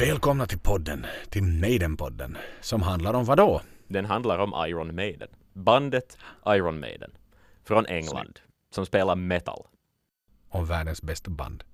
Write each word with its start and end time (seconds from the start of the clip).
Välkomna 0.00 0.46
till 0.46 0.58
podden, 0.58 1.06
till 1.28 1.42
Maiden-podden, 1.42 2.36
som 2.60 2.82
handlar 2.82 3.14
om 3.14 3.24
vad 3.24 3.38
då? 3.38 3.60
Den 3.88 4.04
handlar 4.04 4.38
om 4.38 4.66
Iron 4.68 4.94
Maiden. 4.94 5.28
Bandet 5.52 6.18
Iron 6.46 6.80
Maiden. 6.80 7.10
Från 7.64 7.86
England. 7.86 8.40
Som 8.74 8.86
spelar 8.86 9.16
metal. 9.16 9.66
Om 10.48 10.66
världens 10.66 11.02
bästa 11.02 11.30
band. 11.30 11.64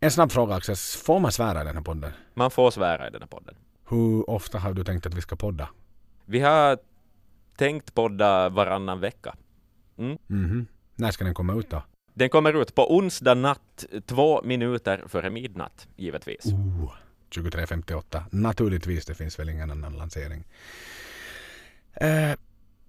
En 0.00 0.10
snabb 0.10 0.32
fråga 0.32 0.54
Axel, 0.54 0.76
får 0.76 1.20
man 1.20 1.32
svära 1.32 1.62
i 1.62 1.64
den 1.64 1.76
här 1.76 1.82
podden? 1.82 2.12
Man 2.34 2.50
får 2.50 2.70
svära 2.70 3.08
i 3.08 3.10
den 3.10 3.22
här 3.22 3.28
podden. 3.28 3.54
Hur 3.88 4.30
ofta 4.30 4.58
har 4.58 4.72
du 4.72 4.84
tänkt 4.84 5.06
att 5.06 5.14
vi 5.14 5.20
ska 5.20 5.36
podda? 5.36 5.68
Vi 6.24 6.40
har 6.40 6.78
tänkt 7.56 7.94
podda 7.94 8.48
varannan 8.48 9.00
vecka. 9.00 9.34
Mhm. 9.96 10.66
När 10.94 11.10
ska 11.10 11.24
den 11.24 11.34
komma 11.34 11.54
ut 11.54 11.70
då? 11.70 11.82
Den 12.14 12.28
kommer 12.28 12.62
ut 12.62 12.74
på 12.74 12.96
onsdag 12.96 13.34
natt, 13.34 13.84
två 14.06 14.42
minuter 14.42 15.04
före 15.08 15.30
midnatt, 15.30 15.88
givetvis. 15.96 16.46
Oh, 16.46 16.92
23.58. 17.30 18.22
Naturligtvis, 18.30 19.06
det 19.06 19.14
finns 19.14 19.38
väl 19.38 19.48
ingen 19.48 19.70
annan 19.70 19.96
lansering. 19.96 20.44
Eh, 21.92 22.32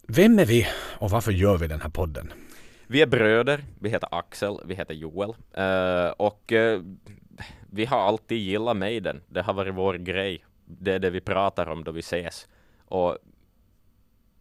vem 0.08 0.40
är 0.40 0.46
vi 0.46 0.68
och 1.00 1.10
varför 1.10 1.32
gör 1.32 1.58
vi 1.58 1.68
den 1.68 1.82
här 1.82 1.90
podden? 1.90 2.34
Vi 2.88 3.02
är 3.02 3.08
bröder, 3.08 3.64
vi 3.80 3.90
heter 3.90 4.10
Axel, 4.12 4.58
vi 4.66 4.76
heter 4.76 4.94
Joel. 4.94 5.34
Eh, 5.54 6.10
och 6.10 6.54
eh, 6.54 6.82
vi 7.72 7.86
har 7.86 8.00
alltid 8.00 8.38
gillat 8.38 8.78
Maiden. 8.78 9.22
Det 9.28 9.42
har 9.42 9.54
varit 9.54 9.76
vår 9.76 9.94
grej. 9.94 10.46
Det 10.66 10.94
är 10.94 11.00
det 11.00 11.10
vi 11.10 11.22
pratar 11.22 11.68
om 11.68 11.84
då 11.84 11.92
vi 11.92 12.00
ses. 12.00 12.48
Och 12.86 13.18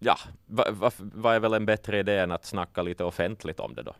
ja, 0.04 0.18
vad 0.46 0.74
va, 0.74 0.90
vad 0.98 1.34
är 1.34 1.40
väl 1.40 1.54
en 1.54 1.66
bättre 1.66 1.98
idé 1.98 2.18
än 2.18 2.32
att 2.32 2.44
snacka 2.44 2.82
lite 2.82 3.04
offentligt 3.04 3.60
om 3.60 3.74
det 3.74 3.82
då? 3.82 3.94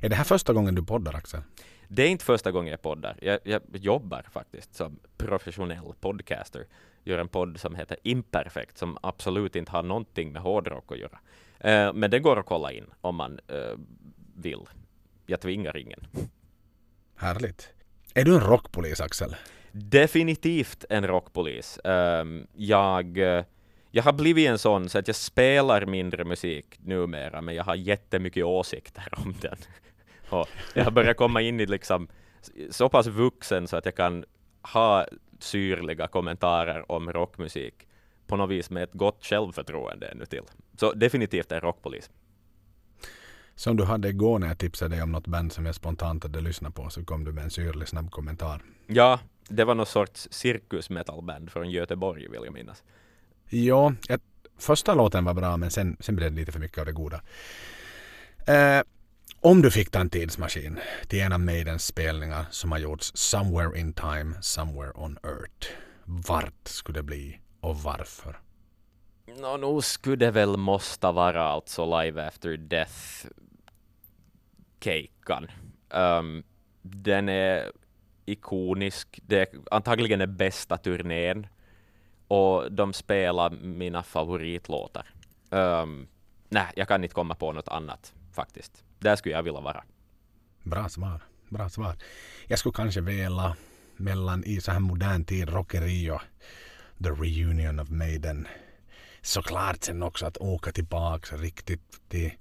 Är 0.00 0.08
det 0.08 0.16
här 0.16 0.24
första 0.24 0.52
gången 0.52 0.74
du 0.74 0.82
poddar 0.82 1.14
Axel? 1.16 1.40
Det 1.88 2.02
är 2.02 2.08
inte 2.08 2.24
första 2.24 2.50
gången 2.50 2.70
jag 2.70 2.82
poddar. 2.82 3.18
Jag, 3.22 3.38
jag 3.42 3.62
jobbar 3.72 4.22
faktiskt 4.32 4.74
som 4.74 4.98
professionell 5.16 5.92
podcaster. 6.00 6.66
Gör 7.04 7.18
en 7.18 7.28
podd 7.28 7.60
som 7.60 7.74
heter 7.74 7.96
Imperfekt 8.02 8.78
som 8.78 8.98
absolut 9.02 9.56
inte 9.56 9.72
har 9.72 9.82
någonting 9.82 10.32
med 10.32 10.42
hårdrock 10.42 10.92
att 10.92 10.98
göra. 10.98 11.18
Eh, 11.60 11.92
men 11.92 12.10
det 12.10 12.18
går 12.18 12.38
att 12.38 12.46
kolla 12.46 12.72
in 12.72 12.86
om 13.00 13.16
man 13.16 13.40
eh, 13.48 13.78
vill. 14.36 14.60
Jag 15.26 15.40
tvingar 15.40 15.76
ingen. 15.76 16.06
Härligt. 17.16 17.68
Är 18.14 18.24
du 18.24 18.34
en 18.34 18.40
rockpolis 18.40 19.00
Axel? 19.00 19.36
Definitivt 19.72 20.84
en 20.90 21.06
rockpolis. 21.06 21.78
Jag, 22.54 23.18
eh, 23.18 23.44
jag 23.98 24.02
har 24.02 24.12
blivit 24.12 24.48
en 24.48 24.58
sån 24.58 24.88
så 24.88 24.98
att 24.98 25.06
jag 25.06 25.16
spelar 25.16 25.86
mindre 25.86 26.24
musik 26.24 26.78
numera, 26.78 27.40
men 27.40 27.54
jag 27.54 27.64
har 27.64 27.74
jättemycket 27.74 28.44
åsikter 28.44 29.08
om 29.16 29.34
den. 29.40 29.56
Och 30.28 30.48
jag 30.74 30.84
har 30.84 30.90
börjat 30.90 31.16
komma 31.16 31.40
in 31.42 31.60
i 31.60 31.66
liksom 31.66 32.08
så 32.70 32.88
pass 32.88 33.06
vuxen 33.06 33.68
så 33.68 33.76
att 33.76 33.84
jag 33.84 33.94
kan 33.94 34.24
ha 34.62 35.06
syrliga 35.38 36.06
kommentarer 36.06 36.92
om 36.92 37.12
rockmusik 37.12 37.74
på 38.26 38.36
något 38.36 38.50
vis 38.50 38.70
med 38.70 38.82
ett 38.82 38.92
gott 38.92 39.24
självförtroende 39.24 40.06
ännu 40.06 40.26
till. 40.26 40.42
Så 40.80 40.92
definitivt 40.92 41.52
en 41.52 41.60
rockpolis. 41.60 42.10
Som 43.54 43.76
du 43.76 43.84
hade 43.84 44.08
igår 44.08 44.38
när 44.38 44.46
jag 44.48 44.58
tipsade 44.58 44.94
dig 44.94 45.02
om 45.02 45.12
något 45.12 45.26
band 45.26 45.52
som 45.52 45.66
jag 45.66 45.74
spontant 45.74 46.22
hade 46.22 46.40
lyssnat 46.40 46.74
på 46.74 46.90
så 46.90 47.04
kom 47.04 47.24
du 47.24 47.32
med 47.32 47.44
en 47.44 47.50
syrlig 47.50 47.88
snabb 47.88 48.10
kommentar. 48.10 48.62
Ja, 48.86 49.20
det 49.48 49.64
var 49.64 49.74
någon 49.74 49.86
sorts 49.86 50.28
cirkusmetalband 50.30 51.50
från 51.50 51.70
Göteborg 51.70 52.28
vill 52.28 52.40
jag 52.44 52.54
minnas. 52.54 52.82
Ja, 53.48 53.92
jag, 54.08 54.20
första 54.58 54.94
låten 54.94 55.24
var 55.24 55.34
bra 55.34 55.56
men 55.56 55.70
sen, 55.70 55.96
sen 56.00 56.16
blev 56.16 56.30
det 56.30 56.36
lite 56.36 56.52
för 56.52 56.60
mycket 56.60 56.78
av 56.78 56.86
det 56.86 56.92
goda. 56.92 57.20
Eh, 58.46 58.82
om 59.40 59.62
du 59.62 59.70
fick 59.70 59.90
ta 59.90 60.00
en 60.00 60.10
tidsmaskin 60.10 60.78
till 61.06 61.20
en 61.20 61.32
av 61.32 61.40
Maidens 61.40 61.86
spelningar 61.86 62.44
som 62.50 62.72
har 62.72 62.78
gjorts 62.78 63.12
somewhere 63.14 63.80
in 63.80 63.92
time, 63.92 64.34
somewhere 64.40 64.92
on 64.94 65.18
earth. 65.22 65.68
Vart 66.04 66.68
skulle 66.68 66.98
det 66.98 67.02
bli 67.02 67.40
och 67.60 67.76
varför? 67.76 68.38
Nå, 69.40 69.56
nu 69.56 69.80
skulle 69.82 70.16
det 70.16 70.30
väl 70.30 70.56
måste 70.56 71.06
vara 71.06 71.42
alltså 71.42 72.02
Live 72.02 72.26
After 72.26 72.56
Death 72.56 73.26
kejkan. 74.80 75.46
Um, 75.90 76.42
den 76.82 77.28
är 77.28 77.72
ikonisk. 78.26 79.20
Det 79.26 79.40
är 79.40 79.48
antagligen 79.70 80.18
den 80.18 80.36
bästa 80.36 80.76
turnén. 80.76 81.46
Och 82.28 82.72
de 82.72 82.92
spelar 82.92 83.50
mina 83.50 84.02
favoritlåtar. 84.02 85.06
Um, 85.50 86.08
nej, 86.48 86.66
jag 86.76 86.88
kan 86.88 87.04
inte 87.04 87.14
komma 87.14 87.34
på 87.34 87.52
något 87.52 87.68
annat 87.68 88.14
faktiskt. 88.32 88.84
Där 88.98 89.16
skulle 89.16 89.34
jag 89.34 89.42
vilja 89.42 89.60
vara. 89.60 89.84
Bra 90.62 90.88
svar. 90.88 91.20
Bra 91.48 91.68
svar. 91.68 91.96
Jag 92.46 92.58
skulle 92.58 92.72
kanske 92.72 93.00
vilja 93.00 93.56
mellan 93.96 94.44
i 94.44 94.60
så 94.60 94.72
här 94.72 94.80
modern 94.80 95.24
tid 95.24 95.48
rockeri 95.48 96.10
och 96.10 96.22
The 97.02 97.10
Reunion 97.10 97.80
of 97.80 97.90
Maiden. 97.90 98.46
Såklart 99.22 99.84
sen 99.84 100.02
också 100.02 100.26
att 100.26 100.36
åka 100.36 100.72
tillbaks 100.72 101.32
riktigt 101.32 102.08
till 102.08 102.32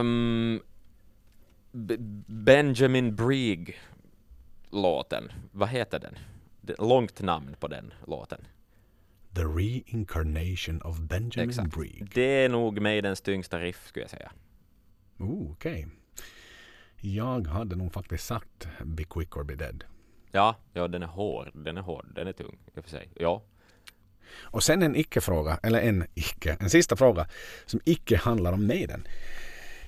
Um, 0.00 0.60
B- 1.72 1.96
Benjamin 2.26 3.16
Brieg 3.16 3.80
låten. 4.70 5.32
Vad 5.52 5.68
heter 5.68 5.98
den? 5.98 6.14
Långt 6.78 7.20
namn 7.22 7.56
på 7.60 7.68
den 7.68 7.92
låten. 8.06 8.40
The 9.34 9.42
Reincarnation 9.44 10.82
of 10.82 10.98
Benjamin 10.98 11.48
Exakt. 11.50 11.74
Brieg. 11.74 12.10
Det 12.14 12.44
är 12.44 12.48
nog 12.48 12.80
Maidens 12.80 13.20
tyngsta 13.20 13.58
riff 13.58 13.86
skulle 13.86 14.02
jag 14.04 14.10
säga. 14.10 14.32
Okej. 15.50 15.88
Jag 17.00 17.46
hade 17.46 17.76
nog 17.76 17.92
faktiskt 17.92 18.26
sagt 18.26 18.68
Be 18.84 19.04
Quick 19.04 19.36
or 19.36 19.44
Be 19.44 19.54
Dead. 19.54 19.84
Ja, 20.30 20.56
ja, 20.72 20.88
den 20.88 21.02
är 21.02 21.06
hård. 21.06 21.50
Den 21.54 21.78
är 21.78 21.82
hård. 21.82 22.06
Den 22.14 22.26
är 22.26 22.32
tung 22.32 22.58
i 22.74 22.78
och 22.80 22.84
för 22.84 22.90
sig. 22.90 23.08
Ja. 23.16 23.42
Och 24.42 24.62
sen 24.62 24.82
en 24.82 24.96
icke-fråga, 24.96 25.60
eller 25.62 25.80
en 25.80 26.06
icke, 26.14 26.56
en 26.60 26.70
sista 26.70 26.96
fråga 26.96 27.26
som 27.66 27.80
icke 27.84 28.16
handlar 28.16 28.52
om 28.52 28.66
Maiden. 28.66 29.06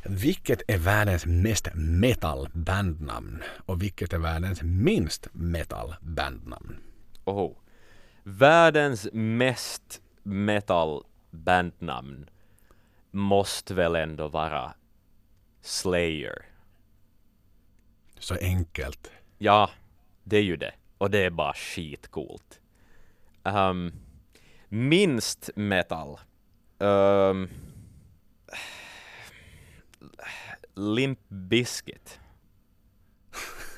Vilket 0.04 0.62
är 0.68 0.78
världens 0.78 1.26
mest 1.26 1.68
metal 1.74 2.48
bandnamn 2.52 3.42
och 3.66 3.82
vilket 3.82 4.12
är 4.12 4.18
världens 4.18 4.62
minst 4.62 5.28
metal 5.32 5.94
bandnamn? 6.00 6.76
Oho. 7.24 7.56
Världens 8.22 9.08
mest 9.12 10.00
metal 10.22 11.04
bandnamn 11.30 12.30
måste 13.10 13.74
väl 13.74 13.96
ändå 13.96 14.28
vara 14.28 14.74
Slayer. 15.60 16.44
Så 18.18 18.34
enkelt. 18.40 19.10
Ja, 19.38 19.70
det 20.24 20.36
är 20.36 20.42
ju 20.42 20.56
det. 20.56 20.74
Och 20.98 21.10
det 21.10 21.18
är 21.18 21.30
bara 21.30 21.54
skitcoolt. 21.54 22.60
Um, 23.42 23.92
minst 24.72 25.50
metal. 25.54 26.18
Um, 26.78 27.48
Limp 30.74 31.18
Bizkit. 31.28 32.20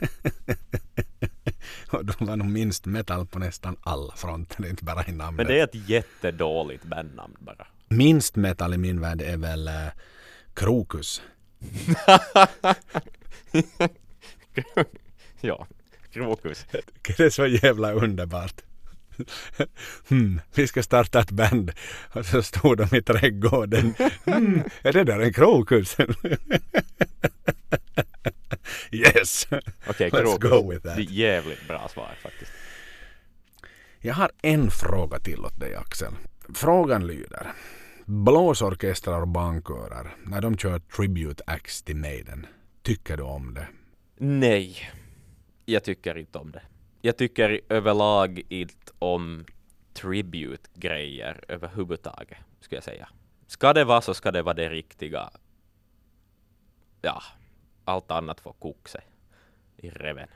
Och 1.90 2.04
de 2.04 2.26
var 2.26 2.36
nog 2.36 2.46
minst 2.46 2.86
metal 2.86 3.26
på 3.26 3.38
nästan 3.38 3.76
alla 3.80 4.16
fronter, 4.16 4.66
inte 4.66 4.84
bara 4.84 5.06
i 5.06 5.12
namnet. 5.12 5.36
Men 5.36 5.46
det 5.46 5.60
är 5.60 5.64
ett 5.64 5.88
jättedåligt 5.88 6.84
bandnamn 6.84 7.36
bara. 7.38 7.66
Minst 7.88 8.36
metal 8.36 8.74
i 8.74 8.78
min 8.78 9.00
värld 9.00 9.22
är 9.22 9.36
väl 9.36 9.68
uh, 9.68 9.88
Krokus. 10.54 11.22
ja, 15.40 15.66
Krokus. 16.10 16.66
Det 17.16 17.20
är 17.20 17.30
så 17.30 17.46
jävla 17.46 17.92
underbart. 17.92 18.62
Hmm, 20.08 20.40
vi 20.54 20.66
ska 20.66 20.82
starta 20.82 21.20
ett 21.20 21.30
band. 21.30 21.72
Och 22.12 22.26
så 22.26 22.42
stod 22.42 22.78
de 22.78 22.96
i 22.96 23.02
trädgården. 23.02 23.94
Hmm, 24.24 24.62
är 24.82 24.92
det 24.92 25.04
där 25.04 25.20
en 25.20 25.32
krokus? 25.32 25.96
yes! 28.90 29.46
Okej, 29.86 30.10
Let's 30.10 30.22
Krokus. 30.22 30.50
go 30.50 30.70
with 30.70 30.82
that. 30.86 30.96
Det 30.96 31.02
är 31.02 31.10
jävligt 31.10 31.68
bra 31.68 31.88
svar 31.88 32.14
faktiskt. 32.22 32.52
Jag 33.98 34.14
har 34.14 34.30
en 34.42 34.70
fråga 34.70 35.18
till 35.18 35.40
åt 35.44 35.60
dig 35.60 35.74
Axel. 35.74 36.12
Frågan 36.54 37.06
lyder. 37.06 37.52
Blåsorkestrar 38.04 39.20
och 39.20 39.28
bankörer, 39.28 40.14
när 40.24 40.40
de 40.40 40.58
kör 40.58 40.78
tribute 40.78 41.42
acts 41.46 41.82
till 41.82 41.96
Maiden, 41.96 42.46
tycker 42.82 43.16
du 43.16 43.22
om 43.22 43.54
det? 43.54 43.66
Nej, 44.18 44.90
jag 45.64 45.84
tycker 45.84 46.18
inte 46.18 46.38
om 46.38 46.50
det. 46.50 46.62
Jag 47.06 47.16
tycker 47.16 47.60
överlag 47.68 48.42
inte 48.48 48.92
om 48.98 49.44
tribute-grejer 49.94 51.44
överhuvudtaget, 51.48 52.38
skulle 52.60 52.76
jag 52.76 52.84
säga. 52.84 53.08
Ska 53.46 53.72
det 53.72 53.84
vara 53.84 54.00
så 54.00 54.14
ska 54.14 54.30
det 54.30 54.42
vara 54.42 54.54
det 54.54 54.68
riktiga. 54.68 55.30
Ja, 57.02 57.22
allt 57.84 58.10
annat 58.10 58.40
får 58.40 58.52
koka 58.52 58.88
sig 58.88 59.00
i 59.76 59.90
reven. 59.90 60.28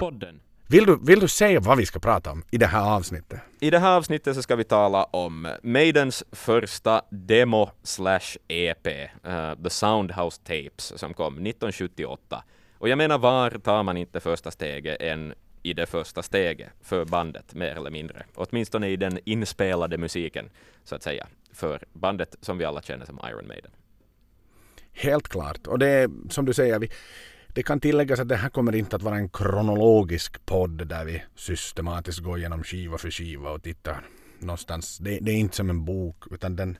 Podden. 0.00 0.40
Vill 0.68 0.86
du, 0.86 0.98
vill 1.02 1.20
du 1.20 1.28
säga 1.28 1.60
vad 1.60 1.78
vi 1.78 1.86
ska 1.86 1.98
prata 1.98 2.30
om 2.32 2.44
i 2.50 2.58
det 2.58 2.66
här 2.66 2.96
avsnittet? 2.96 3.40
I 3.60 3.70
det 3.70 3.78
här 3.78 3.96
avsnittet 3.96 4.34
så 4.36 4.42
ska 4.42 4.56
vi 4.56 4.64
tala 4.64 5.04
om 5.04 5.48
Maidens 5.62 6.24
första 6.32 7.02
demo 7.10 7.70
slash 7.82 8.36
EP, 8.48 8.86
uh, 8.86 9.62
The 9.62 9.70
Soundhouse 9.70 10.42
Tapes, 10.42 10.98
som 10.98 11.14
kom 11.14 11.34
1978. 11.34 12.44
Och 12.84 12.90
jag 12.90 12.98
menar, 12.98 13.18
var 13.18 13.50
tar 13.50 13.82
man 13.82 13.96
inte 13.96 14.20
första 14.20 14.50
steget 14.50 14.96
än 15.00 15.34
i 15.62 15.72
det 15.72 15.86
första 15.86 16.22
steget 16.22 16.68
för 16.82 17.04
bandet, 17.04 17.54
mer 17.54 17.76
eller 17.76 17.90
mindre? 17.90 18.24
Åtminstone 18.34 18.88
i 18.88 18.96
den 18.96 19.18
inspelade 19.24 19.98
musiken, 19.98 20.50
så 20.84 20.94
att 20.94 21.02
säga, 21.02 21.26
för 21.52 21.82
bandet 21.92 22.36
som 22.40 22.58
vi 22.58 22.64
alla 22.64 22.82
känner 22.82 23.06
som 23.06 23.20
Iron 23.30 23.46
Maiden. 23.46 23.70
Helt 24.92 25.28
klart. 25.28 25.66
Och 25.66 25.78
det 25.78 25.86
är 25.86 26.10
som 26.30 26.44
du 26.44 26.52
säger, 26.52 26.78
vi, 26.78 26.90
det 27.48 27.62
kan 27.62 27.80
tilläggas 27.80 28.20
att 28.20 28.28
det 28.28 28.36
här 28.36 28.48
kommer 28.48 28.74
inte 28.74 28.96
att 28.96 29.02
vara 29.02 29.16
en 29.16 29.28
kronologisk 29.28 30.46
podd 30.46 30.86
där 30.86 31.04
vi 31.04 31.22
systematiskt 31.34 32.18
går 32.18 32.38
igenom 32.38 32.64
skiva 32.64 32.98
för 32.98 33.10
skiva 33.10 33.50
och 33.50 33.62
tittar 33.62 34.06
någonstans. 34.38 34.98
Det, 34.98 35.18
det 35.20 35.32
är 35.32 35.36
inte 35.36 35.56
som 35.56 35.70
en 35.70 35.84
bok 35.84 36.24
utan 36.30 36.56
den 36.56 36.78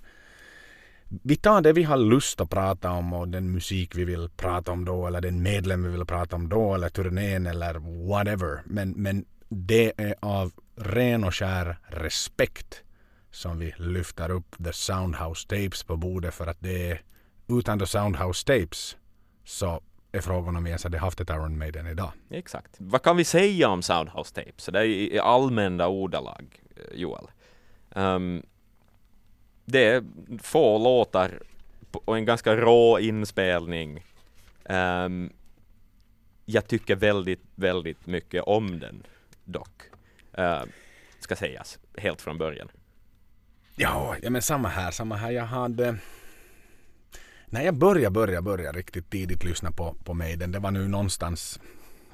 vi 1.08 1.36
tar 1.36 1.60
det 1.60 1.72
vi 1.72 1.82
har 1.82 1.96
lust 1.96 2.40
att 2.40 2.50
prata 2.50 2.90
om 2.90 3.12
och 3.12 3.28
den 3.28 3.52
musik 3.52 3.96
vi 3.96 4.04
vill 4.04 4.28
prata 4.36 4.72
om 4.72 4.84
då 4.84 5.06
eller 5.06 5.20
den 5.20 5.42
medlem 5.42 5.82
vi 5.82 5.88
vill 5.88 6.06
prata 6.06 6.36
om 6.36 6.48
då 6.48 6.74
eller 6.74 6.88
turnén 6.88 7.46
eller 7.46 7.74
whatever. 8.08 8.62
Men, 8.64 8.90
men 8.90 9.24
det 9.48 9.92
är 9.96 10.14
av 10.20 10.52
ren 10.76 11.24
och 11.24 11.34
skär 11.34 11.78
respekt 11.86 12.82
som 13.30 13.58
vi 13.58 13.74
lyfter 13.76 14.30
upp 14.30 14.56
The 14.64 14.72
Soundhouse 14.72 15.48
Tapes 15.48 15.84
på 15.84 15.96
bordet 15.96 16.34
för 16.34 16.46
att 16.46 16.60
det 16.60 16.90
är 16.90 17.02
utan 17.48 17.78
The 17.78 17.86
Soundhouse 17.86 18.46
Tapes 18.46 18.96
så 19.44 19.80
är 20.12 20.20
frågan 20.20 20.56
om 20.56 20.64
vi 20.64 20.70
ens 20.70 20.84
hade 20.84 20.98
haft 20.98 21.20
ett 21.20 21.30
Iron 21.30 21.58
Maiden 21.58 21.86
idag. 21.86 22.12
Exakt. 22.30 22.76
Vad 22.78 23.02
kan 23.02 23.16
vi 23.16 23.24
säga 23.24 23.68
om 23.68 23.82
Soundhouse 23.82 24.34
Tapes? 24.34 24.66
Det 24.72 24.78
är 24.78 24.84
i 24.84 25.18
allmänna 25.18 25.88
ordalag, 25.88 26.62
eh, 26.76 27.00
Joel. 27.00 27.26
Um, 27.94 28.42
det 29.64 29.84
är 29.84 30.04
få 30.42 30.78
låtar 30.78 31.40
och 31.90 32.16
en 32.16 32.24
ganska 32.24 32.56
rå 32.56 32.98
inspelning. 32.98 34.04
Um, 34.64 35.32
jag 36.44 36.66
tycker 36.66 36.96
väldigt, 36.96 37.42
väldigt 37.54 38.06
mycket 38.06 38.42
om 38.42 38.80
den 38.80 39.02
dock. 39.44 39.82
Ehm, 40.32 40.68
ska 41.20 41.36
sägas, 41.36 41.78
helt 41.96 42.20
från 42.20 42.38
början. 42.38 42.68
Ja, 43.76 44.16
ja 44.22 44.30
men 44.30 44.42
samma 44.42 44.68
här, 44.68 44.90
samma 44.90 45.16
här. 45.16 45.30
Jag 45.30 45.44
hade... 45.44 45.96
När 47.46 47.62
jag 47.62 47.74
började, 47.74 48.10
började, 48.10 48.42
började 48.42 48.78
riktigt 48.78 49.10
tidigt 49.10 49.44
lyssna 49.44 49.70
på, 49.70 49.94
på 50.04 50.14
Maiden, 50.14 50.52
det 50.52 50.58
var 50.58 50.70
nu 50.70 50.88
någonstans 50.88 51.60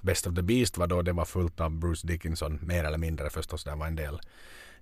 Best 0.01 0.27
of 0.27 0.35
the 0.35 0.43
Beast 0.43 0.79
var 0.79 0.87
då 0.87 1.03
det 1.03 1.13
var 1.13 1.25
fullt 1.25 1.61
av 1.61 1.71
Bruce 1.71 2.07
Dickinson, 2.07 2.59
mer 2.63 2.85
eller 2.85 2.99
mindre 2.99 3.31
förstås. 3.31 3.65
Det 3.65 3.75
var 3.75 3.87
en 3.87 3.97
del, 3.97 4.21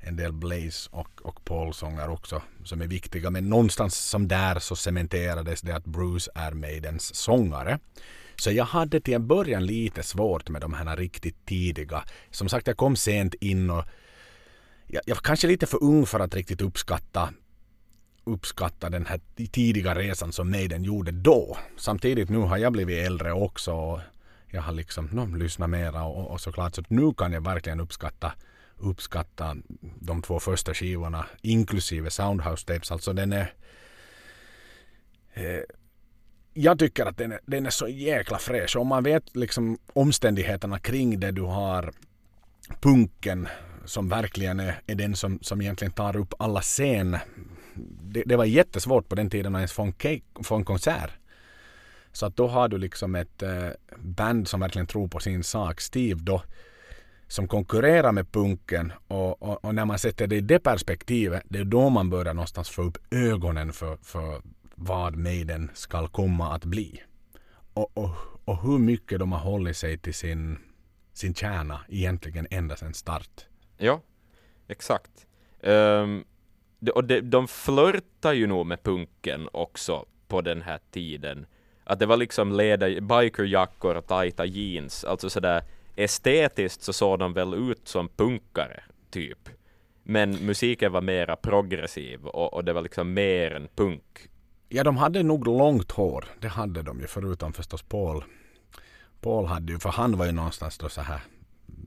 en 0.00 0.17
del 0.17 0.33
Blaze 0.33 0.89
och, 0.93 1.23
och 1.23 1.45
Paul-sånger 1.45 2.11
också 2.11 2.43
som 2.65 2.81
är 2.81 2.87
viktiga. 2.87 3.31
Men 3.31 3.49
någonstans 3.49 3.97
som 3.97 4.29
där 4.29 4.59
så 4.59 4.77
cementerades 4.77 5.61
det 5.61 5.73
att 5.73 5.85
Bruce 5.85 6.31
är 6.35 6.53
Maidens 6.53 7.15
sångare. 7.15 7.79
Så 8.37 8.50
jag 8.50 8.65
hade 8.65 9.00
till 9.00 9.15
en 9.15 9.27
början 9.27 9.67
lite 9.67 10.03
svårt 10.03 10.49
med 10.49 10.61
de 10.61 10.75
här 10.75 10.97
riktigt 10.97 11.47
tidiga. 11.47 12.05
Som 12.31 12.49
sagt, 12.49 12.67
jag 12.67 12.77
kom 12.77 12.97
sent 12.97 13.35
in 13.35 13.71
och 13.71 13.85
jag, 14.87 15.03
jag 15.06 15.15
var 15.15 15.23
kanske 15.23 15.47
lite 15.47 15.67
för 15.67 15.83
ung 15.83 16.06
för 16.06 16.21
att 16.21 16.35
riktigt 16.35 16.61
uppskatta 16.61 17.33
uppskatta 18.25 18.91
den 18.91 19.06
här 19.06 19.21
tidiga 19.53 19.94
resan 19.94 20.33
som 20.33 20.51
Maiden 20.51 20.85
gjorde 20.85 21.11
då. 21.11 21.56
Samtidigt 21.77 22.29
nu 22.29 22.39
har 22.39 22.56
jag 22.56 22.73
blivit 22.73 23.06
äldre 23.06 23.33
också 23.33 23.73
och 23.73 24.01
jag 24.47 24.62
har 24.62 24.73
liksom 24.73 25.06
no, 25.12 25.37
lyssnat 25.37 25.70
mera 25.70 26.05
och, 26.05 26.31
och 26.31 26.41
såklart 26.41 26.75
så 26.75 26.82
nu 26.89 27.15
kan 27.15 27.32
jag 27.32 27.44
verkligen 27.44 27.81
uppskatta 27.81 28.32
uppskatta 28.79 29.56
de 30.01 30.23
två 30.23 30.41
första 30.41 30.75
skivorna 30.75 31.27
inklusive 31.43 32.11
Soundhouse 32.11 32.67
Tapes. 32.67 32.93
Alltså 32.93 33.13
den 33.13 33.32
är 33.32 33.53
eh, 35.35 35.63
jag 36.53 36.79
tycker 36.79 37.06
att 37.06 37.17
den 37.17 37.32
är, 37.32 37.41
den 37.47 37.67
är 37.67 37.70
så 37.70 37.89
jäkla 37.89 38.39
fräsch. 38.39 38.77
Om 38.77 38.87
man 38.87 39.03
vet 39.03 39.37
liksom 39.37 39.79
omständigheterna 39.93 40.79
kring 40.79 41.20
det 41.20 41.31
du 41.31 41.43
har 41.43 41.93
punken 42.81 43.49
som 43.85 44.08
verkligen 44.08 44.61
är, 44.61 44.81
är 44.87 44.94
den 44.94 45.17
som, 45.17 45.39
som 45.43 45.61
egentligen 45.61 45.93
tar 45.93 46.17
upp 46.17 46.35
alla 46.39 46.61
scen. 46.61 47.17
Det, 48.03 48.23
det 48.27 48.37
var 48.37 48.44
jättesvårt 48.44 49.08
på 49.08 49.15
den 49.15 49.31
tiden 49.31 49.55
att 49.55 49.58
ens 49.58 49.73
få 49.73 49.82
en, 49.82 49.93
cake, 49.93 50.23
få 50.43 50.56
en 50.56 50.65
konsert. 50.65 51.11
Så 52.13 52.27
att 52.27 52.37
då 52.37 52.49
har 52.49 52.69
du 52.69 52.79
liksom 52.79 53.15
ett 53.15 53.43
eh, 53.43 53.69
band 53.97 54.49
som 54.49 54.61
verkligen 54.61 54.87
tror 54.87 55.08
på 55.08 55.20
sin 55.20 55.44
sak. 55.44 55.81
Steve 55.81 56.20
då 56.23 56.43
som 57.29 57.49
konkurrerar 57.49 58.13
med 58.13 58.32
punken 58.32 58.93
och, 59.08 59.43
och, 59.43 59.65
och 59.65 59.75
när 59.75 59.85
man 59.85 59.99
sätter 59.99 60.27
det 60.27 60.37
i 60.37 60.41
det 60.41 60.58
perspektivet 60.58 61.43
det 61.49 61.58
är 61.58 61.65
då 61.65 61.89
man 61.89 62.11
börjar 62.11 62.35
någonstans 62.35 62.69
få 62.69 62.82
upp 62.82 62.99
ögonen 63.11 63.73
för, 63.73 63.97
för 64.03 64.43
vad 64.75 65.17
Maiden 65.17 65.70
ska 65.75 66.08
komma 66.08 66.55
att 66.55 66.65
bli. 66.65 67.03
Och, 67.75 67.99
och, 67.99 68.11
och 68.44 68.63
hur 68.63 68.79
mycket 68.79 69.19
de 69.19 69.32
har 69.32 69.41
hållit 69.41 69.77
sig 69.77 69.99
till 69.99 70.15
sin, 70.15 70.58
sin 71.13 71.35
kärna 71.35 71.81
egentligen 71.89 72.47
ända 72.51 72.77
sedan 72.77 72.94
start. 72.94 73.47
Ja, 73.77 74.01
exakt. 74.69 75.27
Ehm, 75.63 75.75
um, 75.75 76.25
de, 76.79 76.91
och 76.91 77.05
de, 77.05 77.20
de 77.20 77.49
flörtar 77.49 78.32
ju 78.32 78.47
nog 78.47 78.67
med 78.67 78.82
punken 78.82 79.49
också 79.53 80.06
på 80.29 80.41
den 80.41 80.63
här 80.63 80.81
tiden. 80.91 81.47
Att 81.85 81.99
det 81.99 82.06
var 82.06 82.17
liksom 82.17 82.53
leda, 82.53 83.01
bikerjackor 83.01 83.94
och 83.94 84.06
tajta 84.06 84.44
jeans, 84.44 85.05
alltså 85.05 85.31
sådär 85.31 85.63
estetiskt 85.98 86.82
så 86.82 86.93
såg 86.93 87.19
de 87.19 87.32
väl 87.32 87.55
ut 87.55 87.88
som 87.88 88.08
punkare, 88.08 88.82
typ. 89.10 89.48
Men 90.02 90.31
musiken 90.31 90.93
var 90.93 91.00
mera 91.00 91.36
progressiv 91.36 92.26
och, 92.26 92.55
och 92.55 92.64
det 92.64 92.72
var 92.72 92.82
liksom 92.82 93.14
mer 93.14 93.50
än 93.55 93.69
punk. 93.74 94.28
Ja, 94.69 94.84
de 94.84 94.96
hade 94.96 95.22
nog 95.22 95.46
långt 95.46 95.93
hår. 95.93 96.24
Det 96.40 96.48
hade 96.48 96.82
de 96.82 97.00
ju, 97.00 97.06
förutom 97.06 97.52
förstås 97.52 97.82
Paul. 97.82 98.24
Paul 99.20 99.46
hade 99.46 99.72
ju, 99.72 99.78
för 99.78 99.90
han 99.90 100.19
var 100.19 100.26
ju 100.26 100.32
någonstans 100.32 100.78
då 100.78 100.88
så 100.88 101.00
här 101.00 101.20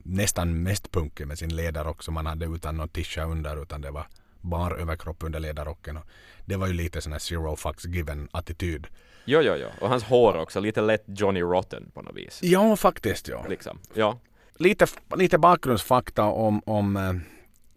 nästan 0.03 0.63
mest 0.63 0.91
punkig 0.91 1.27
med 1.27 1.37
sin 1.37 1.55
ledarrock 1.55 2.03
som 2.03 2.15
han 2.15 2.25
hade 2.25 2.45
utan 2.45 2.77
någon 2.77 2.89
tischa 2.89 3.23
under, 3.23 3.61
utan 3.61 3.81
det 3.81 3.91
var 3.91 4.07
bar 4.41 4.71
överkropp 4.71 5.23
under 5.23 5.39
ledarrocken. 5.39 5.99
Det 6.45 6.55
var 6.55 6.67
ju 6.67 6.73
lite 6.73 7.01
sån 7.01 7.11
här 7.11 7.19
zero 7.19 7.55
fucks 7.55 7.85
given 7.85 8.29
attityd. 8.31 8.87
Jo, 9.25 9.41
jo, 9.41 9.53
jo. 9.55 9.67
Och 9.81 9.89
hans 9.89 10.03
hår 10.03 10.37
också, 10.37 10.59
lite 10.59 10.81
lätt 10.81 11.03
Johnny 11.05 11.41
Rotten 11.41 11.91
på 11.93 12.01
något 12.01 12.15
vis. 12.15 12.39
Ja, 12.43 12.75
faktiskt 12.75 13.27
ja. 13.27 13.45
Liksom. 13.49 13.79
Ja. 13.93 14.19
Lite, 14.57 14.87
lite 15.15 15.37
bakgrundsfakta 15.37 16.23
om, 16.23 16.61
om 16.65 16.97
eh, 16.97 17.13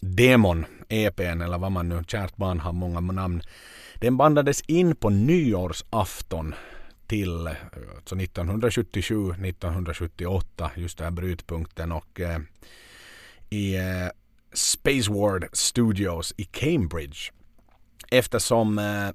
Demon, 0.01 0.67
EPn 0.89 1.41
eller 1.41 1.59
vad 1.59 1.73
man 1.73 1.89
nu, 1.89 2.05
kärt 2.07 2.37
barn 2.37 2.61
har 2.61 2.73
många 2.73 3.01
namn. 3.01 3.43
Den 3.95 4.17
bandades 4.17 4.61
in 4.61 4.97
på 4.97 5.11
nyårsafton 5.11 6.55
till 7.07 7.47
alltså 7.47 8.17
1977, 8.17 9.31
1978, 9.31 10.71
just 10.77 10.99
den 10.99 11.05
här 11.05 11.11
brytpunkten 11.11 11.93
och 11.93 12.21
eh, 12.21 12.39
i 13.51 13.77
eh, 13.77 14.09
Space 14.55 15.11
Ward 15.11 15.45
Studios 15.53 16.35
i 16.37 16.45
Cambridge. 16.45 17.33
Eftersom 18.11 18.79
eh, 18.79 19.09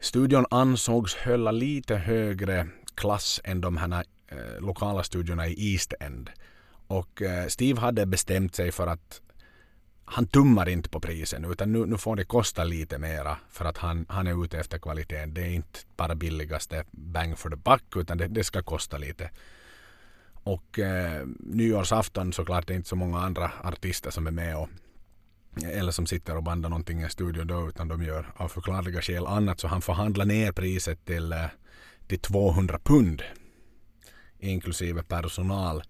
studion 0.00 0.46
ansågs 0.50 1.14
hålla 1.14 1.50
lite 1.50 1.96
högre 1.96 2.68
klass 2.94 3.40
än 3.44 3.60
de 3.60 3.76
här 3.76 4.04
eh, 4.28 4.60
lokala 4.60 5.02
studiorna 5.02 5.48
i 5.48 5.72
East 5.72 5.92
End. 6.00 6.30
Och 6.86 7.22
eh, 7.22 7.46
Steve 7.46 7.80
hade 7.80 8.06
bestämt 8.06 8.54
sig 8.54 8.72
för 8.72 8.86
att 8.86 9.20
han 10.04 10.26
tummar 10.26 10.68
inte 10.68 10.88
på 10.88 11.00
prisen 11.00 11.44
utan 11.44 11.72
nu, 11.72 11.86
nu 11.86 11.98
får 11.98 12.16
det 12.16 12.24
kosta 12.24 12.64
lite 12.64 12.98
mera 12.98 13.36
för 13.50 13.64
att 13.64 13.78
han, 13.78 14.06
han 14.08 14.26
är 14.26 14.44
ute 14.44 14.58
efter 14.58 14.78
kvaliteten. 14.78 15.34
Det 15.34 15.40
är 15.40 15.50
inte 15.50 15.78
bara 15.96 16.14
billigaste 16.14 16.84
bang 16.90 17.38
for 17.38 17.50
the 17.50 17.56
buck 17.56 17.96
utan 17.96 18.18
det, 18.18 18.28
det 18.28 18.44
ska 18.44 18.62
kosta 18.62 18.98
lite. 18.98 19.30
Och 20.44 20.78
eh, 20.78 21.26
nyårsafton 21.38 22.32
såklart 22.32 22.66
det 22.66 22.72
är 22.72 22.76
inte 22.76 22.88
så 22.88 22.96
många 22.96 23.18
andra 23.18 23.50
artister 23.64 24.10
som 24.10 24.26
är 24.26 24.30
med 24.30 24.56
och 24.56 24.68
eller 25.64 25.92
som 25.92 26.06
sitter 26.06 26.36
och 26.36 26.42
bandar 26.42 26.68
någonting 26.68 27.02
i 27.02 27.10
studion 27.10 27.46
då 27.46 27.68
utan 27.68 27.88
de 27.88 28.02
gör 28.02 28.32
av 28.36 28.48
förklarliga 28.48 29.02
skäl 29.02 29.26
annat 29.26 29.60
så 29.60 29.68
han 29.68 29.82
förhandlar 29.82 30.24
ner 30.24 30.52
priset 30.52 31.04
till, 31.04 31.32
eh, 31.32 31.46
till 32.06 32.18
200 32.18 32.78
pund 32.84 33.22
inklusive 34.38 35.02
personal 35.02 35.82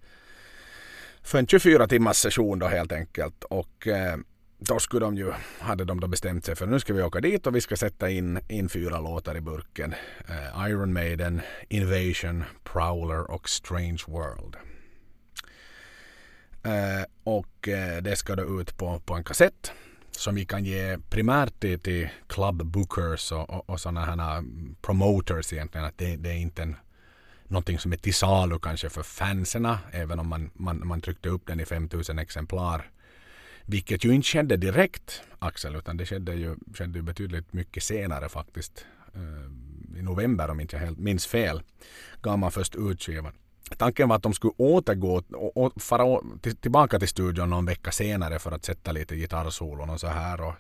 för 1.23 1.39
en 1.39 1.47
24 1.47 1.89
timmars 1.89 2.17
session 2.17 2.59
då 2.59 2.67
helt 2.67 2.93
enkelt. 2.93 3.45
Och 3.45 3.87
eh, 3.87 4.17
då 4.65 4.79
skulle 4.79 5.07
de 5.07 5.17
ju, 5.17 5.33
hade 5.61 5.85
de 5.85 6.01
då 6.01 6.07
bestämt 6.09 6.45
sig 6.45 6.57
för 6.57 6.67
nu 6.67 6.81
ska 6.81 6.95
vi 6.95 7.03
åka 7.03 7.21
dit 7.21 7.47
och 7.47 7.57
vi 7.57 7.61
ska 7.61 7.77
sätta 7.77 8.11
in, 8.11 8.41
in 8.49 8.69
fyra 8.69 9.01
låtar 9.01 9.37
i 9.37 9.41
burken. 9.41 9.95
Eh, 10.29 10.69
Iron 10.69 10.93
Maiden, 10.93 11.41
Invasion, 11.69 12.45
Prowler 12.65 13.31
och 13.31 13.49
Strange 13.49 14.03
World. 14.07 14.57
Eh, 16.65 17.05
och 17.25 17.69
eh, 17.69 18.03
det 18.03 18.17
ska 18.17 18.37
då 18.37 18.61
ut 18.61 18.77
på, 18.77 19.01
på 19.01 19.15
en 19.15 19.25
kassett 19.25 19.73
som 20.11 20.35
vi 20.35 20.45
kan 20.45 20.65
ge 20.65 20.99
primärt 21.11 21.61
till, 21.61 21.81
till 21.81 22.09
club 22.27 22.65
bookers 22.65 23.33
och, 23.33 23.51
och, 23.51 23.71
och 23.71 23.81
sådana 23.81 24.05
här 24.05 24.37
eh, 24.37 24.43
promoters 24.83 25.53
egentligen. 25.53 25.87
Att 25.87 25.99
det, 25.99 26.17
det 26.17 26.31
är 26.31 26.37
inte 26.37 26.63
en 26.63 26.77
någonting 27.45 27.79
som 27.79 27.93
är 27.93 27.97
till 27.97 28.15
salu 28.15 28.59
kanske 28.59 28.91
för 28.91 29.03
fanserna, 29.03 29.79
även 29.93 30.19
om 30.19 30.29
man, 30.29 30.51
man, 30.55 30.87
man 30.87 31.01
tryckte 31.01 31.29
upp 31.29 31.47
den 31.47 31.61
i 31.61 31.65
5000 31.65 32.19
exemplar. 32.19 32.91
Vilket 33.67 34.05
ju 34.05 34.15
inte 34.15 34.27
skedde 34.27 34.57
direkt, 34.57 35.23
Axel, 35.39 35.77
utan 35.77 35.97
det 35.97 36.07
skedde 36.07 36.35
ju, 36.35 36.57
skedde 36.75 36.99
ju 36.99 37.03
betydligt 37.03 37.53
mycket 37.53 37.83
senare 37.83 38.29
faktiskt. 38.29 38.87
Eh, 39.15 39.99
I 39.99 40.03
november 40.03 40.51
om 40.51 40.61
inte 40.61 40.77
jag 40.77 40.81
helt 40.81 40.99
minns 40.99 41.27
fel 41.27 41.63
gav 42.23 42.39
man 42.39 42.53
först 42.53 42.77
ut 42.77 43.03
skivan. 43.03 43.33
Tanken 43.77 44.09
var 44.09 44.17
att 44.17 44.23
de 44.23 44.35
skulle 44.35 44.53
återgå 44.57 45.23
och, 45.33 45.57
och 45.57 45.83
fara 45.83 46.21
tillbaka 46.61 46.99
till 46.99 47.09
studion 47.09 47.51
någon 47.51 47.67
vecka 47.67 47.91
senare 47.91 48.39
för 48.39 48.53
att 48.53 48.65
sätta 48.65 48.93
lite 48.93 49.17
gitarrsolon 49.17 49.91
och 49.91 50.01
så 50.01 50.07
här. 50.07 50.41
Och, 50.41 50.55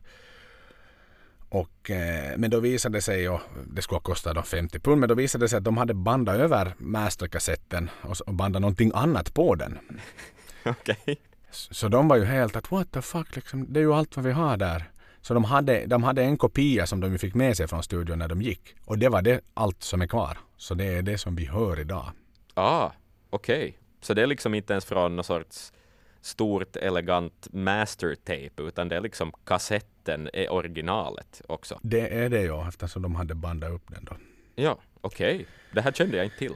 och, 1.49 1.91
eh, 1.91 2.39
men 2.39 2.51
då 2.51 2.61
visade 2.61 2.99
det 2.99 3.03
sig, 3.03 3.29
och 3.29 3.41
det 3.67 3.83
skulle 3.83 3.97
ha 3.97 4.03
kostat 4.03 4.49
50 4.49 4.79
pund, 4.79 5.01
men 5.01 5.09
då 5.09 5.15
visade 5.15 5.45
det 5.45 5.49
sig 5.49 5.57
att 5.57 5.65
de 5.65 5.77
hade 5.77 5.95
bandat 5.95 6.37
över 6.37 6.75
masterkassetten 6.79 7.91
och 8.01 8.35
bandat 8.35 8.63
någonting 8.63 8.91
annat 8.95 9.35
på 9.35 9.55
den. 9.55 9.79
Okej. 10.65 10.97
Okay. 11.03 11.17
Så, 11.53 11.89
de 11.89 12.09
var 12.09 12.17
ju 12.17 12.25
helt 12.25 12.57
att 12.57 12.71
what 12.71 12.93
the 12.93 13.03
fuck, 13.03 13.37
liksom, 13.37 13.73
det 13.73 13.81
är 13.81 13.83
ju 13.83 13.95
allt 13.95 14.17
vad 14.17 14.25
vi 14.25 14.33
har 14.33 14.57
där. 14.57 14.91
Så 15.21 15.35
de 15.35 15.45
hade, 15.45 15.87
de 15.87 16.03
hade 16.03 16.23
en 16.23 16.37
kopia 16.37 16.87
som 16.87 17.01
de 17.01 17.19
fick 17.19 17.35
med 17.35 17.57
sig 17.57 17.69
från 17.69 17.83
studion 17.83 18.19
när 18.19 18.29
de 18.29 18.43
gick. 18.43 18.75
Och 18.85 18.99
det 18.99 19.09
var 19.09 19.23
det 19.23 19.41
allt 19.55 19.83
som 19.83 20.03
är 20.03 20.07
kvar. 20.07 20.39
Så 20.57 20.75
det 20.75 20.85
är 20.85 21.03
det 21.03 21.19
som 21.19 21.37
vi 21.37 21.47
hör 21.47 21.81
idag. 21.81 22.11
Ah, 22.55 22.91
okej. 23.31 23.59
Okay. 23.59 23.73
Så 24.01 24.15
det 24.15 24.23
är 24.23 24.27
liksom 24.27 24.55
inte 24.55 24.73
ens 24.73 24.85
från 24.85 25.17
någon 25.17 25.25
sorts 25.25 25.73
stort 26.21 26.77
elegant 26.77 27.49
mastertape 27.53 28.63
utan 28.63 28.89
det 28.89 28.97
är 28.97 29.01
liksom 29.01 29.33
kassetten 29.45 30.31
är 30.33 30.53
originalet 30.53 31.43
också. 31.49 31.81
Det 31.83 32.19
är 32.19 32.29
det 32.29 32.43
ja, 32.43 32.69
eftersom 32.69 33.03
de 33.03 33.15
hade 33.15 33.35
bandat 33.35 33.71
upp 33.71 33.89
den 33.89 34.05
då. 34.05 34.17
Ja, 34.55 34.79
okej. 35.01 35.35
Okay. 35.35 35.47
Det 35.73 35.81
här 35.81 35.93
kände 35.93 36.17
jag 36.17 36.27
inte 36.27 36.39
till. 36.39 36.55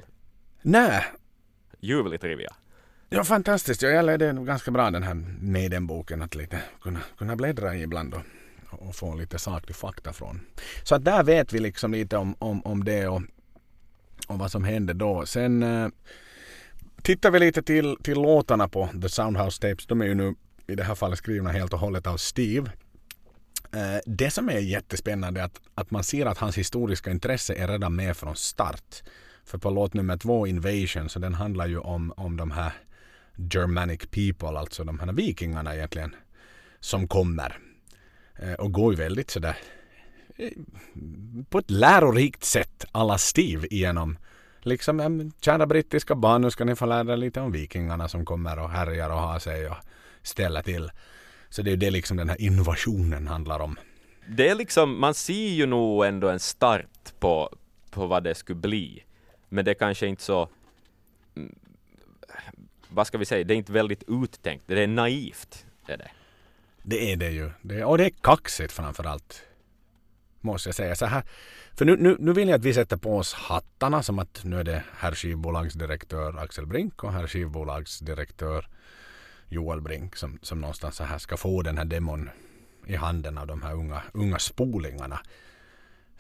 Nej. 0.62 1.05
Ljuvlig 1.81 2.21
trivia. 2.21 2.55
Ja, 3.09 3.25
fantastiskt. 3.25 3.83
Jag 3.83 3.97
gillar 3.97 4.19
det 4.19 4.33
ganska 4.33 4.71
bra 4.71 4.91
den 4.91 5.03
här 5.03 5.15
Maiden-boken 5.41 6.23
att 6.23 6.35
lite 6.35 6.63
kunna, 6.83 7.01
kunna 7.19 7.37
bläddra 7.37 7.75
i 7.75 7.83
ibland 7.83 8.15
och, 8.15 8.23
och 8.89 8.95
få 8.95 9.15
lite 9.15 9.39
saklig 9.39 9.77
fakta 9.77 10.13
från. 10.13 10.41
Så 10.83 10.95
att 10.95 11.05
där 11.05 11.23
vet 11.23 11.53
vi 11.53 11.59
liksom 11.59 11.93
lite 11.93 12.17
om, 12.17 12.37
om, 12.39 12.63
om 12.63 12.85
det 12.85 13.09
och, 13.09 13.23
och 14.29 14.39
vad 14.39 14.51
som 14.51 14.65
hände 14.65 14.93
då. 14.93 15.27
Sen 15.27 15.63
eh, 15.63 15.89
Tittar 17.07 17.31
vi 17.31 17.39
lite 17.39 17.63
till, 17.63 17.97
till 18.03 18.23
låtarna 18.23 18.69
på 18.69 18.89
The 19.03 19.09
Soundhouse 19.09 19.61
Tapes. 19.61 19.87
De 19.87 20.01
är 20.01 20.07
ju 20.07 20.15
nu 20.15 20.35
i 20.67 20.75
det 20.75 20.85
här 20.85 20.95
fallet 20.95 21.19
skrivna 21.19 21.51
helt 21.51 21.73
och 21.73 21.79
hållet 21.79 22.07
av 22.07 22.17
Steve. 22.17 22.71
Eh, 23.73 24.01
det 24.07 24.31
som 24.31 24.49
är 24.49 24.59
jättespännande 24.59 25.41
är 25.41 25.45
att, 25.45 25.61
att 25.75 25.91
man 25.91 26.05
ser 26.05 26.27
att 26.27 26.39
hans 26.39 26.59
historiska 26.59 27.11
intresse 27.11 27.55
är 27.55 27.69
redan 27.69 27.97
med 27.97 28.17
från 28.17 28.37
start. 28.37 29.03
För 29.45 29.59
på 29.59 29.71
låt 29.71 29.95
nummer 29.95 30.17
två, 30.17 30.47
Invasion, 30.47 31.09
så 31.09 31.19
den 31.19 31.35
handlar 31.35 31.67
ju 31.67 31.79
om, 31.79 32.13
om 32.17 32.37
de 32.37 32.51
här 32.51 32.73
Germanic 33.37 34.00
people, 34.11 34.59
alltså 34.59 34.85
de 34.85 34.99
här 34.99 35.12
vikingarna 35.12 35.75
egentligen, 35.75 36.14
som 36.81 37.09
kommer. 37.09 37.59
Eh, 38.38 38.52
och 38.52 38.73
går 38.73 38.93
ju 38.93 38.99
väldigt 38.99 39.31
sådär 39.31 39.57
eh, 40.37 40.50
på 41.49 41.59
ett 41.59 41.71
lärorikt 41.71 42.45
sätt 42.45 42.85
alla 42.93 43.19
Steve 43.19 43.66
igenom 43.66 44.19
liksom, 44.66 45.33
kära 45.40 45.66
brittiska 45.66 46.14
barn, 46.14 46.43
nu 46.43 46.50
ska 46.50 46.64
ni 46.64 46.76
få 46.76 46.87
lära 46.87 47.12
er 47.12 47.16
lite 47.16 47.40
om 47.40 47.52
vikingarna 47.52 48.09
som 48.09 48.25
kommer 48.25 48.59
och 48.59 48.71
härjar 48.71 49.11
och 49.11 49.19
har 49.19 49.38
sig 49.38 49.69
och 49.69 49.76
ställer 50.23 50.62
till. 50.62 50.90
Så 51.49 51.62
det 51.62 51.71
är 51.71 51.73
ju 51.73 51.76
det 51.76 51.90
liksom 51.90 52.16
den 52.16 52.28
här 52.28 52.40
invasionen 52.40 53.26
handlar 53.26 53.61
om. 53.61 53.78
Det 54.28 54.49
är 54.49 54.55
liksom, 54.55 55.00
man 55.00 55.14
ser 55.14 55.49
ju 55.49 55.66
nog 55.66 56.05
ändå 56.05 56.28
en 56.28 56.40
start 56.40 57.19
på, 57.19 57.57
på 57.90 58.07
vad 58.07 58.25
det 58.25 58.35
skulle 58.35 58.61
bli. 58.61 59.05
Men 59.49 59.64
det 59.64 59.71
är 59.71 59.75
kanske 59.75 60.07
inte 60.07 60.23
så, 60.23 60.49
mm, 61.37 61.55
vad 62.97 63.07
ska 63.07 63.19
vi 63.19 63.25
säga, 63.25 63.45
det 63.45 63.55
är 63.55 63.57
inte 63.57 63.73
väldigt 63.73 64.05
uttänkt, 64.09 64.65
det 64.67 64.83
är 64.83 64.87
naivt. 64.87 65.67
Är 65.87 65.97
det. 65.97 66.11
det 66.83 67.12
är 67.12 67.17
det 67.17 67.31
ju. 67.31 67.50
Det, 67.62 67.85
och 67.85 67.99
det 67.99 68.05
är 68.05 68.11
kaxigt 68.11 68.73
framförallt. 68.73 69.43
Måste 70.41 70.69
jag 70.69 70.76
säga. 70.76 70.95
Så 70.95 71.07
här, 71.07 71.23
för 71.75 71.85
nu, 71.85 71.97
nu, 71.97 72.17
nu 72.19 72.33
vill 72.33 72.49
jag 72.49 72.59
att 72.59 72.65
vi 72.65 72.75
sätter 72.75 72.97
på 72.97 73.17
oss 73.17 73.35
hattarna 73.35 74.03
som 74.03 74.19
att 74.19 74.45
nu 74.45 74.61
är 74.61 74.65
det 74.65 74.83
herr 74.97 75.15
skivbolagsdirektör 75.15 76.38
Axel 76.38 76.67
Brink 76.67 77.05
och 77.05 77.12
herr 77.12 77.26
skivbolagsdirektör 77.26 78.69
Joel 79.49 79.81
Brink 79.81 80.17
som, 80.17 80.38
som 80.43 80.61
någonstans 80.61 80.97
så 80.97 81.05
här 81.05 81.19
ska 81.19 81.37
få 81.37 81.62
den 81.62 81.79
här 81.79 81.85
demon 81.85 82.31
i 82.87 82.97
handen 82.97 83.38
av 83.38 83.47
de 83.47 83.62
här 83.62 83.75
unga, 83.75 84.03
unga 84.12 84.38
spolingarna. 84.38 85.21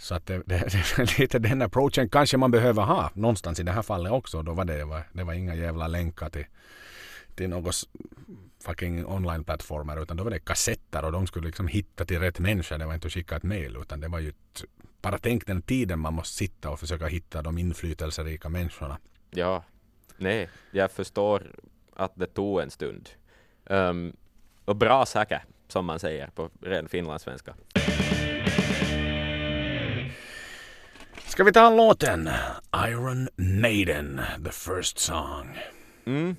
Så 0.06 0.14
att 0.14 0.26
det, 0.26 0.42
det, 0.46 0.58
det 0.72 0.98
är 0.98 1.20
lite 1.20 1.38
den 1.38 1.62
approachen 1.62 2.08
kanske 2.08 2.36
man 2.36 2.50
behöver 2.50 2.82
ha 2.82 3.10
någonstans 3.14 3.60
i 3.60 3.62
det 3.62 3.72
här 3.72 3.82
fallet 3.82 4.12
också. 4.12 4.42
Då 4.42 4.52
var 4.52 4.64
det, 4.64 4.76
det 4.76 4.84
var, 4.84 5.02
det 5.12 5.24
var 5.24 5.32
inga 5.32 5.54
jävla 5.54 5.88
länkar 5.88 6.30
till, 6.30 6.46
till 7.34 7.48
något 7.48 7.74
fucking 8.64 9.06
online-plattformar 9.06 10.02
utan 10.02 10.16
då 10.16 10.24
var 10.24 10.30
det 10.30 10.38
kassetter 10.38 11.04
och 11.04 11.12
de 11.12 11.26
skulle 11.26 11.46
liksom 11.46 11.68
hitta 11.68 12.04
till 12.04 12.20
rätt 12.20 12.38
människa. 12.38 12.78
Det 12.78 12.86
var 12.86 12.94
inte 12.94 13.06
att 13.06 13.12
skicka 13.12 13.36
ett 13.36 13.42
mail 13.42 13.76
utan 13.80 14.00
det 14.00 14.08
var 14.08 14.18
ju 14.18 14.28
ett 14.28 14.64
bara 15.02 15.18
tänk 15.18 15.46
den 15.46 15.62
tiden 15.62 15.98
man 15.98 16.14
måste 16.14 16.36
sitta 16.36 16.70
och 16.70 16.80
försöka 16.80 17.06
hitta 17.06 17.42
de 17.42 17.58
inflytelserika 17.58 18.48
människorna. 18.48 18.98
Ja, 19.30 19.64
nej, 20.16 20.48
jag 20.70 20.90
förstår 20.90 21.42
att 21.96 22.12
det 22.14 22.26
tog 22.26 22.60
en 22.60 22.70
stund. 22.70 23.08
Um, 23.64 24.16
och 24.64 24.76
bra 24.76 25.06
saker, 25.06 25.44
som 25.68 25.84
man 25.84 25.98
säger 25.98 26.30
på 26.34 26.50
ren 26.60 26.88
finlandssvenska. 26.88 27.54
Ska 31.36 31.44
vi 31.44 31.52
ta 31.52 31.70
låten 31.70 32.28
Iron 32.88 33.28
Maiden, 33.36 34.20
the 34.44 34.50
first 34.50 34.98
song? 34.98 35.58
Mm. 36.06 36.36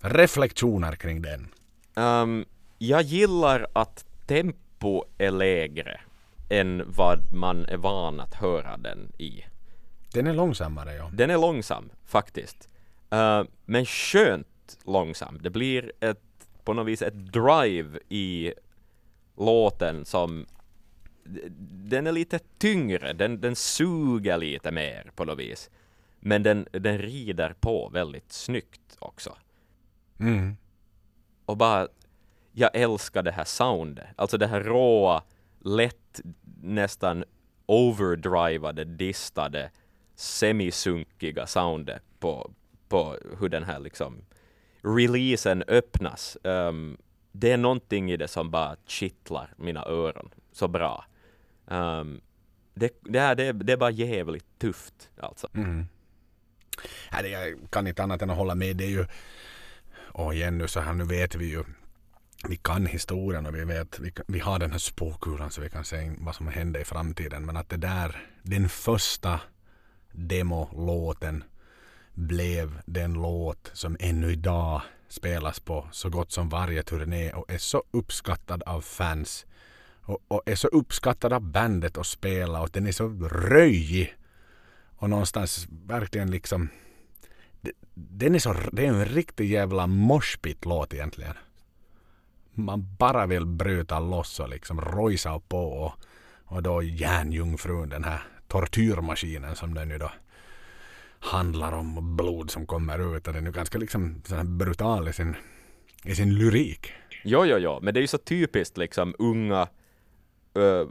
Reflektioner 0.00 0.92
kring 0.92 1.22
den? 1.22 1.48
Um, 1.94 2.44
jag 2.78 3.02
gillar 3.02 3.66
att 3.72 4.04
tempo 4.26 5.04
är 5.18 5.30
lägre 5.30 6.00
än 6.50 6.82
vad 6.86 7.34
man 7.34 7.64
är 7.64 7.76
van 7.76 8.20
att 8.20 8.34
höra 8.34 8.76
den 8.76 9.12
i. 9.18 9.44
Den 10.12 10.26
är 10.26 10.34
långsammare 10.34 10.94
ja. 10.94 11.10
Den 11.12 11.30
är 11.30 11.38
långsam 11.38 11.90
faktiskt. 12.04 12.68
Uh, 13.14 13.42
men 13.64 13.86
skönt 13.86 14.78
långsam. 14.84 15.38
Det 15.42 15.50
blir 15.50 15.92
ett, 16.00 16.48
på 16.64 16.72
något 16.72 16.86
vis 16.86 17.02
ett 17.02 17.32
drive 17.32 17.98
i 18.08 18.52
låten 19.36 20.04
som 20.04 20.46
den 21.70 22.06
är 22.06 22.12
lite 22.12 22.38
tyngre, 22.58 23.12
den, 23.12 23.40
den 23.40 23.56
suger 23.56 24.38
lite 24.38 24.70
mer 24.70 25.10
på 25.14 25.24
något 25.24 25.38
vis. 25.38 25.70
Men 26.20 26.42
den, 26.42 26.66
den 26.72 26.98
rider 26.98 27.54
på 27.60 27.88
väldigt 27.88 28.32
snyggt 28.32 28.96
också. 28.98 29.36
Mm. 30.18 30.56
Och 31.44 31.56
bara, 31.56 31.88
jag 32.52 32.70
älskar 32.76 33.22
det 33.22 33.32
här 33.32 33.44
soundet, 33.44 34.06
alltså 34.16 34.38
det 34.38 34.46
här 34.46 34.60
råa, 34.60 35.22
lätt 35.60 36.20
nästan 36.62 37.24
overdrivade, 37.66 38.84
distade 38.84 39.70
semisunkiga 40.14 41.46
soundet 41.46 42.02
på, 42.18 42.50
på 42.88 43.16
hur 43.40 43.48
den 43.48 43.64
här 43.64 43.78
liksom 43.78 44.24
releasen 44.82 45.64
öppnas. 45.68 46.36
Um, 46.42 46.98
det 47.32 47.52
är 47.52 47.56
någonting 47.56 48.10
i 48.10 48.16
det 48.16 48.28
som 48.28 48.50
bara 48.50 48.76
kittlar 48.86 49.54
mina 49.56 49.84
öron 49.84 50.30
så 50.52 50.68
bra. 50.68 51.04
Um, 51.70 52.20
det, 52.74 52.90
det, 53.00 53.20
här, 53.20 53.34
det, 53.34 53.52
det 53.52 53.72
är 53.72 53.76
bara 53.76 53.90
jävligt 53.90 54.58
tufft 54.58 55.10
alltså. 55.20 55.48
Mm. 55.54 55.86
Jag 57.10 57.58
kan 57.70 57.86
inte 57.86 58.02
annat 58.02 58.22
än 58.22 58.30
att 58.30 58.36
hålla 58.36 58.54
med. 58.54 58.76
Det 58.76 58.84
är 58.84 58.88
ju, 58.88 59.06
och 59.94 60.34
igen 60.34 60.58
nu 60.58 60.68
så 60.68 60.80
här, 60.80 60.92
nu 60.92 61.04
vet 61.04 61.34
vi 61.34 61.50
ju 61.50 61.64
vi 62.44 62.56
kan 62.56 62.86
historien 62.86 63.46
och 63.46 63.54
vi 63.54 63.64
vet, 63.64 63.98
vi, 63.98 64.12
vi 64.26 64.38
har 64.38 64.58
den 64.58 64.70
här 64.70 64.78
spåkulan 64.78 65.50
så 65.50 65.60
vi 65.60 65.70
kan 65.70 65.84
se 65.84 66.12
vad 66.18 66.34
som 66.34 66.48
händer 66.48 66.80
i 66.80 66.84
framtiden. 66.84 67.46
Men 67.46 67.56
att 67.56 67.68
det 67.68 67.76
där, 67.76 68.26
den 68.42 68.68
första 68.68 69.40
demolåten 70.12 71.44
blev 72.14 72.80
den 72.86 73.12
låt 73.12 73.70
som 73.72 73.96
ännu 74.00 74.32
idag 74.32 74.82
spelas 75.08 75.60
på 75.60 75.88
så 75.92 76.10
gott 76.10 76.32
som 76.32 76.48
varje 76.48 76.82
turné 76.82 77.32
och 77.32 77.50
är 77.50 77.58
så 77.58 77.82
uppskattad 77.90 78.62
av 78.62 78.80
fans 78.80 79.46
och, 80.08 80.18
och 80.28 80.42
är 80.46 80.54
så 80.54 80.68
uppskattad 80.68 81.32
av 81.32 81.40
bandet 81.40 81.98
att 81.98 82.06
spela 82.06 82.62
och 82.62 82.70
den 82.72 82.86
är 82.86 82.92
så 82.92 83.08
röjig 83.30 84.14
och 84.96 85.10
någonstans 85.10 85.66
verkligen 85.70 86.30
liksom 86.30 86.68
den 87.94 88.34
är 88.34 88.38
så, 88.38 88.54
det 88.72 88.86
är 88.86 88.88
en 88.88 89.04
riktig 89.04 89.50
jävla 89.50 89.86
moshpit-låt 89.86 90.94
egentligen. 90.94 91.34
Man 92.52 92.96
bara 92.98 93.26
vill 93.26 93.46
bryta 93.46 94.00
loss 94.00 94.40
och 94.40 94.48
liksom 94.48 94.80
rojsa 94.80 95.40
på 95.48 95.58
och, 95.58 95.92
och 96.44 96.62
då 96.62 96.82
järnjungfrun, 96.82 97.88
den 97.88 98.04
här 98.04 98.22
tortyrmaskinen 98.48 99.56
som 99.56 99.74
den 99.74 99.90
ju 99.90 99.98
då 99.98 100.10
handlar 101.20 101.72
om 101.72 102.16
blod 102.16 102.50
som 102.50 102.66
kommer 102.66 103.16
ut 103.16 103.26
och 103.26 103.32
den 103.32 103.46
är 103.46 103.50
ganska 103.50 103.78
liksom 103.78 104.22
brutal 104.44 105.08
i 105.08 105.12
sin, 105.12 105.36
i 106.04 106.14
sin 106.14 106.34
lyrik. 106.34 106.92
Jo, 107.24 107.44
jo, 107.44 107.56
jo, 107.58 107.78
men 107.82 107.94
det 107.94 108.00
är 108.00 108.02
ju 108.02 108.06
så 108.06 108.18
typiskt 108.18 108.76
liksom 108.76 109.14
unga 109.18 109.68
uh, 110.58 110.88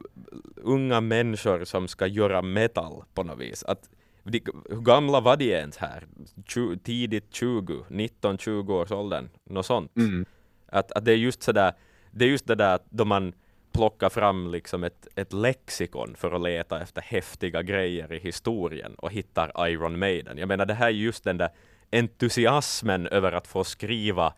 unga 0.55 1.01
människor 1.01 1.63
som 1.63 1.88
ska 1.88 2.07
göra 2.07 2.41
metal 2.41 3.03
på 3.13 3.24
något 3.24 3.39
vis. 3.39 3.63
Att, 3.63 3.89
de, 4.24 4.41
hur 4.69 4.81
gamla 4.81 5.19
var 5.19 5.38
de 5.38 5.53
ens 5.53 5.77
här? 5.77 6.03
20, 6.47 6.77
tidigt 6.77 7.33
20, 7.33 7.86
19-20 7.89 8.71
års 8.71 8.91
åldern, 8.91 9.29
något 9.43 9.65
sånt. 9.65 9.97
Mm. 9.97 10.25
Att, 10.65 10.91
att 10.91 11.05
det 11.05 11.12
är 11.12 11.17
just 11.17 11.43
sådär, 11.43 11.74
det 12.12 12.25
är 12.25 12.29
just 12.29 12.47
det 12.47 12.55
där 12.55 12.79
då 12.89 13.05
man 13.05 13.33
plockar 13.71 14.09
fram 14.09 14.51
liksom 14.51 14.83
ett, 14.83 15.07
ett 15.15 15.33
lexikon 15.33 16.15
för 16.17 16.31
att 16.31 16.41
leta 16.41 16.81
efter 16.81 17.01
häftiga 17.01 17.62
grejer 17.62 18.13
i 18.13 18.19
historien 18.19 18.95
och 18.95 19.12
hittar 19.12 19.67
Iron 19.69 20.00
Maiden. 20.00 20.38
Jag 20.38 20.47
menar, 20.47 20.65
det 20.65 20.74
här 20.74 20.88
är 20.88 20.91
just 20.91 21.24
den 21.24 21.38
där 21.38 21.50
entusiasmen 21.91 23.07
över 23.07 23.31
att 23.31 23.47
få 23.47 23.63
skriva 23.63 24.33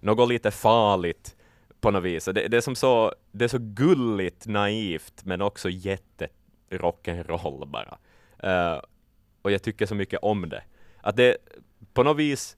något 0.00 0.28
lite 0.28 0.50
farligt 0.50 1.36
på 1.84 1.90
något 1.90 2.04
vis. 2.04 2.24
Det, 2.24 2.48
det, 2.48 2.56
är 2.56 2.60
som 2.60 2.74
så, 2.74 3.14
det 3.32 3.44
är 3.44 3.48
så 3.48 3.58
gulligt 3.60 4.46
naivt 4.46 5.24
men 5.24 5.42
också 5.42 5.70
jätte 5.70 6.28
rock'n'roll 6.70 7.66
bara. 7.66 7.98
Uh, 8.44 8.80
och 9.42 9.52
jag 9.52 9.62
tycker 9.62 9.86
så 9.86 9.94
mycket 9.94 10.20
om 10.22 10.48
det. 10.48 10.62
Att 11.00 11.16
det 11.16 11.36
på 11.92 12.02
något 12.02 12.16
vis 12.16 12.56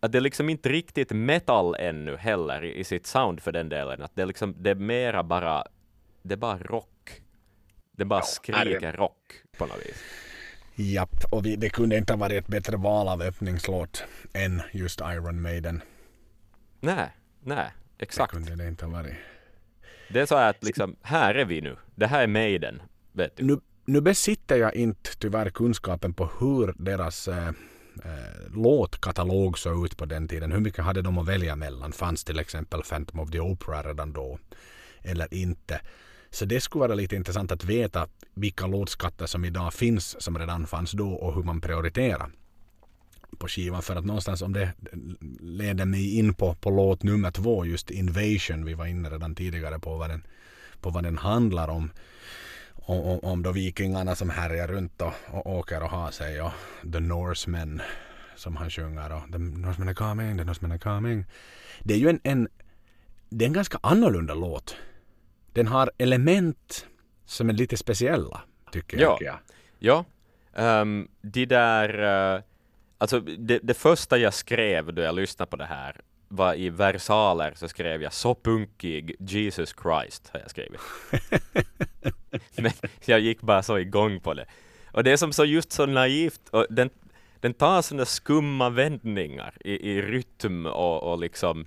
att 0.00 0.12
det 0.12 0.18
är 0.18 0.22
liksom 0.22 0.48
inte 0.48 0.68
riktigt 0.68 1.10
metal 1.10 1.74
ännu 1.74 2.16
heller 2.16 2.64
i, 2.64 2.78
i 2.78 2.84
sitt 2.84 3.06
sound 3.06 3.40
för 3.40 3.52
den 3.52 3.68
delen. 3.68 4.02
Att 4.02 4.16
det 4.16 4.22
är 4.22 4.26
liksom, 4.26 4.54
det 4.58 4.70
är 4.70 4.74
mera 4.74 5.22
bara, 5.22 5.64
det 6.22 6.34
är 6.34 6.38
bara 6.38 6.58
rock. 6.58 7.22
Det 7.92 8.04
bara 8.04 8.20
ja, 8.20 8.24
skriker 8.24 8.92
rock 8.92 9.32
på 9.58 9.66
något 9.66 9.78
vis. 9.86 10.02
Japp, 10.74 11.24
och 11.30 11.46
vi, 11.46 11.56
det 11.56 11.68
kunde 11.68 11.96
inte 11.96 12.12
ha 12.12 12.18
varit 12.18 12.44
ett 12.44 12.50
bättre 12.50 12.76
val 12.76 13.08
av 13.08 13.22
öppningslåt 13.22 14.04
än 14.32 14.62
just 14.72 15.00
Iron 15.00 15.42
Maiden. 15.42 15.82
Nej, 16.80 17.10
nej, 17.40 17.70
exakt. 18.02 18.32
Det 18.32 18.38
kunde 18.38 18.64
det 18.64 18.68
inte 18.68 18.84
ha 18.84 18.92
varit. 18.92 19.14
Det 20.12 20.20
är 20.20 20.26
så 20.26 20.34
att 20.34 20.64
liksom, 20.64 20.96
här 21.02 21.34
är 21.34 21.44
vi 21.44 21.60
nu. 21.60 21.76
Det 21.94 22.06
här 22.06 22.22
är 22.22 22.26
Maiden, 22.26 22.82
vet 23.12 23.36
du. 23.36 23.44
Nu, 23.44 23.60
nu 23.84 24.00
besitter 24.00 24.56
jag 24.56 24.74
inte 24.74 25.10
tyvärr 25.18 25.50
kunskapen 25.50 26.14
på 26.14 26.30
hur 26.40 26.74
deras 26.78 27.28
eh, 27.28 27.52
låtkatalog 28.54 29.58
såg 29.58 29.86
ut 29.86 29.96
på 29.96 30.04
den 30.04 30.28
tiden. 30.28 30.52
Hur 30.52 30.60
mycket 30.60 30.84
hade 30.84 31.02
de 31.02 31.18
att 31.18 31.28
välja 31.28 31.56
mellan? 31.56 31.92
Fanns 31.92 32.24
till 32.24 32.38
exempel 32.38 32.82
Phantom 32.82 33.20
of 33.20 33.30
the 33.30 33.40
Opera 33.40 33.82
redan 33.82 34.12
då? 34.12 34.38
Eller 35.02 35.34
inte? 35.34 35.80
Så 36.30 36.44
det 36.44 36.60
skulle 36.60 36.80
vara 36.80 36.94
lite 36.94 37.16
intressant 37.16 37.52
att 37.52 37.64
veta 37.64 38.08
vilka 38.34 38.66
låtskatter 38.66 39.26
som 39.26 39.44
idag 39.44 39.74
finns 39.74 40.22
som 40.22 40.38
redan 40.38 40.66
fanns 40.66 40.92
då 40.92 41.12
och 41.12 41.34
hur 41.34 41.42
man 41.42 41.60
prioriterar 41.60 42.30
på 43.38 43.48
skivan. 43.48 43.82
För 43.82 43.96
att 43.96 44.04
någonstans 44.04 44.42
om 44.42 44.52
det 44.52 44.72
leder 45.40 45.84
mig 45.84 46.18
in 46.18 46.34
på, 46.34 46.54
på 46.54 46.70
låt 46.70 47.02
nummer 47.02 47.30
två, 47.30 47.66
just 47.66 47.90
Invasion. 47.90 48.64
Vi 48.64 48.74
var 48.74 48.86
inne 48.86 49.10
redan 49.10 49.34
tidigare 49.34 49.78
på 49.78 49.96
vad 49.96 50.10
den, 50.10 50.22
på 50.80 50.90
vad 50.90 51.04
den 51.04 51.18
handlar 51.18 51.68
om 51.68 51.90
om, 52.90 53.20
om 53.22 53.42
då 53.42 53.52
vikingarna 53.52 54.14
som 54.14 54.30
härjar 54.30 54.68
runt 54.68 55.02
och, 55.02 55.12
och 55.30 55.46
åker 55.46 55.82
och 55.82 55.90
har 55.90 56.10
sig 56.10 56.42
och 56.42 56.52
The 56.92 57.00
Norsemen 57.00 57.82
som 58.36 58.56
han 58.56 58.70
sjunger 58.70 59.12
och 59.12 59.32
The 59.32 59.38
Norsemen 59.38 59.88
are 59.88 59.94
coming, 59.94 60.38
The 60.38 60.44
Norsemen 60.44 60.72
are 60.72 60.78
coming. 60.78 61.24
Det 61.82 61.94
är 61.94 61.98
ju 61.98 62.08
en, 62.08 62.20
en, 62.22 62.48
det 63.28 63.44
är 63.44 63.46
en 63.46 63.52
ganska 63.52 63.78
annorlunda 63.82 64.34
låt. 64.34 64.76
Den 65.52 65.66
har 65.66 65.90
element 65.98 66.86
som 67.24 67.48
är 67.48 67.52
lite 67.52 67.76
speciella, 67.76 68.40
tycker 68.72 68.98
ja. 68.98 69.18
jag. 69.20 69.38
Ja, 69.78 70.04
um, 70.80 71.08
de 71.20 71.46
där, 71.46 72.00
uh, 72.36 72.42
alltså 73.00 73.20
det, 73.20 73.58
det 73.62 73.74
första 73.74 74.18
jag 74.18 74.34
skrev 74.34 74.94
då 74.94 75.02
jag 75.02 75.14
lyssnade 75.14 75.50
på 75.50 75.56
det 75.56 75.66
här 75.66 76.00
var 76.28 76.54
i 76.54 76.70
versaler 76.70 77.52
så 77.56 77.68
skrev 77.68 78.02
jag 78.02 78.12
så 78.12 78.34
punkig 78.34 79.16
Jesus 79.18 79.74
Christ 79.82 80.30
har 80.32 80.40
jag 80.40 80.50
skrivit. 80.50 80.80
Men 82.56 82.72
jag 83.04 83.20
gick 83.20 83.40
bara 83.40 83.62
så 83.62 83.78
igång 83.78 84.20
på 84.20 84.34
det. 84.34 84.46
Och 84.92 85.04
det 85.04 85.12
är 85.12 85.16
som 85.16 85.32
så 85.32 85.44
just 85.44 85.72
så 85.72 85.86
naivt 85.86 86.48
och 86.48 86.66
den, 86.70 86.90
den 87.40 87.54
tar 87.54 87.82
sådana 87.82 88.04
skumma 88.04 88.70
vändningar 88.70 89.54
i, 89.60 89.90
i 89.90 90.02
rytm 90.02 90.66
och, 90.66 91.12
och 91.12 91.18
liksom 91.18 91.66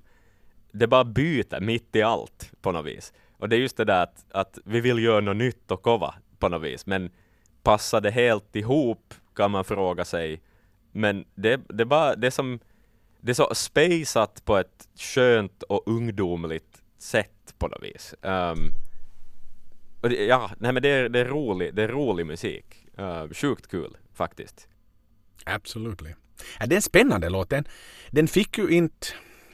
det 0.71 0.87
bara 0.87 1.03
byter 1.03 1.59
mitt 1.59 1.95
i 1.95 2.01
allt 2.01 2.51
på 2.61 2.71
något 2.71 2.85
vis. 2.85 3.13
Och 3.37 3.49
det 3.49 3.55
är 3.55 3.59
just 3.59 3.77
det 3.77 3.85
där 3.85 4.03
att, 4.03 4.25
att 4.31 4.59
vi 4.65 4.81
vill 4.81 5.03
göra 5.03 5.21
något 5.21 5.37
nytt 5.37 5.71
och 5.71 5.81
kova 5.81 6.15
på 6.39 6.49
något 6.49 6.61
vis, 6.61 6.85
men 6.85 7.11
passar 7.63 8.01
det 8.01 8.11
helt 8.11 8.55
ihop 8.55 9.13
kan 9.35 9.51
man 9.51 9.63
fråga 9.63 10.05
sig. 10.05 10.41
Men 10.93 11.25
det, 11.35 11.61
det, 11.69 11.85
bara, 11.85 12.15
det 12.15 12.27
är 12.27 12.31
som 12.31 12.59
det 13.21 13.31
är 13.31 13.33
så 13.33 13.49
spejsat 13.55 14.45
på 14.45 14.57
ett 14.57 14.87
skönt 14.95 15.63
och 15.63 15.83
ungdomligt 15.85 16.81
sätt 16.97 17.53
på 17.57 17.67
något 17.67 17.83
vis. 17.83 18.15
Um, 18.21 18.73
och 20.01 20.09
det, 20.09 20.25
ja, 20.25 20.51
nej 20.57 20.73
men 20.73 20.83
det 20.83 20.89
är, 20.89 21.09
det 21.09 21.19
är 21.19 21.25
rolig, 21.25 21.75
det 21.75 21.83
är 21.83 21.87
rolig 21.87 22.25
musik. 22.25 22.65
Uh, 22.99 23.33
sjukt 23.33 23.67
kul 23.67 23.97
faktiskt. 24.13 24.67
Absolutely. 25.45 26.13
Ja, 26.59 26.65
det 26.65 26.75
är 26.75 26.77
en 26.77 26.81
spännande 26.81 27.29
låt. 27.29 27.49
Den, 27.49 27.65
den 28.11 28.27
fick 28.27 28.57
ju 28.57 28.69
inte 28.69 29.07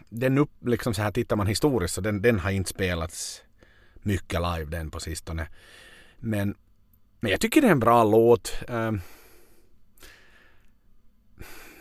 den 0.10 0.38
upp, 0.38 0.52
liksom 0.65 0.93
så 0.93 1.02
här 1.02 1.12
tittar 1.12 1.36
man 1.36 1.47
historiskt 1.47 1.93
så 1.93 2.02
den, 2.02 2.21
den 2.21 2.39
har 2.39 2.52
inte 2.52 2.69
spelats 2.69 3.43
mycket 3.95 4.39
live 4.41 4.65
den 4.65 4.91
på 4.91 4.99
sistone. 4.99 5.47
Men, 6.17 6.56
men 7.19 7.32
jag 7.32 7.41
tycker 7.41 7.62
det 7.62 7.67
är 7.67 7.71
en 7.71 7.80
bra 7.80 8.04
låt. 8.04 8.54
Um, 8.67 9.02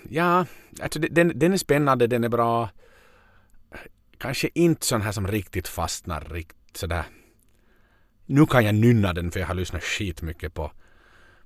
ja, 0.09 0.47
alltså 0.81 0.99
den, 0.99 1.33
den 1.35 1.53
är 1.53 1.57
spännande, 1.57 2.07
den 2.07 2.25
är 2.25 2.29
bra. 2.29 2.71
Kanske 4.19 4.49
inte 4.55 4.87
sån 4.87 5.03
här 5.03 5.13
som 5.13 5.27
riktigt 5.27 5.69
fastnar 5.69 6.21
riktigt 6.21 6.77
sådär. 6.77 7.05
Nu 8.27 8.47
kan 8.47 8.65
jag 8.65 8.75
nynna 8.75 9.13
den 9.13 9.31
för 9.31 9.41
jag 9.41 9.47
har 9.47 9.55
lyssnat 9.55 9.83
skitmycket 9.83 10.55
på 10.55 10.73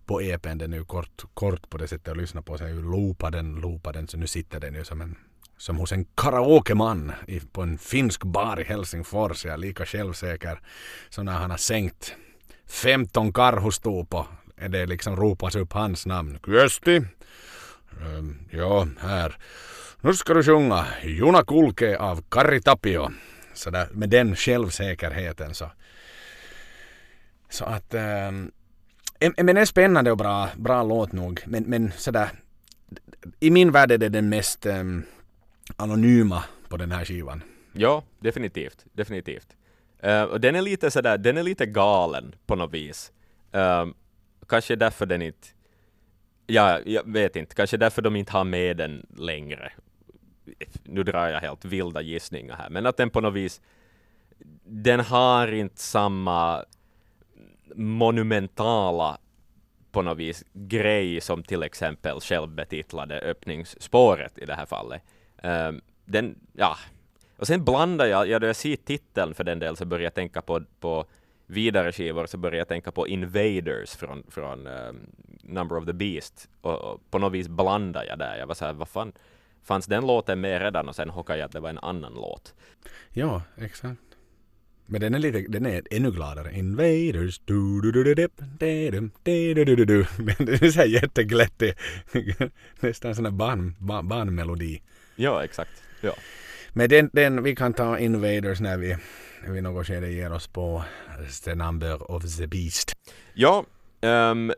på 0.07 0.21
EPn. 0.21 0.59
Den 0.59 0.73
är 0.73 0.77
ju 0.77 0.85
kort, 0.85 1.25
kort 1.35 1.71
på 1.71 1.79
det 1.79 1.89
sättet 1.89 2.09
att 2.09 2.17
lyssna 2.17 2.43
på. 2.43 2.59
Så 2.59 2.65
jag 2.65 2.85
loopar 2.85 3.31
den, 3.31 3.55
loopar 3.55 3.93
den. 3.93 4.09
Så 4.09 4.17
nu 4.17 4.27
sitter 4.27 4.61
den 4.61 4.75
ju 4.75 4.85
som 4.85 5.01
en 5.01 5.17
som 5.57 5.77
hos 5.77 5.93
en 5.93 6.05
karaokeman 6.05 7.13
på 7.53 7.63
en 7.63 7.79
finsk 7.79 8.25
bar 8.25 8.61
i 8.61 8.65
Helsingfors. 8.65 9.45
Jag 9.45 9.55
är 9.55 9.59
lika 9.59 9.87
självsäker 9.87 10.61
som 11.09 11.25
när 11.25 11.33
han 11.33 11.51
har 11.51 11.59
sänkt 11.59 12.15
15 12.67 13.33
karhustupor. 13.33 14.27
Är 14.57 14.69
det 14.69 14.87
liksom 14.87 15.17
ropas 15.17 15.57
upp 15.57 15.73
hans 15.73 16.07
namn. 16.07 16.39
Kyösti, 16.47 17.01
Um, 18.03 18.39
joo, 18.51 18.89
här. 18.99 19.37
Nu 20.01 20.15
ska 20.15 20.35
du 20.35 20.43
sjunga 20.43 20.87
Juna 21.03 21.45
Kulke 21.45 21.99
av 21.99 22.23
Kari 22.29 22.61
Tapio. 22.61 23.11
Sådär, 23.55 23.89
med 23.93 24.09
den 24.09 24.37
självsäkerheten 24.37 25.55
så. 25.55 25.71
Så 27.49 27.65
att... 27.65 27.95
Um, 27.95 28.53
men 29.37 29.57
är 29.57 29.65
spännande 29.65 30.11
och 30.11 30.17
bra, 30.17 30.49
bra 30.57 30.83
låt 30.83 31.13
nog. 31.13 31.41
Men, 31.47 31.63
men 31.63 31.93
sådär. 31.97 32.31
I 33.41 33.51
min 33.51 33.73
värld 33.73 33.93
är 33.93 33.99
det 33.99 34.09
den 34.09 34.29
mest 34.29 34.67
um, 34.67 35.03
anonyma 35.77 36.45
på 36.69 36.77
den 36.77 36.93
här 36.93 37.05
skivan. 37.05 37.43
Ja, 37.73 38.05
definitivt. 38.21 38.85
Definitivt. 38.93 39.57
Uh, 40.07 40.23
och 40.23 40.41
den 40.41 40.55
är 40.55 40.63
lite 40.63 40.91
sådär, 40.91 41.19
den 41.19 41.37
är 41.37 41.43
lite 41.43 41.67
galen 41.67 42.35
på 42.47 42.57
något 42.57 42.75
vis. 42.75 43.13
Uh, 43.57 43.93
kanske 44.49 44.77
därför 44.77 45.07
den 45.07 45.23
inte 45.23 45.49
Ja, 46.53 46.81
jag 46.87 47.13
vet 47.13 47.37
inte, 47.37 47.55
kanske 47.55 47.77
därför 47.77 48.03
de 48.03 48.17
inte 48.17 48.33
har 48.33 48.45
med 48.45 48.77
den 48.77 49.07
längre. 49.17 49.73
Nu 50.85 51.03
drar 51.03 51.29
jag 51.29 51.41
helt 51.41 51.65
vilda 51.65 52.01
gissningar 52.01 52.57
här, 52.57 52.71
men 52.71 52.87
att 52.87 52.97
den 52.97 53.11
på 53.11 53.21
något 53.21 53.35
vis, 53.35 53.61
den 54.65 55.01
har 55.01 55.53
inte 55.53 55.81
samma 55.81 56.65
monumentala 57.75 59.19
på 59.93 60.03
något 60.03 60.19
vis 60.19 60.45
grej 60.53 61.21
som 61.21 61.43
till 61.43 61.63
exempel 61.63 62.21
självbetitlade 62.21 63.21
öppningsspåret 63.21 64.39
i 64.39 64.45
det 64.45 64.55
här 64.55 64.67
fallet. 64.67 65.03
Um, 65.43 65.81
den, 66.05 66.39
ja. 66.53 66.77
Och 67.37 67.47
sen 67.47 67.65
blandar 67.65 68.07
jag, 68.07 68.29
ja, 68.29 68.39
då 68.39 68.47
jag 68.47 68.57
ser 68.57 68.77
titeln 68.77 69.35
för 69.35 69.45
den 69.45 69.59
del 69.59 69.77
så 69.77 69.85
börjar 69.85 70.05
jag 70.05 70.15
tänka 70.15 70.43
på, 70.43 70.63
på 70.81 71.07
vidare 71.53 71.93
skivor 71.93 72.27
så 72.27 72.39
börjar 72.39 72.59
jag 72.59 72.69
tänka 72.69 72.93
på 72.93 73.09
Invaders 73.09 73.97
från, 73.97 74.23
från 74.29 74.67
um, 74.67 75.07
Number 75.43 75.77
of 75.77 75.87
the 75.87 75.93
Beast 75.93 76.49
och, 76.61 76.79
och, 76.79 77.11
på 77.11 77.19
något 77.19 77.33
vis 77.33 77.49
blandar 77.49 78.05
jag 78.05 78.19
där. 78.19 78.37
Jag 78.39 78.47
var 78.47 78.55
så 78.55 78.65
här, 78.65 78.73
vad 78.73 78.89
fan, 78.89 79.13
fanns 79.63 79.87
den 79.87 80.07
låten 80.07 80.41
med 80.41 80.63
redan 80.63 80.89
och 80.89 80.97
sen 80.97 81.11
hockade 81.11 81.39
jag 81.39 81.47
att 81.47 81.53
det 81.53 81.61
var 81.61 81.71
en 81.71 81.79
annan 81.79 82.15
låt. 82.15 82.55
Ja, 83.11 83.43
exakt. 83.57 84.01
Men 84.87 85.01
den 85.01 85.15
är, 85.15 85.19
lite, 85.19 85.45
den 85.49 85.67
är 85.67 85.83
ännu 85.91 86.11
gladare. 86.11 86.53
Invaders. 86.59 87.41
Du, 87.45 87.81
du, 87.81 87.93
du, 87.93 88.05
du, 88.05 88.15
du, 88.15 88.29
du, 88.59 89.55
du, 89.55 89.65
du, 89.65 89.77
du, 89.77 89.85
du. 89.85 90.07
Men 90.19 90.47
det 90.47 90.63
är 90.63 90.71
så 90.71 90.79
här 90.79 90.87
jätteglättig. 90.87 91.75
Nästan 92.81 93.15
sån 93.15 93.25
här 93.25 93.33
barn, 93.33 93.77
barn, 93.79 94.09
barnmelodi. 94.09 94.83
Ja, 95.17 95.45
exakt. 95.45 95.83
Ja. 96.01 96.15
Men 96.73 96.89
den, 96.89 97.11
den, 97.13 97.43
vi 97.43 97.57
kan 97.57 97.75
ta 97.75 97.99
Invaders 97.99 98.61
när 98.61 98.77
vi 98.77 98.97
vid 99.49 99.63
något 99.63 99.87
skede 99.87 100.11
ger 100.11 100.33
oss 100.33 100.47
på 100.47 100.85
The 101.45 101.55
Number 101.55 102.11
of 102.11 102.37
the 102.37 102.47
Beast. 102.47 102.93
Ja, 103.35 103.65
um, 104.01 104.53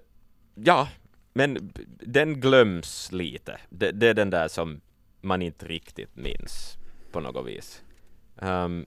ja, 0.55 0.89
men 1.33 1.73
den 2.01 2.41
glöms 2.41 3.13
lite. 3.13 3.61
Det, 3.69 3.91
det, 3.91 4.09
är 4.09 4.15
den 4.15 4.31
där 4.31 4.49
som 4.49 4.81
man 5.21 5.43
inte 5.43 5.67
riktigt 5.67 6.17
minns 6.17 6.79
på 7.13 7.21
något 7.21 7.47
vis. 7.47 7.83
Um, 8.37 8.87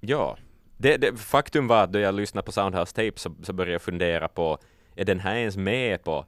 ja, 0.00 0.38
det, 0.76 0.96
det, 0.96 1.16
faktum 1.16 1.66
var 1.66 1.84
att 1.84 1.92
då 1.92 1.98
jag 1.98 2.14
lyssnade 2.14 2.44
på 2.44 2.52
Soundhouse 2.52 2.94
Tape 2.94 3.12
så, 3.16 3.34
så 3.42 3.52
började 3.52 3.72
jag 3.72 3.82
fundera 3.82 4.28
på, 4.28 4.58
är 4.96 5.04
den 5.04 5.20
här 5.20 5.36
ens 5.36 5.56
med 5.56 6.04
på, 6.04 6.26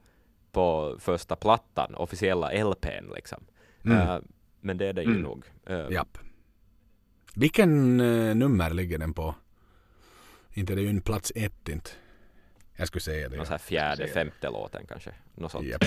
på 0.51 0.97
första 0.99 1.35
plattan, 1.35 1.95
officiella 1.95 2.63
LPn 2.63 3.13
liksom? 3.15 3.43
Mm. 3.85 4.07
Uh, 4.07 4.19
men 4.67 4.77
det 4.77 4.87
är 4.87 4.93
det 4.93 5.01
ju 5.01 5.09
mm. 5.09 5.21
nog. 5.21 5.45
Uh, 5.69 5.91
Japp. 5.91 6.17
Vilken 7.35 8.01
uh, 8.01 8.35
nummer 8.35 8.69
ligger 8.69 8.97
den 8.97 9.13
på? 9.13 9.35
Inte 10.53 10.75
det 10.75 10.81
är 10.81 10.83
ju 10.83 10.89
en 10.89 11.01
plats 11.01 11.31
ett 11.35 11.69
inte. 11.69 11.89
Jag 12.75 12.87
skulle 12.87 13.01
säga 13.01 13.29
det. 13.29 13.37
Någon 13.37 13.45
ja. 13.49 13.57
fjärde, 13.57 14.07
femte 14.07 14.49
låten 14.49 14.85
kanske. 14.87 15.11
Något 15.35 15.51
sånt. 15.51 15.65
Yep. 15.65 15.83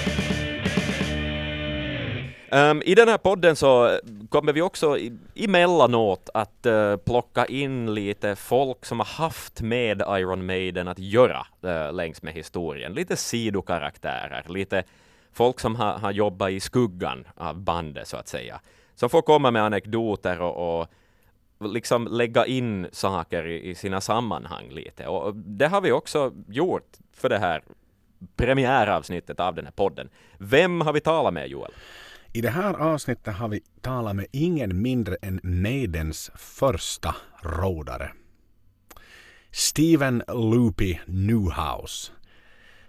Um, 2.52 2.82
I 2.84 2.94
den 2.94 3.08
här 3.08 3.18
podden 3.18 3.56
så 3.56 4.00
kommer 4.28 4.52
vi 4.52 4.62
också 4.62 4.98
emellanåt 5.34 6.30
att 6.34 6.66
uh, 6.66 6.96
plocka 6.96 7.46
in 7.46 7.94
lite 7.94 8.36
folk 8.36 8.84
som 8.84 8.98
har 8.98 9.06
haft 9.06 9.60
med 9.60 10.02
Iron 10.08 10.46
Maiden 10.46 10.88
att 10.88 10.98
göra 10.98 11.46
uh, 11.64 11.92
längs 11.92 12.22
med 12.22 12.34
historien. 12.34 12.92
Lite 12.92 13.16
sidokaraktärer, 13.16 14.44
lite 14.48 14.84
folk 15.32 15.60
som 15.60 15.76
har, 15.76 15.98
har 15.98 16.12
jobbat 16.12 16.50
i 16.50 16.60
skuggan 16.60 17.24
av 17.34 17.60
bandet 17.60 18.08
så 18.08 18.16
att 18.16 18.28
säga. 18.28 18.60
Som 18.94 19.10
får 19.10 19.22
komma 19.22 19.50
med 19.50 19.62
anekdoter 19.62 20.40
och, 20.40 20.80
och 20.80 20.88
liksom 21.60 22.06
lägga 22.06 22.46
in 22.46 22.86
saker 22.92 23.46
i, 23.46 23.70
i, 23.70 23.74
sina 23.74 24.00
sammanhang 24.00 24.70
lite. 24.70 25.06
Och 25.06 25.36
det 25.36 25.66
har 25.66 25.80
vi 25.80 25.92
också 25.92 26.32
gjort 26.48 26.96
för 27.12 27.28
det 27.28 27.38
här 27.38 27.62
premiäravsnittet 28.36 29.40
av 29.40 29.54
den 29.54 29.64
här 29.64 29.72
podden. 29.72 30.08
Vem 30.38 30.80
har 30.80 30.92
vi 30.92 31.00
talat 31.00 31.34
med 31.34 31.48
Joel? 31.48 31.72
I 32.32 32.40
det 32.40 32.50
här 32.50 32.74
avsnittet 32.74 33.34
har 33.34 33.48
vi 33.48 33.60
talat 33.80 34.16
med 34.16 34.26
ingen 34.30 34.82
mindre 34.82 35.16
än 35.22 35.40
Maidens 35.42 36.30
första 36.36 37.16
rådare. 37.42 38.12
Steven 39.50 40.22
Loopy 40.28 40.98
Newhouse. 41.06 42.12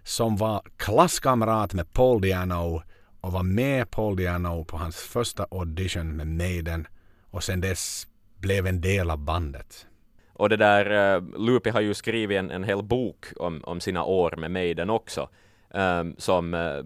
Som 0.04 0.38
var 0.38 0.62
klasskamrat 0.78 1.74
med 1.74 1.94
Paul 1.94 2.22
Diano 2.22 2.82
och 3.22 3.32
var 3.32 3.44
med 3.44 3.92
Paul 3.92 4.16
Diano 4.16 4.66
på 4.66 4.78
hans 4.78 4.96
första 4.96 5.48
audition 5.52 6.16
med 6.16 6.28
Maiden 6.28 6.88
och 7.32 7.44
sen 7.44 7.62
dess 7.62 8.08
blev 8.38 8.68
en 8.68 8.82
del 8.82 9.10
av 9.10 9.18
bandet. 9.18 9.88
Och 10.34 10.50
det 10.50 10.58
där, 10.58 11.16
uh, 11.18 11.40
Lupi 11.40 11.70
har 11.70 11.82
ju 11.82 11.94
skrivit 11.94 12.38
en, 12.38 12.52
en 12.52 12.64
hel 12.64 12.84
bok 12.84 13.26
om, 13.38 13.64
om 13.64 13.80
sina 13.80 14.04
år 14.04 14.36
med 14.38 14.52
Maiden 14.52 14.90
också, 14.90 15.30
um, 15.70 16.16
som 16.18 16.54
uh, 16.54 16.86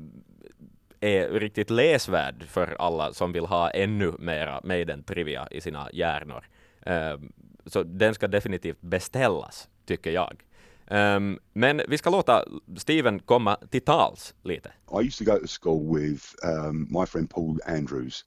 är 0.99 1.29
riktigt 1.29 1.69
läsvärd 1.69 2.43
för 2.47 2.75
alla 2.79 3.13
som 3.13 3.31
vill 3.31 3.45
ha 3.45 3.69
ännu 3.69 4.13
mera 4.19 4.61
Maiden-trivia 4.63 5.47
i 5.51 5.61
sina 5.61 5.89
hjärnor. 5.93 6.47
Uh, 6.89 7.21
så 7.65 7.83
den 7.83 8.13
ska 8.13 8.27
definitivt 8.27 8.81
beställas, 8.81 9.69
tycker 9.85 10.11
jag. 10.11 10.43
Um, 10.87 11.39
men 11.53 11.81
vi 11.87 11.97
ska 11.97 12.09
låta 12.09 12.43
Steven 12.77 13.19
komma 13.19 13.57
till 13.71 13.81
tals 13.81 14.33
lite. 14.43 14.69
I 14.91 15.01
used 15.01 15.17
to 15.17 15.23
go 15.23 15.39
to 15.39 15.47
school 15.47 15.99
with 15.99 16.35
um, 16.43 16.87
my 16.89 17.05
friend 17.05 17.29
Paul 17.29 17.59
Andrews, 17.65 18.25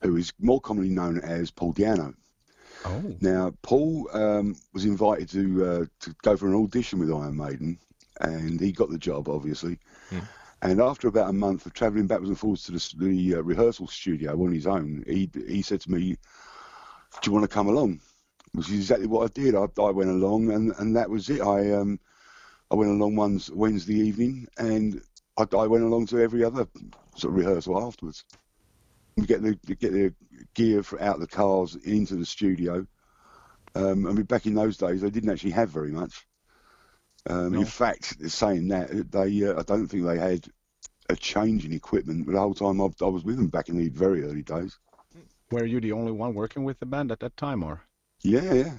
who 0.00 0.16
is 0.16 0.32
more 0.38 0.60
commonly 0.60 0.90
known 0.90 1.20
as 1.20 1.50
Paul 1.50 1.74
Diano. 1.74 2.14
Oh. 2.84 3.02
Now, 3.20 3.52
Paul 3.62 4.08
um, 4.12 4.56
was 4.72 4.84
invited 4.84 5.28
to 5.30 5.64
uh, 5.64 5.84
to 6.00 6.14
go 6.22 6.36
for 6.36 6.48
an 6.48 6.54
audition 6.54 6.98
with 6.98 7.10
Iron 7.10 7.36
Maiden, 7.36 7.78
and 8.20 8.60
he 8.60 8.72
got 8.72 8.90
the 8.90 8.98
job, 8.98 9.28
obviously. 9.28 9.78
Mm. 10.10 10.28
And 10.62 10.80
after 10.80 11.08
about 11.08 11.30
a 11.30 11.32
month 11.32 11.66
of 11.66 11.72
travelling 11.72 12.06
backwards 12.06 12.30
and 12.30 12.38
forwards 12.38 12.64
to 12.64 12.72
the, 12.72 12.94
the 12.98 13.34
uh, 13.34 13.42
rehearsal 13.42 13.88
studio 13.88 14.40
on 14.40 14.52
his 14.52 14.66
own, 14.66 15.04
he 15.06 15.28
he 15.48 15.62
said 15.62 15.80
to 15.82 15.90
me, 15.90 16.16
"Do 17.20 17.30
you 17.30 17.32
want 17.32 17.44
to 17.44 17.54
come 17.54 17.68
along?" 17.68 18.00
Which 18.54 18.68
is 18.68 18.74
exactly 18.74 19.06
what 19.06 19.30
I 19.30 19.32
did. 19.32 19.54
I, 19.54 19.66
I 19.78 19.90
went 19.90 20.10
along, 20.10 20.52
and, 20.52 20.72
and 20.78 20.96
that 20.96 21.08
was 21.08 21.30
it. 21.30 21.40
I 21.40 21.72
um 21.72 21.98
I 22.70 22.74
went 22.74 22.90
along 22.90 23.16
one 23.16 23.40
Wednesday 23.52 23.94
evening, 23.94 24.46
and 24.58 25.02
I, 25.36 25.46
I 25.56 25.66
went 25.66 25.84
along 25.84 26.06
to 26.06 26.20
every 26.20 26.44
other 26.44 26.66
sort 27.16 27.32
of 27.32 27.38
rehearsal 27.38 27.82
afterwards. 27.82 28.24
We 29.16 29.26
get 29.26 29.42
the 29.42 29.54
get 29.54 29.92
the 29.92 30.14
gear 30.54 30.82
for, 30.82 31.00
out 31.00 31.16
of 31.16 31.20
the 31.20 31.26
cars 31.26 31.76
into 31.76 32.16
the 32.16 32.26
studio. 32.26 32.86
Um, 33.74 34.06
I 34.06 34.12
mean, 34.12 34.24
back 34.24 34.46
in 34.46 34.54
those 34.54 34.76
days, 34.76 35.00
they 35.00 35.10
didn't 35.10 35.30
actually 35.30 35.52
have 35.52 35.70
very 35.70 35.90
much. 35.90 36.26
Um, 37.28 37.52
no. 37.52 37.60
In 37.60 37.66
fact, 37.66 38.30
saying 38.30 38.68
that, 38.68 39.10
they 39.12 39.44
uh, 39.46 39.58
I 39.58 39.62
don't 39.62 39.86
think 39.86 40.04
they 40.04 40.18
had 40.18 40.46
a 41.08 41.16
change 41.16 41.64
in 41.64 41.72
equipment 41.72 42.26
the 42.26 42.38
whole 42.38 42.54
time 42.54 42.80
I, 42.80 42.88
I 43.00 43.08
was 43.08 43.24
with 43.24 43.36
them 43.36 43.48
back 43.48 43.68
in 43.68 43.78
the 43.78 43.88
very 43.88 44.24
early 44.24 44.42
days. 44.42 44.78
Were 45.50 45.64
you 45.64 45.80
the 45.80 45.92
only 45.92 46.12
one 46.12 46.34
working 46.34 46.64
with 46.64 46.80
the 46.80 46.86
band 46.86 47.12
at 47.12 47.20
that 47.20 47.36
time, 47.36 47.62
or? 47.62 47.82
Yeah, 48.22 48.54
yeah, 48.54 48.72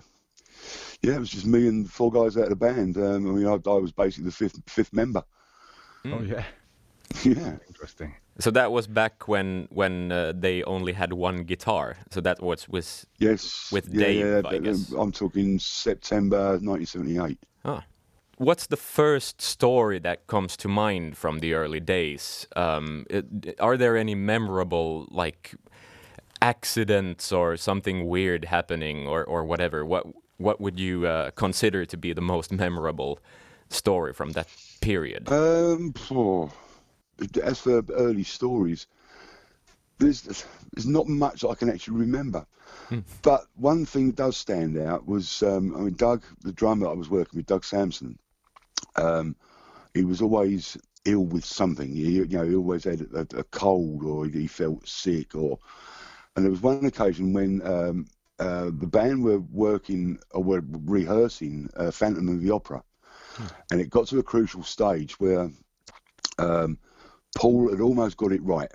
yeah. 1.01 1.15
It 1.15 1.19
was 1.19 1.29
just 1.29 1.45
me 1.45 1.67
and 1.67 1.89
four 1.89 2.12
guys 2.12 2.38
out 2.38 2.43
of 2.43 2.49
the 2.49 2.56
band. 2.56 2.97
Um, 2.97 3.29
I 3.29 3.32
mean, 3.34 3.47
I, 3.47 3.53
I 3.69 3.77
was 3.77 3.91
basically 3.91 4.25
the 4.25 4.32
fifth 4.32 4.62
fifth 4.67 4.93
member. 4.93 5.23
Oh 6.06 6.21
yeah. 6.21 6.43
Yeah. 7.23 7.58
Interesting. 7.67 8.15
So 8.39 8.49
that 8.51 8.71
was 8.71 8.88
back 8.88 9.27
when 9.27 9.67
when 9.69 10.12
uh, 10.12 10.34
they 10.36 10.63
only 10.63 10.93
had 10.93 11.13
one 11.13 11.43
guitar. 11.43 11.97
So 12.10 12.21
that 12.21 12.41
was 12.41 12.67
with 12.67 13.06
yes 13.19 13.71
with 13.71 13.88
yeah, 13.89 14.06
Dave. 14.06 14.45
I 14.45 14.58
guess. 14.58 14.91
I'm 14.91 15.12
talking 15.12 15.60
September 15.60 16.58
1978. 16.60 17.38
Ah. 17.65 17.84
What's 18.38 18.65
the 18.65 18.77
first 18.77 19.41
story 19.41 19.99
that 19.99 20.25
comes 20.25 20.58
to 20.58 20.67
mind 20.67 21.15
from 21.17 21.39
the 21.39 21.53
early 21.53 21.79
days? 21.79 22.47
Um, 22.56 23.06
it, 23.10 23.56
are 23.60 23.77
there 23.77 23.95
any 23.95 24.15
memorable 24.15 25.08
like 25.12 25.53
accidents 26.43 27.32
or 27.32 27.56
something 27.58 28.08
weird 28.08 28.45
happening 28.45 29.08
or 29.08 29.23
or 29.23 29.45
whatever? 29.45 29.86
What 29.86 30.03
what 30.38 30.60
would 30.60 30.79
you 30.79 31.08
uh, 31.08 31.32
consider 31.32 31.86
to 31.86 31.97
be 31.97 32.13
the 32.13 32.21
most 32.21 32.51
memorable 32.51 33.19
story 33.69 34.13
from 34.13 34.32
that 34.32 34.47
period? 34.82 35.32
Um, 35.32 35.93
oh 36.12 36.51
as 37.41 37.60
for 37.60 37.84
early 37.93 38.23
stories, 38.23 38.88
there's 39.99 40.21
there's 40.73 40.88
not 40.88 41.08
much 41.08 41.45
I 41.45 41.56
can 41.56 41.69
actually 41.69 41.97
remember. 41.97 42.45
Hmm. 42.89 42.99
But 43.21 43.45
one 43.56 43.86
thing 43.86 44.08
that 44.08 44.15
does 44.15 44.38
stand 44.38 44.77
out 44.77 45.08
was 45.08 45.43
um, 45.43 45.75
I 45.75 45.79
mean 45.79 45.93
Doug, 45.93 46.23
the 46.41 46.51
drummer 46.51 46.88
I 46.88 46.93
was 46.93 47.10
working 47.10 47.38
with, 47.38 47.47
Doug 47.47 47.63
Sampson. 47.63 48.17
Um, 48.95 49.36
he 49.93 50.03
was 50.03 50.21
always 50.21 50.77
ill 51.06 51.25
with 51.25 51.45
something. 51.45 51.89
He, 51.89 52.13
you 52.13 52.25
know, 52.25 52.45
he 52.45 52.56
always 52.56 52.84
had 52.84 53.01
a, 53.13 53.27
a, 53.38 53.43
cold 53.45 54.03
or 54.03 54.25
he 54.25 54.47
felt 54.47 54.88
sick. 54.88 55.36
Or 55.36 55.60
and 56.36 56.46
there 56.46 56.52
was 56.52 56.62
one 56.62 56.86
occasion 56.86 57.34
when 57.34 57.62
um, 57.65 58.08
uh, 58.39 58.65
the 58.65 58.88
band 58.88 59.24
were 59.24 59.39
working 59.39 60.19
or 60.32 60.43
were 60.43 60.63
rehearsing 60.86 61.69
uh, 61.78 61.91
Phantom 61.91 62.28
of 62.30 62.41
the 62.41 62.52
Opera, 62.52 62.84
hmm. 63.36 63.46
and 63.72 63.82
it 63.82 63.89
got 63.89 64.08
to 64.08 64.19
a 64.19 64.24
crucial 64.24 64.63
stage 64.63 65.19
where 65.19 65.50
um, 66.39 66.78
Paul 67.36 67.69
had 67.69 67.82
almost 67.82 68.17
got 68.17 68.32
it 68.32 68.43
right. 68.43 68.72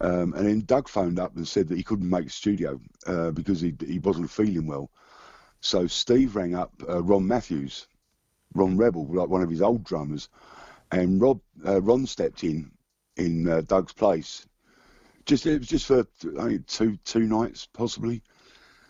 Um, 0.00 0.34
and 0.34 0.46
then 0.46 0.60
Doug 0.66 0.88
phoned 0.88 1.18
up 1.18 1.36
and 1.36 1.46
said 1.46 1.68
that 1.68 1.78
he 1.78 1.84
couldn't 1.84 2.10
make 2.10 2.24
the 2.24 2.30
studio 2.30 2.80
uh, 3.06 3.30
because 3.30 3.60
he, 3.60 3.74
he 3.86 3.98
wasn't 4.00 4.30
feeling 4.30 4.66
well. 4.66 4.90
So 5.60 5.86
Steve 5.86 6.36
rang 6.36 6.54
up 6.54 6.72
uh, 6.86 7.02
Ron 7.02 7.26
Matthews, 7.26 7.86
Ron 8.54 8.76
Rebel, 8.76 9.06
like 9.06 9.28
one 9.28 9.42
of 9.42 9.48
his 9.48 9.62
old 9.62 9.84
drummers, 9.84 10.28
and 10.90 11.20
Rob 11.20 11.40
uh, 11.66 11.80
Ron 11.80 12.06
stepped 12.06 12.44
in 12.44 12.70
in 13.16 13.48
uh, 13.48 13.62
Doug's 13.62 13.92
place. 13.92 14.46
Just 15.26 15.46
it 15.46 15.58
was 15.58 15.68
just 15.68 15.86
for 15.86 16.06
I 16.38 16.48
think, 16.48 16.66
two 16.66 16.96
two 17.04 17.26
nights 17.26 17.66
possibly. 17.72 18.22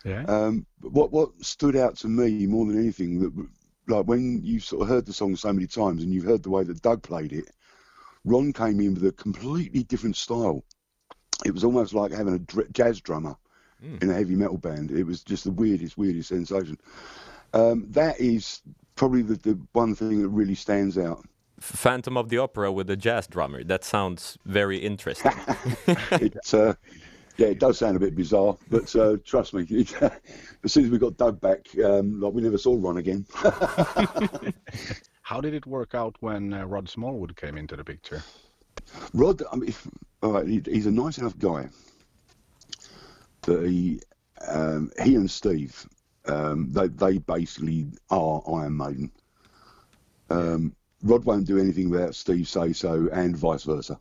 Yeah. 0.05 0.25
Um, 0.25 0.67
what 0.81 1.13
what 1.13 1.31
stood 1.45 1.77
out 1.77 1.97
to 1.99 2.09
me 2.09 2.47
more 2.47 2.67
than 2.67 2.79
anything 2.79 3.21
that 3.21 3.49
like 3.87 4.07
when 4.07 4.43
you 4.43 4.61
sort 4.61 4.83
of 4.83 4.89
heard 4.89 5.07
the 5.07 5.13
song 5.13 5.37
so 5.37 5.53
many 5.53 5.67
times 5.67 6.03
and 6.03 6.13
you've 6.13 6.25
heard 6.25 6.43
the 6.43 6.51
way 6.51 6.65
that 6.65 6.83
Doug 6.83 7.03
played 7.03 7.33
it, 7.33 7.51
Ron 8.25 8.53
came 8.53 8.81
in 8.81 8.95
with 8.95 9.05
a 9.07 9.13
completely 9.13 9.83
different 9.83 10.17
style. 10.17 10.65
It 11.45 11.53
was 11.53 11.65
almost 11.65 11.95
like 11.95 12.13
having 12.13 12.35
a 12.35 12.39
dr- 12.39 12.73
jazz 12.73 13.01
drummer 13.01 13.37
mm. 13.83 14.03
in 14.03 14.11
a 14.11 14.15
heavy 14.15 14.37
metal 14.37 14.57
band. 14.57 14.91
It 14.91 15.05
was 15.05 15.23
just 15.23 15.45
the 15.45 15.51
weirdest, 15.51 15.99
weirdest 15.99 16.29
sensation. 16.29 16.79
Um, 17.53 17.87
that 17.91 18.21
is 18.21 18.63
probably 18.95 19.23
the, 19.23 19.37
the 19.37 19.61
one 19.73 19.95
thing 19.95 20.23
that 20.23 20.29
really 20.29 20.55
stands 20.55 20.97
out. 20.97 21.25
Phantom 21.61 22.17
of 22.17 22.29
the 22.29 22.39
Opera 22.39 22.73
with 22.73 22.91
a 22.91 22.97
jazz 22.97 23.27
drummer. 23.27 23.65
That 23.65 23.85
sounds 23.85 24.39
very 24.45 24.79
interesting. 24.79 25.33
it, 25.87 26.55
uh, 26.55 26.75
yeah, 27.37 27.49
it 27.49 27.59
does 27.59 27.79
sound 27.79 27.97
a 27.97 28.01
bit 28.01 28.15
bizarre, 28.15 28.57
but 28.71 28.95
uh, 28.95 29.17
trust 29.25 29.55
me, 29.55 29.67
it, 29.69 29.93
as 30.65 30.73
soon 30.73 30.85
as 30.85 30.91
we 30.91 30.99
got 30.99 31.17
Doug 31.17 31.41
back, 31.41 31.67
um, 31.85 32.21
like 32.21 32.33
we 32.33 32.43
never 32.43 32.59
saw 32.59 32.77
Ron 32.79 32.99
again. 32.99 33.27
How 35.23 35.41
did 35.41 35.55
it 35.55 35.67
work 35.67 35.95
out 35.95 36.17
when 36.21 36.53
uh, 36.53 36.65
Rod 36.65 36.89
Smallwood 36.89 37.37
came 37.37 37.57
into 37.57 37.77
the 37.77 37.85
picture? 37.85 38.23
Rod, 39.15 39.43
I 39.51 39.57
mean, 39.57 39.75
all 40.23 40.33
right, 40.33 40.47
he, 40.47 40.63
he's 40.67 40.87
a 40.87 40.93
nice 40.93 41.19
enough 41.19 41.37
guy, 41.39 41.69
but 43.43 43.65
he, 43.65 44.01
um, 44.47 44.93
he 45.03 45.15
and 45.17 45.31
Steve, 45.31 45.89
um, 46.27 46.71
they, 46.71 46.89
they 46.89 47.19
basically 47.19 47.87
are 48.11 48.43
Iron 48.47 48.77
Maiden. 48.77 49.11
Um, 50.31 50.75
Rod 51.05 51.25
won't 51.25 51.47
do 51.47 51.59
anything 51.59 51.91
without 51.91 52.15
Steve 52.15 52.49
say 52.49 52.73
so, 52.73 53.09
and 53.13 53.37
vice 53.37 53.65
versa. 53.65 54.01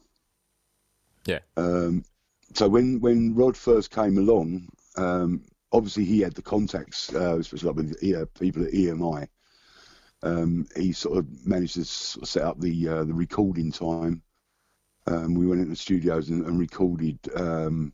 Yeah. 1.25 1.39
Um, 1.57 2.05
so 2.53 2.67
when 2.69 3.01
when 3.01 3.35
Rod 3.35 3.57
first 3.57 3.91
came 3.91 4.17
along, 4.17 4.69
um, 4.95 5.43
obviously 5.71 6.05
he 6.05 6.21
had 6.21 6.33
the 6.33 6.41
contacts, 6.41 7.13
uh, 7.13 7.37
especially 7.37 7.67
like 7.67 7.75
with 7.75 8.15
uh, 8.15 8.25
people 8.39 8.63
at 8.63 8.71
EMI. 8.71 9.27
Um, 10.23 10.65
he 10.77 10.93
sort 10.93 11.17
of 11.17 11.45
managed 11.45 11.75
to 11.75 11.83
set 11.83 12.43
up 12.43 12.59
the 12.59 12.87
uh, 12.87 13.03
the 13.03 13.13
recording 13.13 13.71
time. 13.71 14.21
Um, 15.05 15.33
we 15.33 15.45
went 15.45 15.59
into 15.59 15.71
the 15.71 15.75
studios 15.75 16.29
and, 16.29 16.45
and 16.45 16.57
recorded 16.57 17.19
um, 17.35 17.93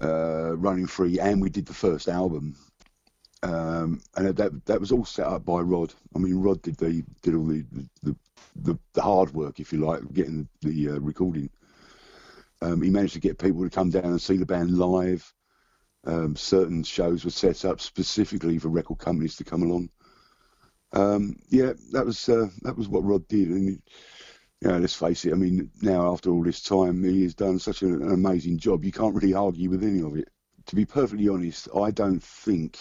uh, 0.00 0.56
Running 0.56 0.86
Free, 0.86 1.18
and 1.18 1.42
we 1.42 1.50
did 1.50 1.66
the 1.66 1.74
first 1.74 2.06
album. 2.06 2.54
Um, 3.42 4.00
and 4.16 4.36
that 4.36 4.66
that 4.66 4.80
was 4.80 4.92
all 4.92 5.04
set 5.04 5.26
up 5.26 5.44
by 5.44 5.60
Rod. 5.60 5.94
I 6.14 6.18
mean, 6.18 6.42
Rod 6.42 6.60
did 6.62 6.76
the 6.76 7.02
did 7.22 7.34
all 7.34 7.46
the 7.46 7.64
the, 8.02 8.16
the, 8.56 8.78
the 8.92 9.02
hard 9.02 9.32
work, 9.32 9.60
if 9.60 9.72
you 9.72 9.78
like, 9.78 10.12
getting 10.12 10.48
the, 10.60 10.90
uh, 10.90 10.98
recording. 11.00 11.50
Um, 12.62 12.82
he 12.82 12.90
managed 12.90 13.14
to 13.14 13.20
get 13.20 13.38
people 13.38 13.62
to 13.62 13.70
come 13.70 13.90
down 13.90 14.04
and 14.04 14.20
see 14.20 14.36
the 14.36 14.44
band 14.44 14.76
live. 14.76 15.32
Um, 16.04 16.36
certain 16.36 16.82
shows 16.82 17.24
were 17.24 17.30
set 17.30 17.64
up 17.64 17.80
specifically 17.80 18.58
for 18.58 18.68
record 18.68 18.98
companies 18.98 19.36
to 19.36 19.44
come 19.44 19.62
along. 19.62 19.90
Um, 20.92 21.36
yeah, 21.48 21.72
that 21.92 22.04
was 22.04 22.28
uh, 22.28 22.48
that 22.62 22.76
was 22.76 22.88
what 22.88 23.04
Rod 23.04 23.26
did, 23.28 23.48
and 23.48 23.80
you 24.60 24.68
know, 24.68 24.78
let's 24.78 24.94
face 24.94 25.24
it. 25.24 25.32
I 25.32 25.36
mean, 25.36 25.70
now 25.80 26.12
after 26.12 26.30
all 26.30 26.42
this 26.42 26.62
time, 26.62 27.04
he 27.04 27.22
has 27.22 27.34
done 27.34 27.58
such 27.58 27.82
an, 27.82 28.02
an 28.02 28.12
amazing 28.12 28.58
job. 28.58 28.84
You 28.84 28.92
can't 28.92 29.14
really 29.14 29.34
argue 29.34 29.70
with 29.70 29.82
any 29.82 30.02
of 30.02 30.16
it. 30.16 30.28
To 30.66 30.76
be 30.76 30.84
perfectly 30.84 31.28
honest, 31.28 31.68
I 31.74 31.90
don't 31.90 32.22
think, 32.22 32.78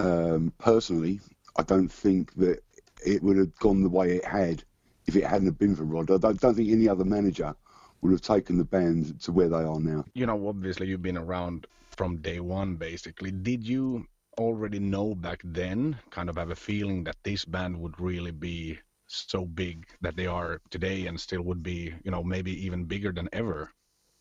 um, 0.00 0.52
personally, 0.58 1.20
I 1.56 1.62
don't 1.62 1.90
think 1.90 2.34
that 2.34 2.60
it 3.04 3.22
would 3.22 3.36
have 3.36 3.54
gone 3.56 3.82
the 3.82 3.88
way 3.88 4.16
it 4.16 4.24
had 4.24 4.62
if 5.06 5.16
it 5.16 5.24
hadn't 5.24 5.58
been 5.58 5.76
for 5.76 5.84
Rod. 5.84 6.10
I 6.10 6.18
don't, 6.18 6.40
don't 6.40 6.54
think 6.54 6.70
any 6.70 6.88
other 6.88 7.04
manager 7.04 7.54
would 8.00 8.12
have 8.12 8.22
taken 8.22 8.56
the 8.56 8.64
band 8.64 9.20
to 9.22 9.32
where 9.32 9.48
they 9.48 9.56
are 9.56 9.80
now. 9.80 10.04
You 10.14 10.26
know, 10.26 10.48
obviously 10.48 10.86
you've 10.86 11.02
been 11.02 11.18
around 11.18 11.66
from 11.90 12.16
day 12.18 12.40
one, 12.40 12.76
basically. 12.76 13.30
Did 13.30 13.66
you 13.66 14.06
already 14.38 14.78
know 14.78 15.14
back 15.14 15.40
then, 15.44 15.98
kind 16.10 16.30
of 16.30 16.36
have 16.36 16.50
a 16.50 16.56
feeling 16.56 17.04
that 17.04 17.16
this 17.22 17.44
band 17.44 17.78
would 17.78 17.98
really 18.00 18.30
be 18.30 18.78
so 19.06 19.44
big 19.44 19.86
that 20.00 20.16
they 20.16 20.26
are 20.26 20.60
today 20.70 21.06
and 21.06 21.20
still 21.20 21.42
would 21.42 21.62
be, 21.62 21.92
you 22.04 22.10
know, 22.10 22.22
maybe 22.22 22.52
even 22.64 22.84
bigger 22.84 23.12
than 23.12 23.28
ever 23.32 23.70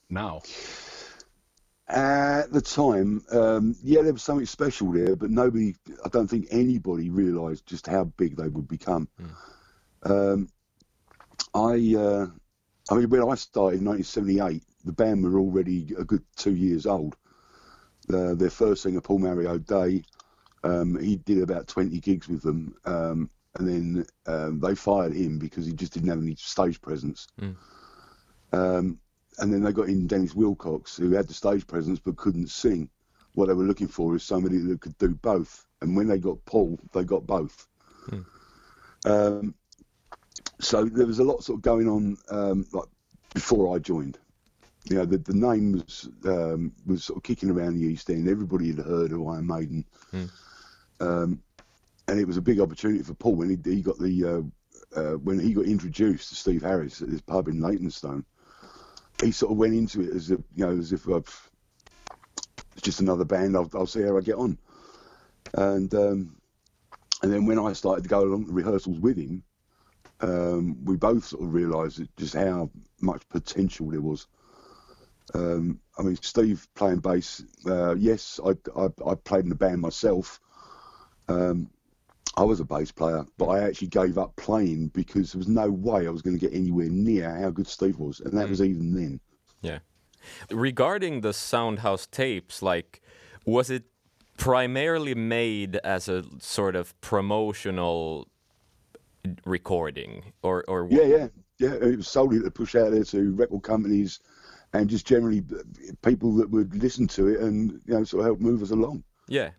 now? 0.10 0.42
At 1.90 2.54
the 2.54 2.62
time, 2.62 3.24
um, 3.32 3.76
yeah, 3.82 4.04
there 4.04 4.14
was 4.14 4.22
something 4.22 4.46
special 4.46 4.92
there, 4.92 5.16
but 5.16 5.32
nobody, 5.32 5.76
I 6.06 6.10
don't 6.10 6.28
think 6.28 6.48
anybody 6.52 7.10
realised 7.10 7.66
just 7.66 7.88
how 7.88 8.04
big 8.04 8.38
they 8.38 8.48
would 8.48 8.68
become. 8.68 9.10
Mm. 9.20 9.34
Um, 10.12 10.50
I, 11.56 12.00
uh, 12.00 12.28
I 12.92 12.96
mean, 12.96 13.10
when 13.10 13.28
I 13.28 13.34
started 13.34 13.80
in 13.80 13.86
1978, 13.86 14.64
the 14.86 14.92
band 14.92 15.24
were 15.24 15.40
already 15.40 15.96
a 15.98 16.04
good 16.04 16.24
two 16.36 16.54
years 16.54 16.86
old. 16.86 17.16
Uh, 18.14 18.36
their 18.36 18.52
first 18.52 18.84
singer, 18.84 19.02
Paul 19.02 19.20
Mario 19.20 19.58
Day, 19.58 20.04
um, 20.64 21.00
he 21.00 21.16
did 21.16 21.42
about 21.42 21.68
20 21.68 22.00
gigs 22.00 22.28
with 22.28 22.44
them, 22.44 22.76
um, 22.86 23.30
and 23.56 23.68
then 23.68 24.06
um, 24.28 24.60
they 24.60 24.76
fired 24.76 25.14
him 25.14 25.40
because 25.40 25.66
he 25.66 25.74
just 25.74 25.94
didn't 25.94 26.10
have 26.10 26.22
any 26.22 26.36
stage 26.36 26.82
presence. 26.82 27.28
Mm. 27.42 27.56
And 29.40 29.54
then 29.54 29.62
they 29.64 29.72
got 29.72 29.88
in 29.88 30.08
Dennis 30.08 30.36
Wilcox, 30.36 30.98
who 30.98 31.12
had 31.12 31.28
the 31.28 31.34
stage 31.34 31.66
presence 31.68 32.00
but 32.00 32.18
couldn't 32.18 32.50
sing. 32.50 32.90
What 33.34 33.48
they 33.48 33.54
were 33.54 33.64
looking 33.64 33.88
for 33.88 34.16
is 34.16 34.24
somebody 34.24 34.58
that 34.58 34.82
could 34.82 34.98
do 34.98 35.10
both. 35.10 35.66
And 35.82 35.96
when 35.96 36.08
they 36.08 36.18
got 36.18 36.44
Paul, 36.46 36.80
they 36.94 37.04
got 37.04 37.26
both. 37.26 37.68
Mm 38.10 38.26
so 40.60 40.86
there 40.86 41.06
was 41.06 41.20
a 41.20 41.24
lot 41.24 41.44
sort 41.44 41.58
of 41.58 41.62
going 41.62 41.88
on 41.88 42.18
um, 42.30 42.66
like 42.72 42.88
before 43.34 43.76
I 43.76 43.80
joined. 43.80 44.18
You 44.86 44.98
know, 44.98 45.06
the, 45.06 45.18
the 45.18 45.34
name 45.34 45.74
was 45.74 46.10
um, 46.26 46.74
was 46.86 47.04
sort 47.06 47.18
of 47.18 47.24
kicking 47.24 47.50
around 47.50 47.76
the 47.76 47.86
East 47.86 48.10
End. 48.10 48.28
Everybody 48.28 48.68
had 48.68 48.86
heard 48.86 49.12
of 49.12 49.28
Iron 49.28 49.48
Maiden, 49.48 49.86
mm. 50.14 50.30
um, 51.00 51.42
and 52.08 52.20
it 52.20 52.26
was 52.26 52.38
a 52.38 52.42
big 52.42 52.60
opportunity 52.60 53.04
for 53.04 53.14
Paul 53.14 53.36
when 53.36 53.50
he, 53.50 53.72
he 53.72 53.82
got 53.82 54.00
the 54.00 54.26
uh, 54.26 55.00
uh, 55.00 55.18
when 55.18 55.40
he 55.40 55.54
got 55.54 55.66
introduced 55.66 56.30
to 56.30 56.36
Steve 56.36 56.62
Harris 56.62 57.02
at 57.02 57.10
his 57.10 57.22
pub 57.22 57.48
in 57.48 57.62
Leytonstone. 57.62 58.26
He 59.22 59.32
sort 59.32 59.52
of 59.52 59.58
went 59.58 59.74
into 59.74 60.02
it 60.02 60.16
as 60.16 60.32
if 60.32 60.40
you 60.56 60.66
know 60.66 60.78
as 60.78 60.94
if 60.94 61.08
uh, 61.08 61.22
it's 62.74 62.82
just 62.82 63.02
another 63.02 63.26
band. 63.26 63.56
I'll, 63.56 63.70
I'll 63.74 63.86
see 63.86 64.04
how 64.04 64.18
I 64.18 64.22
get 64.22 64.36
on, 64.36 64.58
and 65.54 65.94
um, 65.94 66.36
and 67.22 67.34
then 67.34 67.46
when 67.46 67.60
I 67.60 67.74
started 67.74 68.04
to 68.04 68.10
go 68.10 68.22
along 68.22 68.46
to 68.46 68.54
rehearsals 68.54 69.00
with 69.00 69.18
him, 69.18 69.44
um, 70.22 70.84
we 70.86 70.96
both 70.96 71.26
sort 71.26 71.44
of 71.44 71.54
realised 71.54 72.02
just 72.18 72.34
how 72.34 72.70
much 73.02 73.28
potential 73.30 73.90
there 73.90 74.02
was. 74.02 74.28
Um, 75.34 75.80
I 75.98 76.02
mean, 76.02 76.18
Steve 76.22 76.68
playing 76.76 77.00
bass. 77.00 77.44
Uh, 77.66 77.96
yes, 77.96 78.40
I, 78.44 78.56
I, 78.76 78.90
I, 79.06 79.16
played 79.16 79.44
in 79.44 79.50
the 79.50 79.56
band 79.56 79.80
myself. 79.80 80.40
Um, 81.28 81.70
I 82.38 82.44
was 82.44 82.60
a 82.60 82.66
bass 82.66 82.92
player, 82.92 83.26
but 83.38 83.48
I 83.48 83.64
actually 83.64 83.88
gave 83.88 84.18
up 84.18 84.36
playing 84.36 84.90
because 84.90 85.34
there 85.34 85.40
was 85.40 85.48
no 85.48 85.70
way 85.70 86.08
I 86.08 86.10
was 86.10 86.22
going 86.22 86.38
to 86.38 86.40
get 86.40 86.56
anywhere 86.56 86.90
near 86.90 87.36
how 87.36 87.50
good 87.50 87.68
Steve 87.68 87.98
was, 87.98 88.20
and 88.20 88.38
that 88.38 88.48
mm. 88.48 88.50
was 88.50 88.62
even 88.62 88.94
then. 88.94 89.20
Yeah. 89.62 89.80
Regarding 90.52 91.22
the 91.22 91.34
Soundhouse 91.34 92.10
tapes, 92.10 92.62
like, 92.62 93.02
was 93.46 93.70
it 93.70 93.84
primarily 94.38 95.16
made 95.16 95.76
as 95.78 96.08
a 96.08 96.24
sort 96.40 96.76
of 96.76 97.00
promotional 97.02 98.28
recording 99.46 100.32
or 100.44 100.64
or 100.70 100.88
yeah 100.90 101.04
yeah. 101.04 101.28
Yeah 101.58 101.74
it 101.74 101.98
was 101.98 102.08
solely 102.08 102.40
to 102.42 102.50
push 102.50 102.74
out 102.74 102.92
there 102.92 103.04
to 103.04 103.36
record 103.36 103.64
companies 103.64 104.22
and 104.72 104.90
just 104.90 105.06
generally 105.06 105.44
people 106.04 106.34
that 106.38 106.50
would 106.50 106.74
listen 106.82 107.06
to 107.08 107.28
it 107.28 107.42
and 107.42 107.82
you 107.86 107.94
know 107.94 108.04
sort 108.06 108.22
of 108.22 108.28
help 108.28 108.40
move 108.40 108.64
us 108.64 108.72
along. 108.72 109.04
Yeah. 109.28 109.50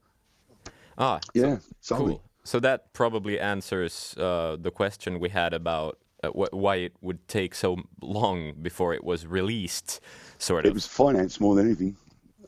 Ah 0.97 1.21
yeah 1.35 1.59
so, 1.81 1.97
cool 1.97 2.23
so 2.45 2.61
that 2.61 2.93
probably 2.93 3.39
answers 3.39 4.15
uh, 4.19 4.57
the 4.61 4.71
question 4.71 5.19
we 5.19 5.29
had 5.29 5.53
about 5.53 5.99
uh, 6.23 6.29
wh 6.29 6.53
why 6.53 6.77
it 6.77 6.93
would 7.01 7.27
take 7.29 7.55
so 7.55 7.79
long 8.03 8.53
before 8.61 8.95
it 8.95 9.05
was 9.05 9.27
released 9.27 10.01
sort 10.39 10.65
of 10.65 10.71
it 10.71 10.75
was 10.75 10.87
finance 10.87 11.41
more 11.41 11.55
than 11.55 11.67
anything 11.67 11.97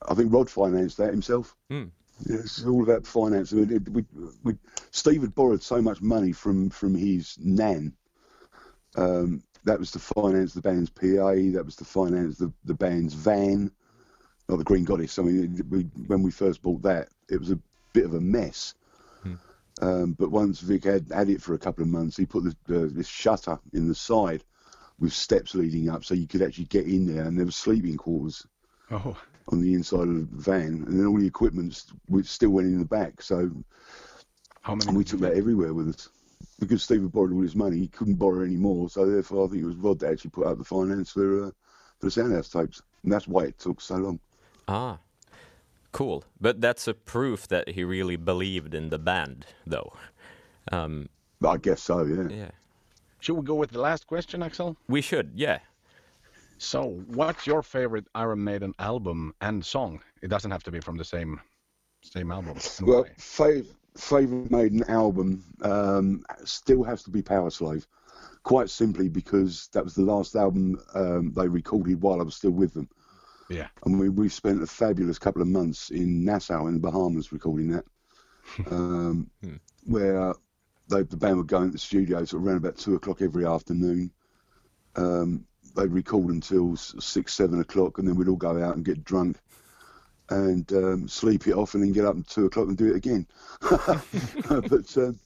i 0.08 0.14
think 0.14 0.32
rod 0.32 0.50
financed 0.50 0.96
that 0.96 1.10
himself 1.10 1.54
mm. 1.70 1.90
Yeah, 2.26 2.36
it's 2.36 2.64
all 2.64 2.82
about 2.82 3.06
finance. 3.06 3.52
I 3.52 3.56
mean, 3.56 3.72
it, 3.72 3.88
we, 3.88 4.04
we, 4.44 4.56
Steve 4.90 5.22
had 5.22 5.34
borrowed 5.34 5.62
so 5.62 5.82
much 5.82 6.00
money 6.00 6.32
from 6.32 6.70
from 6.70 6.94
his 6.94 7.36
nan. 7.40 7.94
Um, 8.96 9.42
that 9.64 9.78
was 9.78 9.90
to 9.92 9.98
finance 9.98 10.54
the 10.54 10.60
band's 10.60 10.90
PA. 10.90 11.34
That 11.52 11.62
was 11.64 11.76
to 11.76 11.84
finance 11.84 12.38
the, 12.38 12.52
the 12.64 12.74
band's 12.74 13.14
van, 13.14 13.70
not 14.48 14.58
the 14.58 14.64
Green 14.64 14.84
Goddess. 14.84 15.18
I 15.18 15.22
mean, 15.22 15.64
we, 15.70 15.82
when 16.06 16.22
we 16.22 16.30
first 16.30 16.62
bought 16.62 16.82
that, 16.82 17.08
it 17.28 17.38
was 17.38 17.50
a 17.50 17.58
bit 17.92 18.04
of 18.04 18.14
a 18.14 18.20
mess. 18.20 18.74
Um, 19.80 20.12
but 20.12 20.30
once 20.30 20.60
Vic 20.60 20.84
had 20.84 21.10
had 21.10 21.30
it 21.30 21.42
for 21.42 21.54
a 21.54 21.58
couple 21.58 21.82
of 21.82 21.88
months, 21.88 22.16
he 22.16 22.26
put 22.26 22.44
the, 22.44 22.50
uh, 22.84 22.88
this 22.92 23.08
shutter 23.08 23.58
in 23.72 23.88
the 23.88 23.94
side 23.94 24.44
with 25.00 25.12
steps 25.12 25.54
leading 25.54 25.88
up, 25.88 26.04
so 26.04 26.14
you 26.14 26.28
could 26.28 26.42
actually 26.42 26.66
get 26.66 26.86
in 26.86 27.06
there, 27.06 27.24
and 27.24 27.38
there 27.38 27.46
were 27.46 27.52
sleeping 27.52 27.96
quarters. 27.96 28.46
Oh 28.90 29.16
on 29.48 29.60
the 29.60 29.74
inside 29.74 30.08
of 30.08 30.14
the 30.14 30.28
van, 30.32 30.84
and 30.86 30.98
then 30.98 31.06
all 31.06 31.18
the 31.18 31.26
equipment 31.26 31.84
still 32.22 32.50
went 32.50 32.68
in 32.68 32.78
the 32.78 32.84
back. 32.84 33.20
So 33.20 33.50
how 34.62 34.74
many? 34.74 34.96
we 34.96 35.04
took 35.04 35.20
that 35.20 35.34
everywhere 35.34 35.74
with 35.74 35.88
us. 35.88 36.08
because 36.60 36.82
Steve 36.82 37.02
had 37.02 37.12
borrowed 37.12 37.32
all 37.32 37.42
his 37.42 37.56
money, 37.56 37.78
he 37.78 37.88
couldn't 37.88 38.14
borrow 38.14 38.44
any 38.44 38.56
more. 38.56 38.88
So 38.88 39.04
therefore, 39.04 39.46
I 39.46 39.50
think 39.50 39.62
it 39.62 39.66
was 39.66 39.76
Rod 39.76 39.98
that 40.00 40.12
actually 40.12 40.30
put 40.30 40.46
up 40.46 40.58
the 40.58 40.64
finance 40.64 41.10
for 41.10 41.46
uh, 41.46 41.50
for 41.98 42.06
the 42.06 42.10
Soundhouse 42.10 42.50
tapes, 42.50 42.82
and 43.02 43.12
that's 43.12 43.28
why 43.28 43.44
it 43.44 43.58
took 43.58 43.80
so 43.80 43.96
long. 43.96 44.20
Ah, 44.68 44.98
cool. 45.92 46.24
But 46.40 46.60
that's 46.60 46.88
a 46.88 46.94
proof 46.94 47.48
that 47.48 47.70
he 47.70 47.84
really 47.84 48.16
believed 48.16 48.74
in 48.74 48.88
the 48.88 48.98
band, 48.98 49.46
though. 49.66 49.92
Um, 50.70 51.08
I 51.46 51.56
guess 51.56 51.82
so. 51.82 52.04
Yeah. 52.04 52.28
yeah. 52.28 52.50
Should 53.20 53.34
we 53.34 53.42
go 53.42 53.54
with 53.54 53.70
the 53.70 53.80
last 53.80 54.06
question, 54.06 54.42
Axel? 54.42 54.76
We 54.88 55.00
should. 55.00 55.32
Yeah. 55.34 55.60
So, 56.58 57.00
what's 57.08 57.46
your 57.46 57.62
favorite 57.62 58.06
Iron 58.14 58.44
Maiden 58.44 58.72
album 58.78 59.34
and 59.40 59.64
song? 59.64 60.00
It 60.22 60.28
doesn't 60.28 60.50
have 60.50 60.62
to 60.64 60.70
be 60.70 60.80
from 60.80 60.96
the 60.96 61.04
same 61.04 61.40
same 62.02 62.32
album. 62.32 62.56
Well, 62.82 63.04
fav- 63.18 63.74
favorite 63.96 64.50
Maiden 64.50 64.84
album 64.88 65.44
um, 65.62 66.24
still 66.44 66.82
has 66.84 67.02
to 67.04 67.10
be 67.10 67.22
Power 67.22 67.50
Slave, 67.50 67.86
quite 68.42 68.70
simply 68.70 69.08
because 69.08 69.68
that 69.72 69.84
was 69.84 69.94
the 69.94 70.02
last 70.02 70.34
album 70.34 70.80
um, 70.94 71.32
they 71.32 71.48
recorded 71.48 72.00
while 72.02 72.20
I 72.20 72.24
was 72.24 72.36
still 72.36 72.50
with 72.50 72.74
them. 72.74 72.88
Yeah. 73.52 73.68
And 73.84 73.98
we 73.98 74.08
we've 74.08 74.32
spent 74.32 74.62
a 74.62 74.66
fabulous 74.66 75.18
couple 75.18 75.42
of 75.42 75.48
months 75.48 75.90
in 75.90 76.24
Nassau 76.24 76.66
in 76.66 76.74
the 76.74 76.80
Bahamas 76.80 77.32
recording 77.32 77.68
that, 77.70 77.84
um, 78.70 79.30
Hmm. 79.42 79.56
where 79.84 80.34
they, 80.88 81.02
the 81.02 81.16
band 81.16 81.36
would 81.38 81.46
go 81.48 81.58
into 81.62 81.72
the 81.72 81.78
studio 81.78 82.24
sort 82.24 82.42
of 82.42 82.46
around 82.48 82.56
about 82.58 82.76
two 82.76 82.94
o'clock 82.94 83.22
every 83.22 83.46
afternoon. 83.46 84.10
Um, 84.96 85.46
they'd 85.74 85.92
record 85.92 86.30
until 86.30 86.76
six, 86.76 87.34
seven 87.34 87.60
o'clock, 87.60 87.98
and 87.98 88.06
then 88.06 88.14
we'd 88.16 88.28
all 88.28 88.36
go 88.36 88.62
out 88.62 88.76
and 88.76 88.84
get 88.84 89.04
drunk 89.04 89.38
and 90.30 90.70
um, 90.72 91.08
sleep 91.08 91.46
it 91.46 91.54
off, 91.54 91.74
and 91.74 91.82
then 91.82 91.92
get 91.92 92.04
up 92.04 92.16
at 92.16 92.26
two 92.26 92.46
o'clock 92.46 92.68
and 92.68 92.76
do 92.76 92.92
it 92.92 92.96
again. 92.96 93.26
but 93.60 94.96
um, 94.96 95.18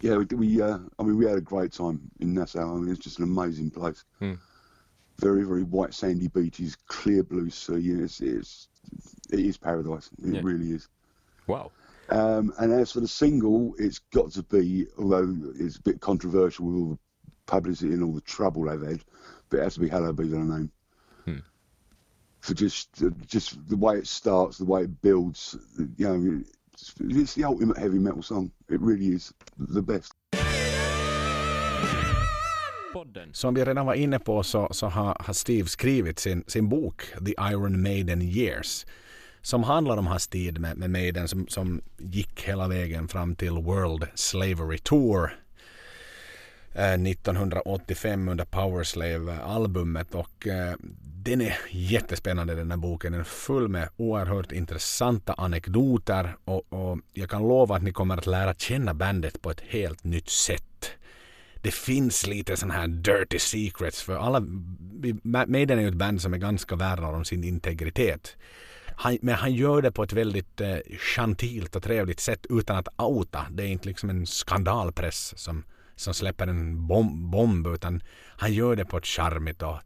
yeah, 0.00 0.16
we, 0.16 0.24
we 0.36 0.62
uh, 0.62 0.78
I 0.98 1.02
mean, 1.02 1.16
we 1.16 1.26
had 1.26 1.38
a 1.38 1.42
great 1.42 1.72
time 1.72 2.00
in 2.20 2.34
Nassau. 2.34 2.74
I 2.74 2.78
mean, 2.78 2.90
it's 2.90 3.04
just 3.04 3.18
an 3.18 3.24
amazing 3.24 3.70
place. 3.70 4.04
Hmm. 4.18 4.34
Very, 5.20 5.44
very 5.44 5.62
white 5.62 5.94
sandy 5.94 6.28
beaches, 6.28 6.76
clear 6.88 7.22
blue 7.22 7.50
sea. 7.50 7.74
and 7.92 8.02
It's, 8.02 8.20
it's 8.20 8.68
it 9.30 9.40
is 9.40 9.56
paradise. 9.56 10.10
It 10.22 10.34
Yeah. 10.34 10.40
really 10.44 10.72
is. 10.72 10.88
Wow. 11.46 11.70
Um, 12.08 12.52
and 12.58 12.72
as 12.72 12.92
for 12.92 13.00
the 13.00 13.08
single, 13.08 13.74
it's 13.78 13.98
got 13.98 14.30
to 14.32 14.42
be, 14.44 14.86
although 14.98 15.36
it's 15.58 15.76
a 15.76 15.82
bit 15.82 16.00
controversial 16.00 16.66
with 16.66 16.76
all 16.76 16.88
the 16.90 16.98
publicity 17.46 17.92
and 17.94 18.02
all 18.04 18.12
the 18.12 18.20
trouble 18.20 18.64
they've 18.64 18.80
had, 18.80 19.00
but 19.48 19.58
it 19.58 19.62
has 19.64 19.74
to 19.74 19.80
be 19.80 19.88
Hello 19.88 20.12
Be 20.12 20.28
Thy 20.28 20.38
Name. 20.38 20.70
Hmm. 21.24 21.38
For 22.40 22.54
just 22.54 23.02
just 23.26 23.68
the 23.68 23.76
way 23.76 23.96
it 23.98 24.06
starts, 24.06 24.58
the 24.58 24.64
way 24.64 24.82
it 24.82 25.02
builds, 25.02 25.56
you 25.96 26.06
know, 26.08 26.42
it's, 26.74 26.94
it's 27.00 27.34
the 27.34 27.44
ultimate 27.44 27.78
heavy 27.78 27.98
metal 27.98 28.22
song. 28.22 28.52
It 28.68 28.80
really 28.80 29.08
is 29.08 29.32
the 29.58 29.82
best. 29.82 30.12
Podden. 32.96 33.28
Som 33.32 33.54
vi 33.54 33.64
redan 33.64 33.86
var 33.86 33.94
inne 33.94 34.18
på 34.18 34.42
så, 34.42 34.68
så 34.70 34.86
har, 34.86 35.16
har 35.20 35.34
Steve 35.34 35.68
skrivit 35.68 36.18
sin, 36.18 36.44
sin 36.46 36.68
bok 36.68 37.02
The 37.26 37.34
Iron 37.52 37.82
Maiden 37.82 38.22
Years 38.22 38.86
som 39.42 39.62
handlar 39.62 39.96
om 39.96 40.06
hans 40.06 40.28
tid 40.28 40.58
med, 40.60 40.76
med 40.76 40.90
Maiden 40.90 41.28
som, 41.28 41.48
som 41.48 41.80
gick 41.98 42.42
hela 42.42 42.68
vägen 42.68 43.08
fram 43.08 43.34
till 43.34 43.50
World 43.50 44.06
Slavery 44.14 44.78
Tour 44.78 45.36
eh, 46.74 46.92
1985 46.92 48.28
under 48.28 48.44
Powerslave-albumet 48.44 50.14
och 50.14 50.46
eh, 50.46 50.74
den 51.24 51.40
är 51.40 51.58
jättespännande 51.70 52.54
den 52.54 52.70
här 52.70 52.78
boken. 52.78 53.12
Den 53.12 53.20
är 53.20 53.24
full 53.24 53.68
med 53.68 53.88
oerhört 53.96 54.52
intressanta 54.52 55.32
anekdoter 55.32 56.36
och, 56.44 56.72
och 56.72 56.98
jag 57.12 57.30
kan 57.30 57.42
lova 57.42 57.76
att 57.76 57.82
ni 57.82 57.92
kommer 57.92 58.16
att 58.16 58.26
lära 58.26 58.54
känna 58.54 58.94
bandet 58.94 59.42
på 59.42 59.50
ett 59.50 59.60
helt 59.60 60.04
nytt 60.04 60.28
sätt 60.28 60.62
det 61.62 61.70
finns 61.70 62.26
lite 62.26 62.56
sån 62.56 62.70
här 62.70 62.86
dirty 62.86 63.38
secrets 63.38 64.02
för 64.02 64.16
alla. 64.16 64.40
Maiden 65.22 65.78
är 65.78 65.82
ju 65.82 65.88
ett 65.88 65.94
band 65.94 66.22
som 66.22 66.34
är 66.34 66.38
ganska 66.38 66.76
värna 66.76 67.08
om 67.08 67.24
sin 67.24 67.44
integritet. 67.44 68.36
Han, 68.96 69.18
men 69.22 69.34
han 69.34 69.54
gör 69.54 69.82
det 69.82 69.92
på 69.92 70.02
ett 70.02 70.12
väldigt 70.12 70.60
eh, 70.60 70.76
chantilt 71.16 71.76
och 71.76 71.82
trevligt 71.82 72.20
sätt 72.20 72.46
utan 72.50 72.76
att 72.76 72.88
outa. 72.96 73.46
Det 73.50 73.62
är 73.62 73.66
inte 73.66 73.88
liksom 73.88 74.10
en 74.10 74.26
skandalpress 74.26 75.38
som, 75.38 75.64
som 75.96 76.14
släpper 76.14 76.46
en 76.46 76.86
bom, 76.86 77.30
bomb 77.30 77.66
utan 77.66 78.02
han 78.26 78.52
gör 78.52 78.76
det 78.76 78.84
på 78.84 78.96
ett 78.96 79.06
charmigt 79.06 79.62
och 79.62 79.78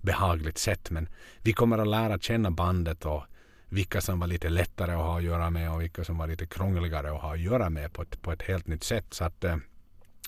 behagligt 0.00 0.58
sätt. 0.58 0.90
Men 0.90 1.08
vi 1.42 1.52
kommer 1.52 1.78
att 1.78 1.88
lära 1.88 2.18
känna 2.18 2.50
bandet 2.50 3.04
och 3.04 3.24
vilka 3.68 4.00
som 4.00 4.20
var 4.20 4.26
lite 4.26 4.48
lättare 4.48 4.92
att 4.92 4.98
ha 4.98 5.16
att 5.16 5.24
göra 5.24 5.50
med 5.50 5.72
och 5.72 5.82
vilka 5.82 6.04
som 6.04 6.18
var 6.18 6.26
lite 6.26 6.46
krångligare 6.46 7.10
att 7.10 7.22
ha 7.22 7.32
att 7.32 7.40
göra 7.40 7.70
med 7.70 7.92
på 7.92 8.02
ett, 8.02 8.22
på 8.22 8.32
ett 8.32 8.42
helt 8.42 8.66
nytt 8.66 8.84
sätt. 8.84 9.06
Så 9.10 9.24
att 9.24 9.44
eh, 9.44 9.56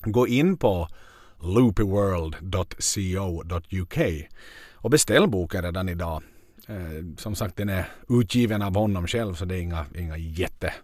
Gå 0.03 0.27
in 0.27 0.57
på 0.57 0.89
loopyworld.co.uk 1.41 4.29
och 4.75 4.91
beställ 4.91 5.29
boken 5.29 5.63
redan 5.63 5.89
idag. 5.89 6.23
Eh, 6.69 6.77
som 7.17 7.35
sagt 7.35 7.57
den 7.57 7.69
är 7.69 7.89
utgiven 8.09 8.63
av 8.63 8.75
honom 8.75 9.07
själv 9.07 9.35
så 9.35 9.45
det 9.45 9.57
är 9.57 9.61
inga, 9.61 9.87
inga 9.95 10.17
jätte 10.17 10.75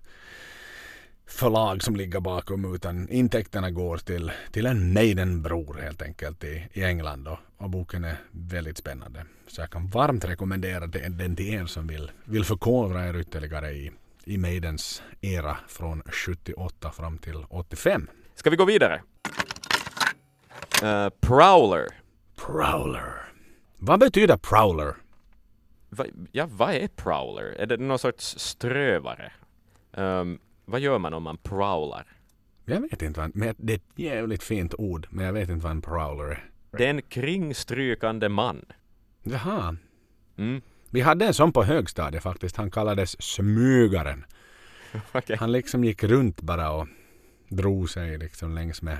förlag 1.27 1.83
som 1.83 1.97
ligger 1.97 2.21
bakom 2.21 2.75
utan 2.75 3.09
intäkterna 3.09 3.71
går 3.71 3.97
till, 3.97 4.33
till 4.53 4.67
en 4.67 4.93
Maiden-bror 4.93 5.79
helt 5.83 6.03
enkelt 6.03 6.45
i, 6.45 6.69
i 6.73 6.85
England 6.85 7.29
och, 7.29 7.39
och 7.57 7.71
boken 7.71 8.05
är 8.05 8.17
väldigt 8.31 8.79
spännande. 8.79 9.25
Så 9.47 9.61
jag 9.61 9.71
kan 9.71 9.87
varmt 9.87 10.25
rekommendera 10.25 10.87
den, 10.87 11.17
den 11.17 11.37
till 11.37 11.55
er 11.55 11.67
som 11.67 11.87
vill, 11.87 12.11
vill 12.25 12.45
förkovra 12.45 13.09
er 13.09 13.17
ytterligare 13.17 13.73
i, 13.73 13.93
i 14.25 14.39
Maidens 14.39 15.03
era 15.21 15.57
från 15.69 16.03
78 16.07 16.91
fram 16.91 17.19
till 17.19 17.45
85. 17.49 18.09
Ska 18.35 18.51
vi 18.51 18.57
gå 18.57 18.65
vidare? 18.65 19.03
Eh, 20.83 21.09
Prowler. 21.21 21.87
Prowler. 22.37 23.15
Vad 23.79 24.01
betyder 24.01 24.37
prowler? 24.37 24.95
Va, 25.89 26.05
ja, 26.33 26.47
vad 26.51 26.75
är 26.75 26.89
prowler? 26.89 27.45
Är 27.45 27.67
det 27.67 27.77
någon 27.77 27.99
sorts 27.99 28.39
strövare? 28.39 29.33
Ehm, 29.93 30.39
vad 30.65 30.81
gör 30.81 30.99
man 30.99 31.15
om 31.15 31.23
man 31.23 31.37
prowlar? 31.37 32.07
Jag 32.65 32.81
vet 32.81 33.03
inte 33.03 33.21
vad, 33.21 33.37
men 33.37 33.55
det 33.59 33.73
är 33.73 33.77
ett 33.77 33.99
jävligt 33.99 34.43
fint 34.43 34.75
ord, 34.79 35.07
men 35.11 35.27
jag 35.27 35.33
vet 35.33 35.49
inte 35.49 35.65
vad 35.65 35.71
en 35.73 35.83
prowler 35.83 36.25
är. 36.25 36.51
Det 36.71 36.87
är 36.87 36.91
en 36.91 37.03
kringstrykande 37.03 38.29
man. 38.29 38.65
Jaha. 39.23 39.77
Mm. 40.37 40.63
Vi 40.91 41.01
hade 41.01 41.27
en 41.27 41.35
sån 41.35 41.53
på 41.53 41.65
högstadiet 41.65 42.23
faktiskt. 42.23 42.57
Han 42.57 42.71
kallades 42.71 43.23
smygaren. 43.23 44.25
Okej. 45.13 45.37
Han 45.37 45.53
liksom 45.53 45.85
gick 45.85 46.05
runt 46.05 46.41
bara 46.41 46.71
och 46.71 46.89
drog 47.49 47.91
sig 47.91 48.19
liksom 48.19 48.55
längs 48.55 48.83
med 48.83 48.99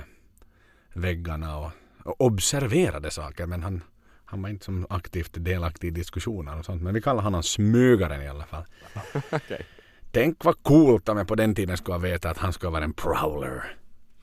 väggarna 0.93 1.57
och, 1.57 1.71
och 2.03 2.21
observerade 2.21 3.11
saker. 3.11 3.45
Men 3.45 3.63
han, 3.63 3.83
han 4.25 4.41
var 4.41 4.49
inte 4.49 4.65
som 4.65 4.87
aktivt 4.89 5.31
delaktig 5.33 5.87
i 5.87 5.91
diskussioner 5.91 6.59
och 6.59 6.65
sånt. 6.65 6.81
Men 6.81 6.93
vi 6.93 7.01
kallar 7.01 7.23
honom 7.23 7.43
smygaren 7.43 8.21
i 8.21 8.27
alla 8.27 8.45
fall. 8.45 8.65
Okej. 9.31 9.65
Tänk 10.11 10.43
vad 10.43 10.63
coolt 10.63 11.09
om 11.09 11.17
jag 11.17 11.27
på 11.27 11.35
den 11.35 11.55
tiden 11.55 11.77
skulle 11.77 11.93
ha 11.93 11.99
vetat 11.99 12.31
att 12.31 12.37
han 12.37 12.53
skulle 12.53 12.71
vara 12.71 12.83
en 12.83 12.93
prowler. 12.93 13.77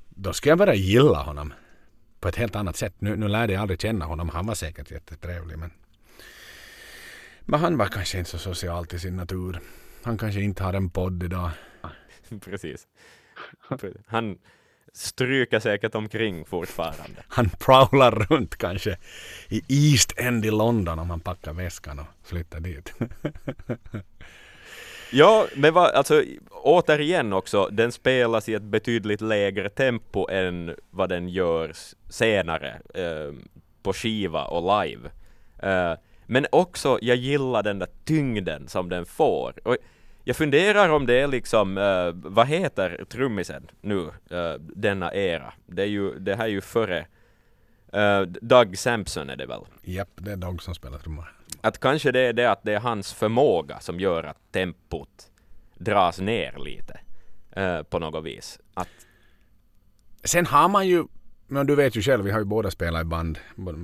Då 0.09 0.33
skulle 0.33 0.51
jag 0.51 0.59
börja 0.59 0.75
gilla 0.75 1.23
honom. 1.23 1.53
På 2.21 2.29
ett 2.29 2.37
helt 2.37 2.57
annat 2.57 2.77
sätt. 2.77 2.95
Nu, 2.99 3.17
nu 3.17 3.29
lärde 3.29 3.53
jag 3.53 3.63
aldrig 3.63 3.81
känna 3.81 4.05
honom. 4.05 4.29
Han 4.29 4.47
var 4.47 4.55
säkert 4.55 4.91
jättetrevlig 4.91 5.59
men... 5.59 5.71
Men 7.41 7.61
han 7.61 7.77
var 7.77 7.87
kanske 7.87 8.19
inte 8.19 8.31
så 8.31 8.39
social 8.39 8.87
till 8.87 9.01
sin 9.01 9.17
natur. 9.17 9.61
Han 10.03 10.19
kanske 10.19 10.41
inte 10.41 10.63
har 10.63 10.75
en 10.75 10.91
podd 10.91 11.23
idag. 11.23 11.51
Precis. 12.45 12.87
Han 14.07 14.39
stryker 14.93 15.61
säkert 15.61 15.95
omkring 15.95 16.45
fortfarande. 16.45 17.25
Han 17.29 17.51
prowlar 17.51 18.11
runt 18.11 18.57
kanske 18.57 18.97
i 19.49 19.63
East 19.69 20.19
End 20.19 20.47
i 20.47 20.51
London 20.51 20.99
om 20.99 21.11
han 21.11 21.21
packar 21.21 21.53
väskan 21.53 21.99
och 21.99 22.07
flyttar 22.25 22.61
dit. 22.61 22.93
Ja, 25.15 25.47
men 25.57 25.75
vad, 25.75 25.91
alltså 25.91 26.25
återigen 26.51 27.33
också, 27.33 27.69
den 27.73 27.93
spelas 27.93 28.49
i 28.49 28.55
ett 28.55 28.63
betydligt 28.63 29.21
lägre 29.21 29.69
tempo 29.69 30.29
än 30.31 30.75
vad 30.91 31.09
den 31.09 31.29
görs 31.29 31.95
senare 32.09 32.81
eh, 32.95 33.35
på 33.83 33.93
skiva 33.93 34.45
och 34.45 34.85
live. 34.85 35.11
Eh, 35.59 35.99
men 36.27 36.47
också, 36.53 36.99
jag 37.03 37.17
gillar 37.17 37.63
den 37.63 37.79
där 37.79 37.89
tyngden 38.05 38.69
som 38.69 38.89
den 38.89 39.07
får. 39.07 39.55
Och 39.69 39.77
jag 40.25 40.37
funderar 40.37 40.89
om 40.89 41.07
det 41.07 41.21
är 41.21 41.27
liksom, 41.27 41.79
eh, 41.79 42.31
vad 42.31 42.47
heter 42.47 43.05
trummisen 43.09 43.71
nu, 43.81 44.11
eh, 44.31 44.55
denna 44.59 45.15
era? 45.15 45.53
Det, 45.67 45.83
är 45.83 45.87
ju, 45.87 46.19
det 46.19 46.35
här 46.35 46.45
är 46.45 46.49
ju 46.49 46.61
före 46.61 47.07
eh, 47.93 48.21
Doug 48.21 48.79
Sampson 48.79 49.31
är 49.31 49.37
det 49.37 49.47
väl? 49.47 49.61
Japp, 49.83 50.11
det 50.15 50.33
är 50.33 50.37
Dog 50.37 50.63
som 50.63 50.75
spelar 50.75 50.99
trummor. 50.99 51.37
Att 51.61 51.81
kanske 51.81 52.13
det 52.13 52.21
är 52.21 52.33
det 52.33 52.51
att 52.51 52.63
det 52.63 52.73
är 52.73 52.81
hans 52.81 53.13
förmåga 53.13 53.81
som 53.81 54.01
gör 54.01 54.25
att 54.25 54.53
tempot 54.53 55.31
dras 55.79 56.21
ner 56.21 56.59
lite 56.59 57.01
på 57.91 57.99
något 57.99 58.25
vis. 58.25 58.59
Att, 58.75 58.89
Sen 60.25 60.47
har 60.47 60.69
man 60.69 60.89
ju, 60.89 61.05
men 61.47 61.67
du 61.67 61.75
vet 61.75 61.97
ju 61.97 62.03
själv, 62.03 62.25
vi 62.25 62.31
har 62.31 62.39
ju 62.39 62.45
båda 62.45 62.71
spelat 62.71 63.03
i 63.03 63.05
band, 63.05 63.39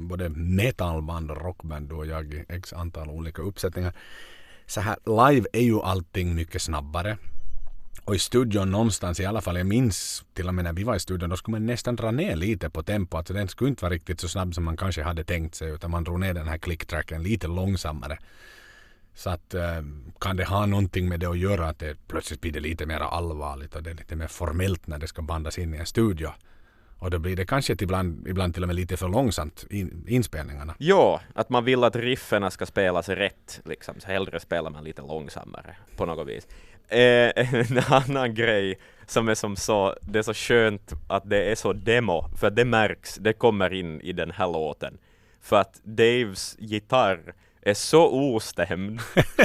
både 0.08 0.28
metalband 0.28 1.30
och 1.30 1.42
rockband 1.42 1.88
du 1.88 1.94
och 1.94 2.06
jag 2.06 2.34
i 2.34 2.44
x 2.48 2.72
antal 2.72 3.10
olika 3.10 3.42
uppsättningar. 3.42 3.92
Så 4.68 4.80
här, 4.80 4.96
live 5.04 5.46
är 5.52 5.62
ju 5.62 5.80
allting 5.80 6.34
mycket 6.34 6.62
snabbare. 6.62 7.18
Och 8.04 8.14
i 8.14 8.18
studion 8.18 8.70
någonstans 8.70 9.20
i 9.20 9.26
alla 9.26 9.40
fall, 9.40 9.56
jag 9.56 9.66
minns 9.66 10.24
till 10.34 10.48
och 10.48 10.54
med 10.54 10.64
när 10.64 10.72
vi 10.72 10.84
var 10.84 10.96
i 10.96 11.00
studion, 11.00 11.30
då 11.30 11.36
skulle 11.36 11.52
man 11.52 11.66
nästan 11.66 11.96
dra 11.96 12.10
ner 12.10 12.36
lite 12.36 12.70
på 12.70 12.82
tempo. 12.82 13.16
Alltså 13.16 13.34
den 13.34 13.48
skulle 13.48 13.70
inte 13.70 13.84
vara 13.84 13.94
riktigt 13.94 14.20
så 14.20 14.28
snabb 14.28 14.54
som 14.54 14.64
man 14.64 14.76
kanske 14.76 15.02
hade 15.02 15.24
tänkt 15.24 15.54
sig 15.54 15.70
utan 15.70 15.90
man 15.90 16.04
drog 16.04 16.20
ner 16.20 16.34
den 16.34 16.48
här 16.48 16.58
klicktracken 16.58 17.22
lite 17.22 17.46
långsammare. 17.46 18.18
Så 19.14 19.30
att 19.30 19.54
eh, 19.54 19.82
kan 20.20 20.36
det 20.36 20.44
ha 20.44 20.66
någonting 20.66 21.08
med 21.08 21.20
det 21.20 21.26
att 21.26 21.38
göra 21.38 21.68
att 21.68 21.78
det 21.78 21.96
plötsligt 22.08 22.40
blir 22.40 22.52
det 22.52 22.60
lite 22.60 22.86
mer 22.86 23.00
allvarligt 23.00 23.76
och 23.76 23.82
det 23.82 23.90
är 23.90 23.94
lite 23.94 24.16
mer 24.16 24.28
formellt 24.28 24.86
när 24.86 24.98
det 24.98 25.06
ska 25.06 25.22
bandas 25.22 25.58
in 25.58 25.74
i 25.74 25.78
en 25.78 25.86
studio. 25.86 26.30
Och 26.98 27.10
då 27.10 27.18
blir 27.18 27.36
det 27.36 27.46
kanske 27.46 27.76
ibland, 27.80 28.28
ibland 28.28 28.54
till 28.54 28.62
och 28.62 28.66
med 28.66 28.76
lite 28.76 28.96
för 28.96 29.08
långsamt 29.08 29.66
in, 29.70 30.04
inspelningarna. 30.08 30.74
Ja, 30.78 31.20
att 31.34 31.50
man 31.50 31.64
vill 31.64 31.84
att 31.84 31.96
rifferna 31.96 32.50
ska 32.50 32.66
spelas 32.66 33.08
rätt. 33.08 33.60
Liksom. 33.64 33.94
Så 34.00 34.06
hellre 34.06 34.40
spelar 34.40 34.70
man 34.70 34.84
lite 34.84 35.02
långsammare 35.02 35.76
på 35.96 36.06
något 36.06 36.28
vis. 36.28 36.46
Eh, 36.88 36.98
en 37.70 37.78
annan 37.88 38.34
grej 38.34 38.78
som 39.06 39.28
är 39.28 39.34
som 39.34 39.56
så, 39.56 39.94
det 40.00 40.18
är 40.18 40.22
så 40.22 40.34
skönt 40.34 40.92
att 41.08 41.30
det 41.30 41.50
är 41.50 41.54
så 41.54 41.72
demo, 41.72 42.28
för 42.40 42.50
det 42.50 42.64
märks, 42.64 43.14
det 43.14 43.32
kommer 43.32 43.72
in 43.72 44.00
i 44.00 44.12
den 44.12 44.30
här 44.30 44.48
låten. 44.48 44.98
För 45.40 45.56
att 45.56 45.80
Daves 45.84 46.56
gitarr 46.58 47.34
är 47.62 47.74
så 47.74 48.10
ostämd 48.10 49.00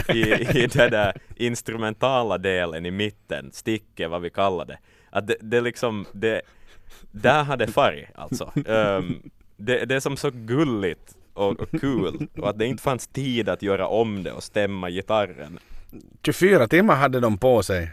i, 0.09 0.19
i 0.59 0.67
den 0.67 0.91
där 0.91 1.13
instrumentala 1.35 2.37
delen 2.37 2.85
i 2.85 2.91
mitten, 2.91 3.51
sticket 3.51 4.09
vad 4.09 4.21
vi 4.21 4.29
kallar 4.29 4.65
det, 4.65 4.77
att 5.09 5.27
det, 5.27 5.35
det 5.41 5.61
liksom, 5.61 6.05
det, 6.11 6.41
där 7.11 7.43
hade 7.43 7.67
färg 7.67 8.09
alltså. 8.15 8.51
Um, 8.55 9.29
det, 9.57 9.85
det 9.85 9.95
är 9.95 9.99
som 9.99 10.17
så 10.17 10.29
gulligt 10.33 11.17
och, 11.33 11.59
och 11.59 11.71
kul 11.71 12.27
och 12.37 12.49
att 12.49 12.59
det 12.59 12.65
inte 12.65 12.83
fanns 12.83 13.07
tid 13.07 13.49
att 13.49 13.61
göra 13.61 13.87
om 13.87 14.23
det 14.23 14.31
och 14.31 14.43
stämma 14.43 14.89
gitarren. 14.89 15.59
24 16.25 16.67
timmar 16.67 16.95
hade 16.95 17.19
de 17.19 17.37
på 17.37 17.63
sig. 17.63 17.91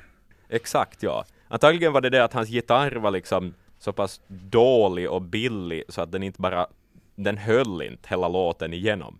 Exakt 0.48 1.02
ja. 1.02 1.24
Antagligen 1.48 1.92
var 1.92 2.00
det 2.00 2.10
det 2.10 2.24
att 2.24 2.32
hans 2.32 2.48
gitarr 2.48 2.96
var 2.96 3.10
liksom 3.10 3.54
så 3.78 3.92
pass 3.92 4.20
dålig 4.28 5.10
och 5.10 5.22
billig 5.22 5.82
så 5.88 6.02
att 6.02 6.12
den 6.12 6.22
inte 6.22 6.40
bara, 6.40 6.66
den 7.14 7.38
höll 7.38 7.82
inte 7.82 8.08
hela 8.08 8.28
låten 8.28 8.72
igenom. 8.72 9.18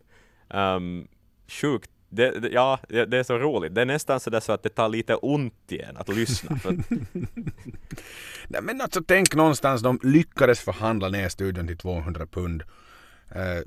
Um, 0.49 1.09
sjukt 1.49 1.91
det, 2.11 2.41
det, 2.41 2.49
ja, 2.49 2.79
det 2.89 3.13
är 3.13 3.23
så 3.23 3.39
roligt. 3.39 3.75
Det 3.75 3.81
är 3.81 3.87
nästan 3.87 4.21
sådär 4.21 4.41
så 4.41 4.53
att 4.53 4.63
det 4.63 4.69
tar 4.69 4.89
lite 4.89 5.15
ont 5.15 5.73
igen 5.73 5.97
att 5.97 6.09
lyssna. 6.09 6.59
Nej, 8.49 8.63
men 8.63 8.81
alltså 8.81 9.03
tänk 9.07 9.35
någonstans, 9.35 9.83
de 9.83 10.01
lyckades 10.03 10.61
förhandla 10.61 11.09
ner 11.09 11.29
studion 11.29 11.67
till 11.67 11.79
200 11.79 12.27
pund. 12.27 12.63
Eh, 13.31 13.59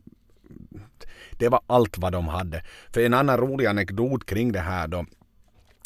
det 1.32 1.50
var 1.50 1.62
allt 1.68 1.98
vad 1.98 2.12
de 2.12 2.28
hade. 2.28 2.64
För 2.94 3.02
en 3.02 3.14
annan 3.14 3.38
rolig 3.38 3.66
anekdot 3.66 4.26
kring 4.26 4.52
det 4.52 4.60
här 4.60 4.88
då. 4.88 5.06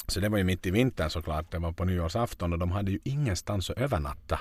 Så 0.08 0.20
det 0.20 0.30
var 0.30 0.38
ju 0.38 0.44
mitt 0.44 0.66
i 0.66 0.72
vintern 0.72 1.10
såklart. 1.10 1.52
Det 1.52 1.60
var 1.60 1.72
på 1.72 1.86
nyårsafton 1.86 2.54
och 2.54 2.60
de 2.60 2.72
hade 2.72 2.92
ju 2.92 3.00
ingenstans 3.04 3.70
att 3.70 3.78
övernatta. 3.78 4.40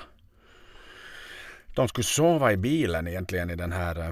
De 1.75 1.87
skulle 1.87 2.05
sova 2.05 2.51
i 2.51 2.57
bilen 2.57 3.07
egentligen 3.07 3.49
i 3.49 3.55
den 3.55 3.71
här 3.71 3.99
eh, 3.99 4.11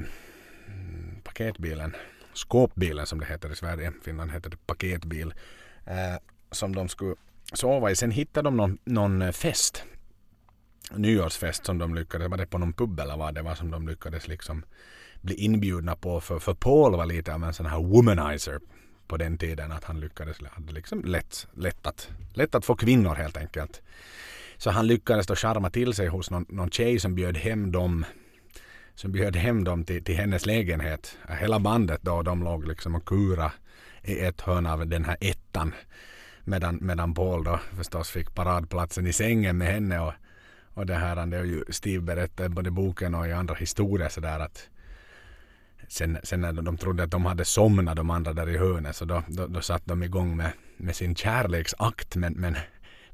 paketbilen 1.24 1.96
skåpbilen 2.36 3.06
som 3.06 3.20
det 3.20 3.26
heter 3.26 3.52
i 3.52 3.56
Sverige. 3.56 3.90
I 3.90 4.04
Finland 4.04 4.32
heter 4.32 4.50
det 4.50 4.58
paketbil. 4.68 5.34
Eh, 5.86 6.18
som 6.52 6.76
de 6.76 6.90
skulle 6.90 7.16
sova 7.54 7.92
i. 7.92 7.96
Sen 7.96 8.12
hittade 8.12 8.48
de 8.48 8.58
någon, 8.58 8.78
någon 8.86 9.22
eh, 9.22 9.32
fest. 9.32 9.84
Nyårsfest 10.92 11.66
som 11.66 11.78
de 11.78 11.96
lyckades, 11.96 12.30
var 12.30 12.38
det 12.38 12.46
på 12.46 12.58
någon 12.58 12.74
pub 12.74 13.00
eller 13.00 13.18
vad 13.18 13.36
det 13.36 13.42
var 13.42 13.56
som 13.56 13.72
de 13.72 13.88
lyckades 13.88 14.28
liksom 14.28 14.66
bli 15.22 15.36
inbjudna 15.36 15.96
på. 15.96 16.22
För, 16.22 16.40
för 16.40 16.54
Paul 16.54 16.96
var 16.96 17.06
lite 17.06 17.34
av 17.34 17.44
en 17.44 17.54
sån 17.54 17.66
här 17.66 17.80
womanizer 17.80 18.60
på 19.08 19.18
den 19.18 19.38
tiden. 19.38 19.72
Att 19.72 19.84
han 19.84 20.00
lyckades, 20.00 20.38
hade 20.52 20.74
liksom 20.74 21.04
lätt, 21.06 21.48
lätt, 21.54 21.88
att, 21.88 22.10
lätt 22.34 22.56
att 22.56 22.66
få 22.66 22.76
kvinnor 22.76 23.16
helt 23.16 23.38
enkelt. 23.38 23.82
Så 24.58 24.70
han 24.70 24.88
lyckades 24.88 25.28
då 25.28 25.36
charma 25.36 25.70
till 25.70 25.94
sig 25.94 26.08
hos 26.08 26.32
någon, 26.32 26.46
någon 26.50 26.70
tjej 26.70 27.00
som 27.00 27.16
bjöd 27.16 27.38
hem 27.38 27.72
dem 27.72 28.06
som 28.96 29.12
bjöd 29.12 29.36
hem 29.36 29.64
dem 29.64 29.84
till, 29.84 30.04
till 30.04 30.18
hennes 30.18 30.46
lägenhet. 30.46 31.18
Hela 31.30 31.60
bandet 31.60 32.02
då, 32.02 32.22
de 32.22 32.44
låg 32.44 32.68
liksom 32.68 32.96
och 32.96 33.06
kura 33.06 33.52
i 34.04 34.20
ett 34.20 34.42
hörn 34.42 34.66
av 34.66 34.88
den 34.88 35.06
här 35.06 35.18
ettan. 35.22 35.74
Medan, 36.44 36.80
medan 36.82 37.14
Paul 37.14 37.44
då 37.44 37.60
förstås 37.78 38.10
fick 38.10 38.36
paradplatsen 38.36 39.08
i 39.08 39.14
sängen 39.14 39.58
med 39.58 39.68
henne. 39.68 40.00
Och, 40.00 40.14
och 40.74 40.86
det 40.86 40.96
här 40.96 41.26
det 41.26 41.38
har 41.38 41.44
ju 41.44 41.64
Steve 41.70 42.02
berättat 42.02 42.52
både 42.52 42.68
i 42.68 42.72
boken 42.72 43.16
och 43.16 43.28
i 43.28 43.32
andra 43.32 43.56
historier 43.56 44.10
sådär 44.10 44.40
att 44.40 44.70
sen, 45.88 46.18
sen 46.24 46.42
när 46.42 46.54
de 46.54 46.78
trodde 46.78 47.04
att 47.04 47.12
de 47.12 47.26
hade 47.26 47.46
somnat 47.46 47.96
de 47.96 48.10
andra 48.10 48.34
där 48.34 48.50
i 48.50 48.58
hörnet 48.58 48.96
så 48.96 49.06
då, 49.06 49.24
då, 49.28 49.48
då 49.48 49.62
satt 49.62 49.86
de 49.86 50.04
igång 50.04 50.38
med, 50.38 50.52
med 50.78 50.96
sin 50.96 51.16
kärleksakt 51.16 52.16
men, 52.16 52.34
men 52.34 52.56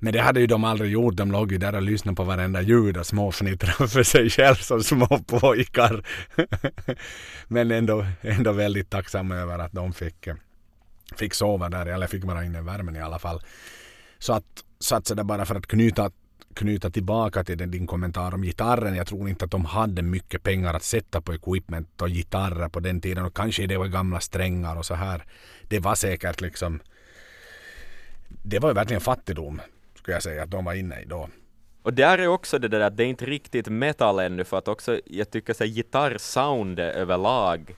men 0.04 0.14
det 0.14 0.20
hade 0.20 0.40
ju 0.40 0.48
de 0.48 0.64
aldrig 0.64 0.92
gjort. 0.92 1.16
De 1.16 1.32
låg 1.32 1.52
ju 1.52 1.58
där 1.58 1.76
och 1.76 1.82
lyssnade 1.82 2.16
på 2.16 2.24
varenda 2.24 2.62
ljud 2.62 2.98
och 2.98 3.06
småfnittrade 3.06 3.88
för 3.88 4.04
sig 4.04 4.30
själv 4.30 4.56
som 4.56 4.84
små 4.84 5.08
pojkar. 5.28 6.04
Men 7.48 7.72
ändå, 7.72 8.06
ändå 8.22 8.52
väldigt 8.52 8.90
tacksamma 8.90 9.36
över 9.36 9.60
att 9.60 9.72
de 9.72 9.94
fick, 9.94 10.28
eh, 10.28 10.36
fick 11.16 11.34
sova 11.34 11.70
där, 11.70 11.86
eller 11.86 12.08
fick 12.08 12.24
vara 12.24 12.46
inne 12.46 12.60
i 12.60 12.62
värmen 12.62 12.96
i 12.96 13.02
alla 13.02 13.20
fall. 13.20 13.42
Så 14.20 14.34
att, 14.34 14.64
så 14.80 14.96
att 14.96 15.06
där 15.06 15.24
bara 15.24 15.46
för 15.46 15.56
att 15.56 15.68
knyta 15.68 16.12
knyta 16.54 16.90
tillbaka 16.90 17.44
till 17.44 17.72
din 17.72 17.88
kommentar 17.88 18.34
om 18.34 18.42
gitarren. 18.42 18.96
Jag 18.96 19.08
tror 19.08 19.30
inte 19.30 19.46
att 19.46 19.52
de 19.52 19.66
hade 19.66 20.02
mycket 20.02 20.44
pengar 20.44 20.74
att 20.74 20.84
sätta 20.84 21.22
på 21.22 21.34
equipment 21.34 22.02
och 22.02 22.10
gitarrer 22.10 22.70
på 22.70 22.80
den 22.80 23.02
tiden. 23.02 23.26
Och 23.26 23.36
kanske 23.36 23.68
det 23.68 23.78
var 23.78 23.88
gamla 23.88 24.20
strängar 24.20 24.76
och 24.76 24.86
så 24.86 24.96
här. 24.96 25.26
Det 25.68 25.80
var 25.80 25.96
säkert 25.96 26.42
liksom... 26.42 26.80
Det 28.44 28.60
var 28.60 28.70
ju 28.70 28.74
verkligen 28.74 29.02
fattigdom 29.02 29.62
skulle 30.02 30.16
jag 30.16 30.24
säga 30.24 30.44
att 30.44 30.52
de 30.52 30.66
var 30.66 30.74
inne 30.74 31.02
i 31.02 31.06
då. 31.06 31.30
Och 31.82 31.94
där 31.94 32.18
är 32.18 32.28
också 32.28 32.60
det 32.60 32.68
där 32.68 32.80
att 32.80 32.98
det 32.98 33.04
är 33.04 33.08
inte 33.08 33.26
riktigt 33.26 33.68
metal 33.68 34.20
ännu 34.20 34.44
för 34.44 34.58
att 34.58 34.68
också 34.68 35.00
jag 35.06 35.32
tycker 35.32 35.54
så 35.54 35.66
gitarrsoundet 35.66 36.96
överlag 36.96 37.76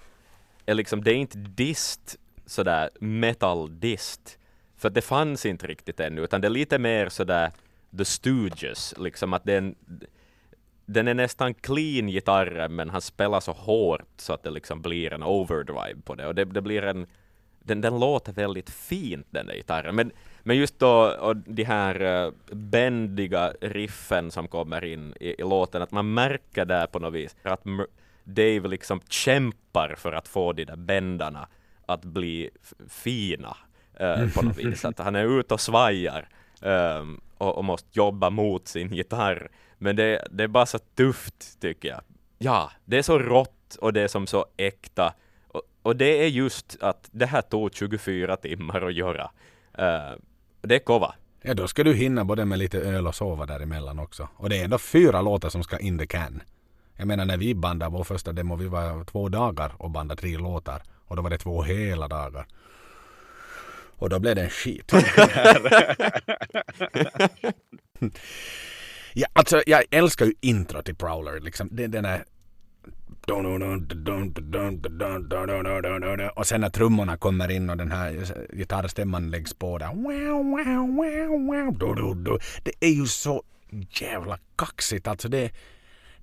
är 0.66 0.74
liksom, 0.74 1.04
det 1.04 1.12
är 1.12 1.16
inte 1.16 1.38
dist 1.38 2.18
sådär 2.46 2.90
metal 3.00 3.80
dist. 3.80 4.40
För 4.78 4.88
att 4.88 4.94
det 4.94 5.02
fanns 5.02 5.46
inte 5.46 5.68
riktigt 5.68 6.00
ännu 6.00 6.22
utan 6.22 6.42
det 6.42 6.48
är 6.48 6.50
lite 6.50 6.80
mer 6.80 7.10
sådär 7.10 7.52
The 7.98 8.06
Stooges, 8.06 8.94
liksom 8.98 9.34
att 9.34 9.44
den, 9.44 9.76
den 10.86 11.08
är 11.08 11.14
nästan 11.14 11.54
clean 11.54 12.08
gitarren 12.08 12.76
men 12.76 12.90
han 12.90 13.02
spelar 13.02 13.40
så 13.40 13.52
hårt 13.52 14.08
så 14.18 14.34
att 14.34 14.44
det 14.44 14.52
liksom 14.52 14.82
blir 14.82 15.14
en 15.14 15.24
overdrive 15.24 16.02
på 16.04 16.16
det 16.16 16.28
och 16.28 16.36
det, 16.36 16.46
det 16.46 16.62
blir 16.62 16.84
en 16.84 17.08
den, 17.64 17.82
den 17.82 18.00
låter 18.00 18.34
väldigt 18.34 18.70
fint 18.70 19.28
den 19.30 19.46
där 19.46 19.56
gitarren 19.56 19.96
men 19.96 20.12
men 20.46 20.58
just 20.58 20.80
då 20.80 21.16
och 21.20 21.36
de 21.36 21.64
här 21.64 22.02
uh, 22.02 22.34
bändiga 22.52 23.54
riffen 23.62 24.32
som 24.32 24.48
kommer 24.48 24.84
in 24.86 25.14
i, 25.20 25.30
i, 25.30 25.42
låten, 25.42 25.82
att 25.82 25.92
man 25.92 26.14
märker 26.14 26.66
där 26.66 26.88
på 26.88 27.00
något 27.00 27.14
vis 27.14 27.36
att 27.44 27.64
Dave 28.24 28.68
liksom 28.68 29.02
kämpar 29.10 29.96
för 29.98 30.14
att 30.14 30.28
få 30.28 30.54
de 30.54 30.66
där 30.66 30.76
bändarna 30.76 31.48
att 31.86 32.06
bli 32.06 32.50
fina 32.90 33.58
uh, 34.02 34.34
på 34.34 34.42
något 34.42 34.58
vis. 34.58 34.86
Att 34.86 35.00
han 35.00 35.16
är 35.16 35.40
ute 35.40 35.54
och 35.54 35.62
svajar 35.62 36.30
um, 36.62 37.22
och, 37.38 37.58
och, 37.58 37.64
måste 37.64 37.90
jobba 37.92 38.30
mot 38.30 38.68
sin 38.68 38.94
gitarr. 38.94 39.52
Men 39.78 39.96
det, 39.96 40.28
det 40.32 40.44
är 40.44 40.48
bara 40.48 40.66
så 40.66 40.80
tufft 40.80 41.60
tycker 41.62 41.90
jag. 41.90 42.02
Ja, 42.38 42.72
det 42.86 42.98
är 42.98 43.02
så 43.02 43.20
rått 43.20 43.76
och 43.82 43.94
det 43.94 44.02
är 44.02 44.08
som 44.08 44.28
så 44.28 44.46
äkta. 44.58 45.14
Och, 45.84 45.96
det 45.96 46.24
är 46.24 46.28
just 46.28 46.78
att 46.82 47.10
det 47.12 47.26
här 47.26 47.42
tog 47.42 47.76
24 47.76 48.38
timmar 48.38 48.82
att 48.82 48.94
göra. 48.94 49.24
Uh, 49.80 50.18
det 50.62 50.76
är 50.76 50.80
kova. 50.80 51.16
Ja, 51.42 51.54
då 51.54 51.68
ska 51.68 51.84
du 51.84 51.94
hinna 51.94 52.26
både 52.26 52.46
med 52.46 52.60
lite 52.60 52.80
öl 52.80 53.08
och 53.08 53.16
sova 53.16 53.46
däremellan 53.46 54.00
också. 54.00 54.28
Och 54.36 54.50
det 54.50 54.60
är 54.60 54.64
ändå 54.64 54.78
fyra 54.78 55.22
låtar 55.22 55.50
som 55.50 55.64
ska 55.64 55.80
in 55.80 55.98
the 55.98 56.08
can. 56.08 56.42
Jag 56.96 57.08
menar 57.08 57.26
när 57.26 57.38
vi 57.38 57.56
bandade 57.56 57.92
vår 57.92 58.04
första 58.04 58.32
demo, 58.32 58.56
vi 58.56 58.68
var 58.68 59.04
två 59.04 59.30
dagar 59.30 59.74
och 59.78 59.90
bandade 59.90 60.22
tre 60.22 60.38
låtar. 60.38 60.84
Och 61.06 61.16
då 61.16 61.22
var 61.22 61.30
det 61.30 61.38
två 61.38 61.64
hela 61.64 62.08
dagar. 62.08 62.48
Och 63.96 64.10
då 64.10 64.20
blev 64.20 64.36
det 64.36 64.42
en 64.42 64.50
skit. 64.50 64.92
ja, 69.14 69.28
alltså 69.34 69.62
jag 69.66 69.84
älskar 69.92 70.26
ju 70.26 70.34
intro 70.42 70.82
till 70.82 70.96
Prowler. 70.96 71.40
Liksom. 71.40 71.70
Den 71.72 72.06
är 72.06 72.24
och 76.36 76.48
sen 76.48 76.62
när 76.62 76.70
trummorna 76.70 77.18
kommer 77.18 77.52
in 77.52 77.70
och 77.70 77.78
den 77.78 77.92
här 77.92 78.36
gitarrstämman 78.54 79.32
läggs 79.32 79.54
på 79.54 79.78
där. 79.78 79.88
Det 82.64 82.74
är 82.80 82.90
ju 82.94 83.06
så 83.06 83.44
jävla 84.02 84.38
kaxigt. 84.56 85.08
Alltså 85.08 85.30
det, 85.30 85.52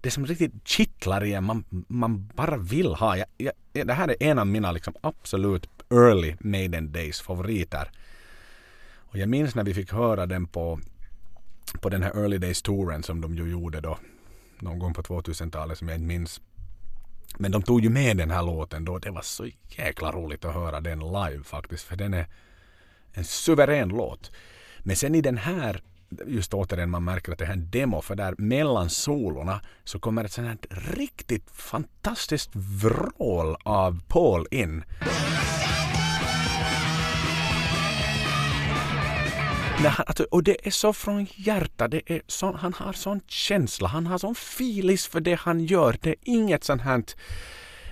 det 0.01 0.09
är 0.09 0.11
som 0.11 0.27
riktigt 0.27 0.69
kittlar 0.69 1.25
igen. 1.25 1.45
Man, 1.45 1.65
man 1.89 2.27
bara 2.35 2.57
vill 2.57 2.95
ha. 2.95 3.17
Jag, 3.17 3.27
jag, 3.37 3.87
det 3.87 3.93
här 3.93 4.09
är 4.09 4.17
en 4.23 4.39
av 4.39 4.47
mina 4.47 4.73
liksom 4.73 4.95
absolut 5.01 5.69
early 5.91 6.37
Maiden 6.41 6.93
Days 6.93 7.21
favoriter. 7.21 7.91
Och 9.11 9.19
jag 9.19 9.29
minns 9.29 9.55
när 9.55 9.65
vi 9.65 9.75
fick 9.75 9.93
höra 9.93 10.27
den 10.27 10.47
på, 10.47 10.81
på 11.81 11.89
den 11.89 12.03
här 12.03 12.11
Early 12.11 12.39
Days 12.39 12.63
touren 12.63 13.03
som 13.03 13.21
de 13.21 13.35
ju 13.35 13.51
gjorde 13.51 13.81
då 13.81 13.99
någon 14.59 14.79
gång 14.79 14.95
på 14.95 15.03
2000-talet 15.03 15.79
som 15.79 15.89
jag 15.89 15.97
inte 15.97 16.07
minns 16.07 16.41
men 17.39 17.51
de 17.51 17.63
tog 17.63 17.81
ju 17.81 17.89
med 17.89 18.17
den 18.17 18.31
här 18.31 18.43
låten 18.43 18.85
då. 18.85 18.99
Det 18.99 19.11
var 19.11 19.23
så 19.23 19.47
jäkla 19.69 20.13
roligt 20.13 20.45
att 20.45 20.55
höra 20.55 20.81
den 20.81 20.99
live 20.99 21.45
faktiskt. 21.45 21.85
För 21.85 21.97
den 21.97 22.15
är 22.15 22.27
en 23.13 23.25
suverän 23.25 23.89
låt. 23.89 24.33
Men 24.79 24.97
sen 24.97 25.15
i 25.15 25.21
den 25.21 25.39
här 25.39 25.83
just 26.27 26.55
återigen 26.55 26.91
man 26.91 27.05
märker 27.05 27.33
att 27.33 27.39
det 27.39 27.45
är 27.45 27.53
en 27.53 27.71
demo 27.71 28.03
för 28.03 28.15
där 28.15 28.35
mellan 28.39 28.91
solorna 28.91 29.61
så 29.85 29.99
kommer 29.99 30.25
ett 30.25 30.33
sånt 30.33 30.49
här 30.49 30.59
riktigt 30.97 31.51
fantastiskt 31.51 32.51
vrål 32.55 33.57
av 33.63 34.01
Paul 34.09 34.47
in. 34.51 34.85
Han, 39.89 40.05
alltså, 40.09 40.27
och 40.31 40.43
det 40.43 40.67
är 40.67 40.71
så 40.71 40.93
från 40.93 41.27
hjärtat. 41.35 41.91
Det 41.91 42.11
är 42.11 42.23
så, 42.27 42.53
han 42.53 42.73
har 42.73 42.93
sån 42.93 43.21
känsla. 43.27 43.89
Han 43.89 44.07
har 44.07 44.19
sån 44.19 44.35
filis 44.35 45.07
för 45.07 45.21
det 45.21 45.35
han 45.35 45.65
gör. 45.65 45.99
Det 46.01 46.11
är 46.11 46.17
inget 46.23 46.65
sånt 46.65 46.83
här 46.83 47.03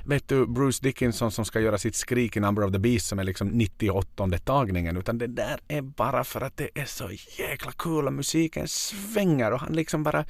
vet 0.09 0.29
du, 0.29 0.47
Bruce 0.47 0.83
Dickinson 0.83 1.31
som 1.31 1.45
ska 1.45 1.61
göra 1.61 1.79
sitt 1.79 1.95
skrik 1.95 2.37
i 2.37 2.41
Number 2.41 2.65
of 2.65 2.73
the 2.73 2.79
Beast 2.79 3.07
som 3.07 3.19
är 3.19 3.25
liksom 3.25 3.49
98 3.49 4.29
tagningen 4.45 4.97
utan 4.97 5.19
det 5.19 5.27
där 5.27 5.61
är 5.69 5.83
bara 5.83 6.25
för 6.25 6.41
att 6.41 6.57
det 6.57 6.69
är 6.75 6.85
så 6.85 7.11
jäkla 7.39 7.73
kul 7.73 8.07
och 8.07 8.13
musiken 8.13 8.69
svänger 8.69 9.53
och 9.53 9.61
han 9.61 9.73
liksom 9.73 10.03
bara 10.03 10.25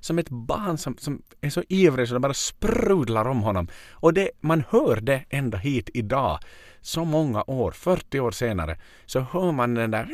som 0.00 0.18
ett 0.18 0.28
barn 0.28 0.78
som, 0.78 0.96
som 0.98 1.22
är 1.40 1.50
så 1.50 1.62
ivrig 1.68 2.08
så 2.08 2.14
det 2.14 2.20
bara 2.20 2.34
sprudlar 2.34 3.28
om 3.28 3.42
honom. 3.42 3.68
Och 3.90 4.14
det, 4.14 4.30
man 4.40 4.64
hör 4.68 5.00
det 5.00 5.24
ända 5.30 5.58
hit 5.58 5.90
idag 5.94 6.38
så 6.82 7.04
många 7.04 7.44
år, 7.46 7.72
40 7.72 8.20
år 8.20 8.30
senare, 8.30 8.78
så 9.06 9.20
hör 9.20 9.52
man 9.52 9.74
den 9.74 9.90
där... 9.90 10.08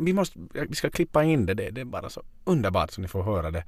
Vi, 0.00 0.12
måste, 0.12 0.38
vi 0.68 0.74
ska 0.74 0.90
klippa 0.90 1.24
in 1.24 1.46
det, 1.46 1.54
det, 1.54 1.70
det 1.70 1.80
är 1.80 1.84
bara 1.84 2.10
så 2.10 2.22
underbart 2.44 2.90
så 2.90 3.00
ni 3.00 3.08
får 3.08 3.22
höra 3.22 3.50
det. 3.50 3.64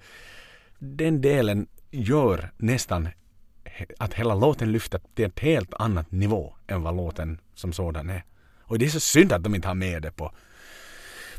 Den 0.78 1.20
delen 1.20 1.66
gör 1.90 2.50
nästan 2.56 3.08
att 3.98 4.14
hela 4.14 4.34
låten 4.34 4.72
lyfter 4.72 5.00
till 5.14 5.24
ett 5.24 5.40
helt 5.40 5.74
annat 5.74 6.12
nivå 6.12 6.54
än 6.66 6.82
vad 6.82 6.96
låten 6.96 7.40
som 7.54 7.72
sådan 7.72 8.10
är. 8.10 8.24
Och 8.60 8.78
det 8.78 8.84
är 8.84 8.88
så 8.88 9.00
synd 9.00 9.32
att 9.32 9.42
de 9.42 9.54
inte 9.54 9.68
har 9.68 9.74
med 9.74 10.02
det 10.02 10.10
på, 10.10 10.32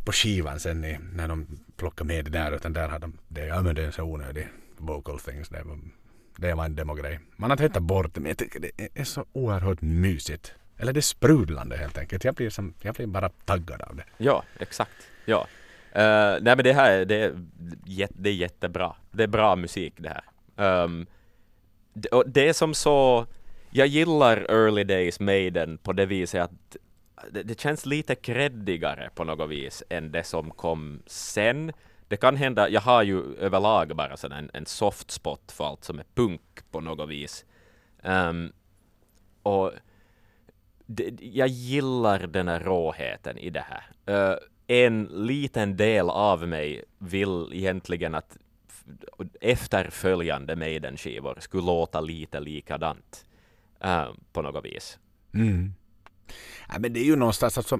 på 0.06 0.12
skivan 0.12 0.60
sen 0.60 0.86
i, 0.86 0.98
när 1.14 1.28
de 1.28 1.60
plockar 1.78 2.06
med 2.06 2.26
det 2.26 2.32
där 2.32 2.52
utan 2.52 2.74
där 2.74 2.90
har 2.90 3.00
de 3.00 3.18
det, 3.28 3.46
ja 3.46 3.62
men 3.62 3.76
det 3.76 3.84
är 3.84 3.92
så 3.92 4.04
onödig 4.04 4.48
vocal 4.78 5.20
things. 5.20 5.50
Det 5.50 5.64
var, 5.64 5.80
det 6.38 6.54
var 6.54 6.66
en 6.66 6.76
demogrej. 6.76 7.20
Man 7.38 7.50
har 7.50 7.58
tvättat 7.58 7.84
bort 7.84 8.14
det 8.14 8.20
men 8.22 8.30
jag 8.30 8.38
tycker 8.38 8.60
det 8.60 8.90
är 8.94 9.04
så 9.04 9.26
oerhört 9.34 9.82
mysigt. 9.82 10.54
Eller 10.82 10.94
det 10.94 11.00
är 11.00 11.02
sprudlande 11.02 11.78
helt 11.78 11.98
enkelt. 11.98 12.24
Jag 12.24 12.36
blir, 12.36 12.50
som, 12.50 12.74
jag 12.82 12.96
blir 12.96 13.08
bara 13.08 13.30
taggad 13.30 13.82
av 13.82 13.96
det. 13.96 14.04
Ja, 14.18 14.44
exakt. 14.60 15.10
Ja. 15.26 15.48
Uh, 15.96 16.42
nej 16.42 16.56
men 16.56 16.58
det 16.58 16.74
här 16.74 17.06
det 17.06 17.16
är, 17.16 17.34
det 18.10 18.30
är 18.30 18.34
jättebra. 18.34 18.96
Det 19.12 19.24
är 19.24 19.28
bra 19.28 19.56
musik 19.56 19.94
det 19.98 20.10
här. 20.10 20.24
Ehm, 20.66 20.84
um, 20.84 21.08
det, 21.94 22.10
det 22.26 22.50
är 22.50 22.54
som 22.54 22.74
så, 22.74 23.26
jag 23.72 23.88
gillar 23.88 24.38
Early 24.38 24.84
Days 24.84 25.20
Maiden 25.20 25.78
på 25.78 25.94
det 25.94 26.06
viset 26.06 26.42
att 26.42 26.78
det, 27.32 27.44
det 27.44 27.60
känns 27.60 27.86
lite 27.86 28.16
kreddigare 28.16 29.10
på 29.16 29.24
något 29.24 29.50
vis 29.50 29.84
än 29.90 30.12
det 30.12 30.24
som 30.24 30.52
kom 30.52 31.02
sen. 31.06 31.72
Det 32.08 32.18
kan 32.18 32.36
hända, 32.36 32.70
jag 32.70 32.82
har 32.82 33.04
ju 33.04 33.36
överlag 33.36 33.96
bara 33.96 34.18
sån 34.18 34.32
en, 34.32 34.50
en 34.54 34.66
soft 34.66 35.12
spot 35.12 35.52
för 35.52 35.66
allt 35.66 35.84
som 35.84 36.00
är 36.00 36.06
punk 36.16 36.42
på 36.72 36.82
något 36.82 37.10
vis. 37.10 37.46
Um, 38.04 38.54
och 39.44 39.72
jag 41.20 41.48
gillar 41.48 42.20
den 42.28 42.48
här 42.48 42.60
råheten 42.60 43.38
i 43.38 43.50
det 43.50 43.66
här. 43.70 44.32
Uh, 44.32 44.38
en 44.68 45.04
liten 45.04 45.78
del 45.78 46.10
av 46.10 46.48
mig 46.48 46.84
vill 46.98 47.50
egentligen 47.54 48.16
att 48.16 48.38
efterföljande 49.42 50.56
Maiden-skivor 50.56 51.38
skulle 51.40 51.64
låta 51.64 52.02
lite 52.02 52.40
likadant 52.40 53.26
uh, 53.86 54.14
på 54.34 54.42
något 54.42 54.66
vis. 54.66 55.00
Mm. 55.34 55.74
Ja, 56.70 56.80
men 56.80 56.94
det 56.94 57.00
är 57.00 57.06
ju 57.06 57.16
någonstans 57.16 57.58
alltså 57.58 57.80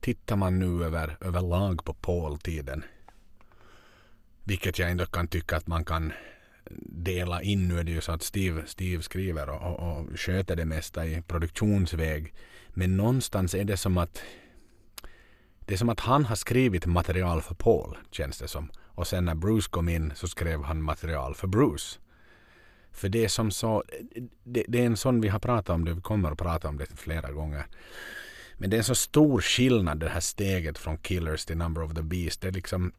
tittar 0.00 0.36
man 0.36 0.58
nu 0.58 0.84
över 0.84 1.16
överlag 1.20 1.84
på 1.84 1.94
Paul-tiden 1.94 2.84
vilket 4.44 4.78
jag 4.78 4.90
ändå 4.90 5.06
kan 5.06 5.28
tycka 5.28 5.56
att 5.56 5.66
man 5.66 5.84
kan 5.84 6.12
dela 6.86 7.42
in. 7.42 7.68
Nu 7.68 7.78
är 7.78 7.84
det 7.84 7.92
ju 7.92 8.00
så 8.00 8.12
att 8.12 8.22
Steve, 8.22 8.62
Steve 8.66 9.02
skriver 9.02 9.48
och, 9.48 9.62
och, 9.62 9.98
och 9.98 10.18
sköter 10.18 10.56
det 10.56 10.64
mesta 10.64 11.06
i 11.06 11.22
produktionsväg. 11.22 12.34
Men 12.68 12.96
någonstans 12.96 13.54
är 13.54 13.64
det 13.64 13.76
som 13.76 13.98
att 13.98 14.22
det 15.66 15.74
är 15.74 15.78
som 15.78 15.88
att 15.88 16.00
han 16.00 16.24
har 16.24 16.36
skrivit 16.36 16.86
material 16.86 17.42
för 17.42 17.54
Paul, 17.54 17.96
känns 18.10 18.38
det 18.38 18.48
som. 18.48 18.70
Och 18.94 19.06
sen 19.06 19.24
när 19.24 19.34
Bruce 19.34 19.68
kom 19.70 19.88
in 19.88 20.12
så 20.14 20.28
skrev 20.28 20.62
han 20.62 20.82
material 20.82 21.34
för 21.34 21.46
Bruce. 21.46 21.98
För 22.92 23.08
det 23.08 23.24
är 23.24 23.28
som 23.28 23.50
så, 23.50 23.84
det, 24.44 24.64
det, 24.68 24.80
är 24.80 24.86
en 24.86 24.96
sån 24.96 25.20
vi 25.20 25.28
har 25.28 25.38
pratat 25.38 25.74
om 25.74 25.84
det, 25.84 25.94
vi 25.94 26.00
kommer 26.00 26.30
att 26.30 26.38
prata 26.38 26.68
om 26.68 26.76
det 26.76 26.86
flera 26.96 27.30
gånger. 27.30 27.66
Men 28.56 28.70
det 28.70 28.76
är 28.76 28.78
en 28.78 28.84
så 28.84 28.94
stor 28.94 29.40
skillnad 29.40 30.00
det 30.00 30.08
här 30.08 30.20
steget 30.20 30.78
från 30.78 30.98
Killers 30.98 31.44
till 31.44 31.56
Number 31.56 31.82
of 31.82 31.94
the 31.94 32.02
Beast. 32.02 32.40
Det 32.40 32.48
är 32.48 32.52
liksom 32.52 32.92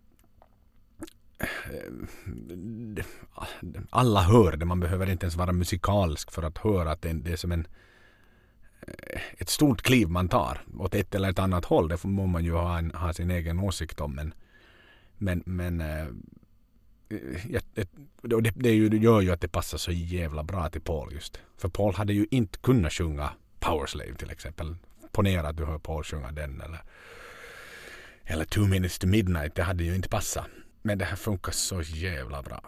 alla 3.89 4.21
hör 4.21 4.57
det, 4.57 4.65
man 4.65 4.79
behöver 4.79 5.09
inte 5.09 5.25
ens 5.25 5.35
vara 5.35 5.51
musikalisk 5.51 6.31
för 6.31 6.43
att 6.43 6.57
höra 6.57 6.91
att 6.91 7.01
det 7.01 7.09
är, 7.09 7.35
som 7.35 7.51
en 7.51 7.67
eh, 8.87 9.21
ett 9.37 9.49
stort 9.49 9.81
kliv 9.81 10.09
man 10.09 10.29
tar 10.29 10.61
åt 10.79 10.95
ett 10.95 11.15
eller 11.15 11.29
ett 11.29 11.39
annat 11.39 11.65
håll. 11.65 11.87
Det 11.87 12.03
må 12.03 12.25
man 12.25 12.43
ju 12.45 12.51
ha, 12.51 12.77
en, 12.77 12.91
ha 12.91 13.13
sin 13.13 13.31
egen 13.31 13.59
åsikt 13.59 14.01
om. 14.01 14.15
Men 14.15 14.33
men, 15.17 15.43
men 15.45 15.81
äh, 15.81 16.07
det, 18.21 18.41
det, 18.41 18.89
det, 18.89 18.97
gör 18.97 19.21
ju 19.21 19.31
att 19.31 19.41
det 19.41 19.47
passar 19.47 19.77
så 19.77 19.91
jävla 19.91 20.43
bra 20.43 20.69
till 20.69 20.81
Paul 20.81 21.13
just. 21.13 21.39
För 21.57 21.69
Paul 21.69 21.95
hade 21.95 22.13
ju 22.13 22.27
inte 22.31 22.59
kunnat 22.59 22.93
sjunga 22.93 23.33
Powerslave 23.59 24.15
till 24.15 24.29
exempel. 24.29 24.75
Ponera 25.11 25.47
att 25.47 25.57
du 25.57 25.65
hör 25.65 25.79
Paul 25.79 26.03
sjunga 26.03 26.31
den 26.31 26.61
eller, 26.61 26.81
eller 28.23 28.45
Two 28.45 28.59
minutes 28.59 28.99
to 28.99 29.07
midnight. 29.07 29.55
Det 29.55 29.63
hade 29.63 29.83
ju 29.83 29.95
inte 29.95 30.09
passat. 30.09 30.45
Men 30.86 30.97
det 30.97 31.05
här 31.05 31.15
funkar 31.15 31.51
så 31.51 31.81
jävla 31.81 32.41
bra. 32.41 32.61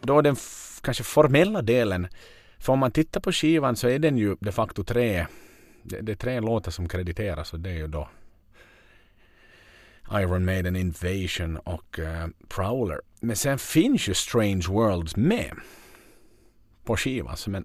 Då 0.00 0.22
den 0.22 0.36
kanske 0.82 1.04
formella 1.04 1.62
delen. 1.62 2.08
För 2.58 2.72
om 2.72 2.78
man 2.78 2.90
tittar 2.90 3.20
på 3.20 3.32
skivan 3.32 3.76
så 3.76 3.88
är 3.88 3.98
den 3.98 4.18
ju 4.18 4.36
de 4.40 4.52
facto 4.52 4.84
tre. 4.84 5.26
Det, 5.82 6.00
det 6.00 6.12
är 6.12 6.16
tre 6.16 6.40
låtar 6.40 6.70
som 6.70 6.88
krediteras 6.88 7.52
och 7.52 7.60
det 7.60 7.70
är 7.70 7.74
ju 7.74 7.86
då 7.86 8.08
Iron 10.12 10.44
Maiden 10.44 10.76
Invasion 10.76 11.56
och 11.56 11.98
uh, 11.98 12.26
Prowler. 12.48 13.00
Men 13.20 13.36
sen 13.36 13.58
finns 13.58 14.08
ju 14.08 14.14
Strange 14.14 14.66
Worlds 14.68 15.16
med 15.16 15.52
på 16.84 16.96
skivan. 16.96 17.36
Men 17.46 17.64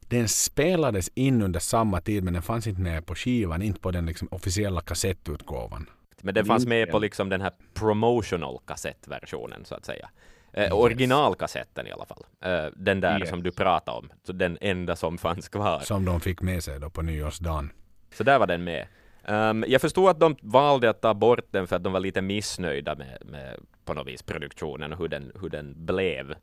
den 0.00 0.28
spelades 0.28 1.10
in 1.14 1.42
under 1.42 1.60
samma 1.60 2.00
tid 2.00 2.24
men 2.24 2.32
den 2.32 2.42
fanns 2.42 2.66
inte 2.66 2.80
med 2.80 3.06
på 3.06 3.14
skivan, 3.14 3.62
inte 3.62 3.80
på 3.80 3.90
den 3.90 4.06
liksom 4.06 4.28
officiella 4.30 4.80
kassettutgåvan. 4.80 5.86
Men 6.22 6.34
den 6.34 6.44
fanns 6.44 6.66
med 6.66 6.90
på 6.90 6.98
liksom 6.98 7.28
den 7.28 7.40
här 7.40 7.52
promotional 7.74 8.58
kassettversionen 8.66 9.64
så 9.64 9.74
att 9.74 9.84
säga. 9.84 10.10
Eh, 10.52 10.62
yes. 10.62 10.72
Originalkassetten 10.72 11.86
i 11.86 11.92
alla 11.92 12.04
fall. 12.04 12.24
Eh, 12.44 12.64
den 12.76 13.00
där 13.00 13.20
yes. 13.20 13.28
som 13.28 13.42
du 13.42 13.50
pratade 13.50 13.98
om. 13.98 14.10
Så 14.22 14.32
den 14.32 14.58
enda 14.60 14.96
som 14.96 15.18
fanns 15.18 15.48
kvar. 15.48 15.80
Som 15.80 16.04
de 16.04 16.20
fick 16.20 16.42
med 16.42 16.64
sig 16.64 16.80
då 16.80 16.90
på 16.90 17.02
nyårsdagen. 17.02 17.72
Så 18.14 18.24
där 18.24 18.38
var 18.38 18.46
den 18.46 18.64
med. 18.64 18.86
Um, 19.28 19.64
jag 19.68 19.80
förstår 19.80 20.10
att 20.10 20.20
de 20.20 20.36
valde 20.42 20.90
att 20.90 21.00
ta 21.00 21.14
bort 21.14 21.46
den 21.50 21.66
för 21.66 21.76
att 21.76 21.84
de 21.84 21.92
var 21.92 22.00
lite 22.00 22.22
missnöjda 22.22 22.94
med, 22.94 23.18
med 23.24 23.60
på 23.84 23.94
något 23.94 24.06
vis 24.06 24.22
produktionen 24.22 24.92
och 24.92 24.98
hur 24.98 25.08
den, 25.08 25.32
hur 25.40 25.48
den 25.48 25.86
blev. 25.86 26.34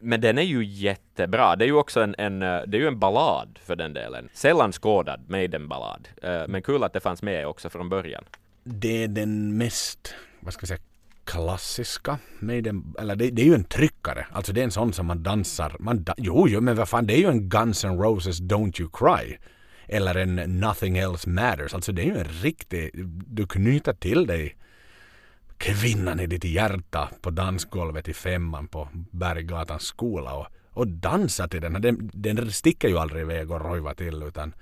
Men 0.00 0.20
den 0.20 0.38
är 0.38 0.42
ju 0.42 0.64
jättebra. 0.64 1.56
Det 1.56 1.64
är 1.64 1.66
ju 1.66 1.76
också 1.76 2.00
en, 2.00 2.14
en, 2.18 2.42
eh, 2.42 2.62
det 2.66 2.76
är 2.76 2.80
ju 2.80 2.88
en 2.88 2.98
ballad 2.98 3.58
för 3.62 3.76
den 3.76 3.92
delen. 3.92 4.28
Sällan 4.32 4.72
skådad 4.72 5.20
Maiden-ballad. 5.28 6.08
Uh, 6.24 6.48
men 6.48 6.62
kul 6.62 6.84
att 6.84 6.92
det 6.92 7.00
fanns 7.00 7.22
med 7.22 7.46
också 7.46 7.70
från 7.70 7.88
början. 7.88 8.24
Det 8.70 9.04
är 9.04 9.08
den 9.08 9.56
mest, 9.56 10.14
vad 10.40 10.54
ska 10.54 10.62
jag 10.62 10.68
säga, 10.68 10.80
klassiska 11.24 12.18
Maiden, 12.38 12.94
eller 12.98 13.16
det, 13.16 13.30
det, 13.30 13.42
är 13.42 13.46
ju 13.46 13.54
en 13.54 13.64
tryckare. 13.64 14.26
Alltså 14.32 14.52
det 14.52 14.60
är 14.60 14.64
en 14.64 14.70
sån 14.70 14.92
som 14.92 15.06
man 15.06 15.22
dansar. 15.22 15.76
Man 15.78 16.04
da, 16.04 16.14
jo, 16.16 16.48
jo, 16.48 16.60
men 16.60 16.76
vad 16.76 16.88
fan, 16.88 17.06
det 17.06 17.14
är 17.14 17.18
ju 17.18 17.28
en 17.28 17.48
Guns 17.48 17.84
N' 17.84 17.98
Roses 17.98 18.40
Don't 18.40 18.80
You 18.80 18.90
Cry 18.92 19.36
eller 19.86 20.14
en 20.14 20.60
Nothing 20.60 20.98
Else 20.98 21.28
Matters. 21.28 21.74
Alltså 21.74 21.92
det 21.92 22.02
är 22.02 22.06
ju 22.06 22.18
en 22.18 22.24
riktig, 22.24 22.90
du 23.26 23.46
knyter 23.46 23.92
till 23.92 24.26
dig 24.26 24.56
kvinnan 25.56 26.20
i 26.20 26.26
ditt 26.26 26.44
hjärta 26.44 27.08
på 27.20 27.30
dansgolvet 27.30 28.08
i 28.08 28.14
femman 28.14 28.68
på 28.68 28.88
Berggatans 29.10 29.82
skola 29.82 30.34
och, 30.34 30.46
och 30.70 30.88
dansar 30.88 31.48
till 31.48 31.60
den. 31.60 31.82
den. 31.82 32.10
Den 32.14 32.52
sticker 32.52 32.88
ju 32.88 32.98
aldrig 32.98 33.22
iväg 33.22 33.50
och 33.50 33.60
rojvar 33.60 33.94
till 33.94 34.22
utan 34.22 34.54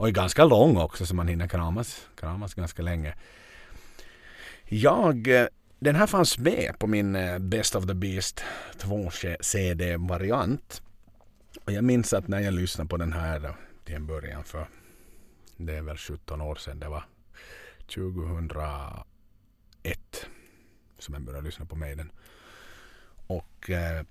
och 0.00 0.08
är 0.08 0.12
ganska 0.12 0.44
lång 0.44 0.76
också 0.76 1.06
så 1.06 1.14
man 1.14 1.28
hinner 1.28 1.48
kramas, 1.48 2.08
kramas 2.16 2.54
ganska 2.54 2.82
länge. 2.82 3.14
Jag, 4.64 5.28
eh, 5.28 5.46
den 5.78 5.96
här 5.96 6.06
fanns 6.06 6.38
med 6.38 6.78
på 6.78 6.86
min 6.86 7.16
eh, 7.16 7.38
Best 7.38 7.76
of 7.76 7.86
the 7.86 7.94
Beast 7.94 8.44
2 8.78 9.10
CD-variant. 9.40 10.82
Och 11.64 11.72
jag 11.72 11.84
minns 11.84 12.12
att 12.12 12.28
när 12.28 12.40
jag 12.40 12.54
lyssnade 12.54 12.88
på 12.88 12.96
den 12.96 13.12
här 13.12 13.44
eh, 13.44 13.54
till 13.84 13.94
en 13.94 14.06
början 14.06 14.44
för 14.44 14.68
det 15.56 15.76
är 15.76 15.82
väl 15.82 15.96
17 15.96 16.40
år 16.40 16.54
sedan. 16.54 16.80
Det 16.80 16.88
var 16.88 17.04
2001 17.94 18.86
som 20.98 21.14
jag 21.14 21.22
började 21.22 21.46
lyssna 21.46 21.66
på 21.66 21.76
Maiden. 21.76 22.12
Och 23.26 23.70
eh, 23.70 24.04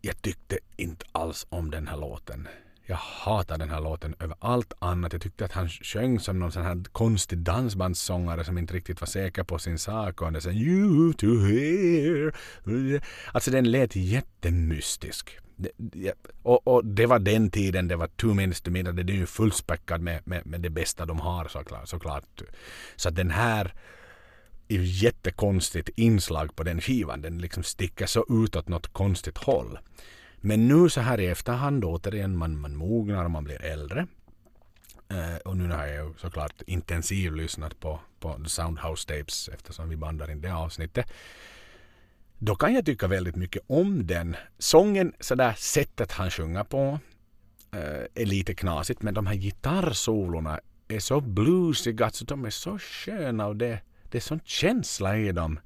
jag 0.00 0.22
tyckte 0.22 0.58
inte 0.76 1.06
alls 1.12 1.46
om 1.48 1.70
den 1.70 1.88
här 1.88 1.96
låten. 1.96 2.48
Jag 2.86 2.96
hatar 2.96 3.58
den 3.58 3.70
här 3.70 3.80
låten 3.80 4.14
över 4.20 4.36
allt 4.38 4.72
annat. 4.78 5.12
Jag 5.12 5.22
tyckte 5.22 5.44
att 5.44 5.52
han 5.52 5.68
sjöng 5.68 6.20
som 6.20 6.38
någon 6.38 6.52
sån 6.52 6.62
här 6.62 6.84
konstig 6.92 7.38
dansbandssångare 7.38 8.44
som 8.44 8.58
inte 8.58 8.74
riktigt 8.74 9.00
var 9.00 9.06
säker 9.06 9.44
på 9.44 9.58
sin 9.58 9.78
sak. 9.78 10.22
Och 10.22 10.32
det 10.32 10.46
you 10.46 11.12
to 11.12 11.26
hear. 11.26 12.34
Alltså 13.32 13.50
den 13.50 13.70
lät 13.70 13.96
jättemystisk. 13.96 15.38
Och, 16.42 16.68
och, 16.68 16.84
det 16.84 17.06
var 17.06 17.18
den 17.18 17.50
tiden, 17.50 17.88
det 17.88 17.96
var 17.96 18.06
Two 18.06 18.26
Minutes 18.34 18.60
to 18.60 18.70
minute. 18.70 19.02
Det 19.02 19.12
är 19.12 19.16
ju 19.16 19.26
fullspäckad 19.26 20.00
med, 20.00 20.20
med, 20.24 20.46
med 20.46 20.60
det 20.60 20.70
bästa 20.70 21.06
de 21.06 21.20
har 21.20 21.48
såklart. 21.48 21.88
såklart. 21.88 22.42
Så 22.96 23.08
att 23.08 23.16
den 23.16 23.30
här 23.30 23.74
är 24.68 24.78
jättekonstigt 24.78 25.88
inslag 25.96 26.56
på 26.56 26.62
den 26.62 26.80
skivan. 26.80 27.22
Den 27.22 27.38
liksom 27.38 27.62
sticker 27.62 28.06
så 28.06 28.24
ut 28.28 28.56
åt 28.56 28.68
något 28.68 28.92
konstigt 28.92 29.38
håll. 29.38 29.78
Men 30.46 30.68
nu 30.68 30.88
så 30.88 31.00
här 31.00 31.20
i 31.20 31.26
efterhand 31.26 31.84
återigen, 31.84 32.36
man, 32.36 32.58
man 32.58 32.76
mognar 32.76 33.24
och 33.24 33.30
man 33.30 33.44
blir 33.44 33.62
äldre. 33.62 34.06
Eh, 35.08 35.36
och 35.44 35.56
nu 35.56 35.68
har 35.68 35.86
jag 35.86 36.06
ju 36.06 36.14
såklart 36.16 36.62
intensivlyssnat 36.66 37.80
på, 37.80 38.00
på 38.20 38.44
Soundhouse 38.46 39.08
Tapes 39.08 39.48
eftersom 39.48 39.88
vi 39.88 39.96
bandar 39.96 40.30
in 40.30 40.40
det 40.40 40.54
avsnittet. 40.54 41.12
Då 42.38 42.54
kan 42.54 42.74
jag 42.74 42.86
tycka 42.86 43.06
väldigt 43.06 43.36
mycket 43.36 43.62
om 43.66 44.06
den. 44.06 44.36
Sången, 44.58 45.12
sådär 45.20 45.52
sättet 45.52 46.12
han 46.12 46.30
sjunger 46.30 46.64
på 46.64 46.98
eh, 47.72 48.22
är 48.22 48.26
lite 48.26 48.54
knasigt 48.54 49.02
men 49.02 49.14
de 49.14 49.26
här 49.26 49.34
gitarrsolorna 49.34 50.60
är 50.88 51.00
så 51.00 51.20
bluesiga, 51.20 52.04
alltså 52.04 52.24
de 52.24 52.44
är 52.44 52.50
så 52.50 52.78
sköna 52.78 53.46
och 53.46 53.56
det, 53.56 53.80
det 54.10 54.18
är 54.18 54.22
sån 54.22 54.40
känsla 54.44 55.18
i 55.18 55.32
dem. 55.32 55.60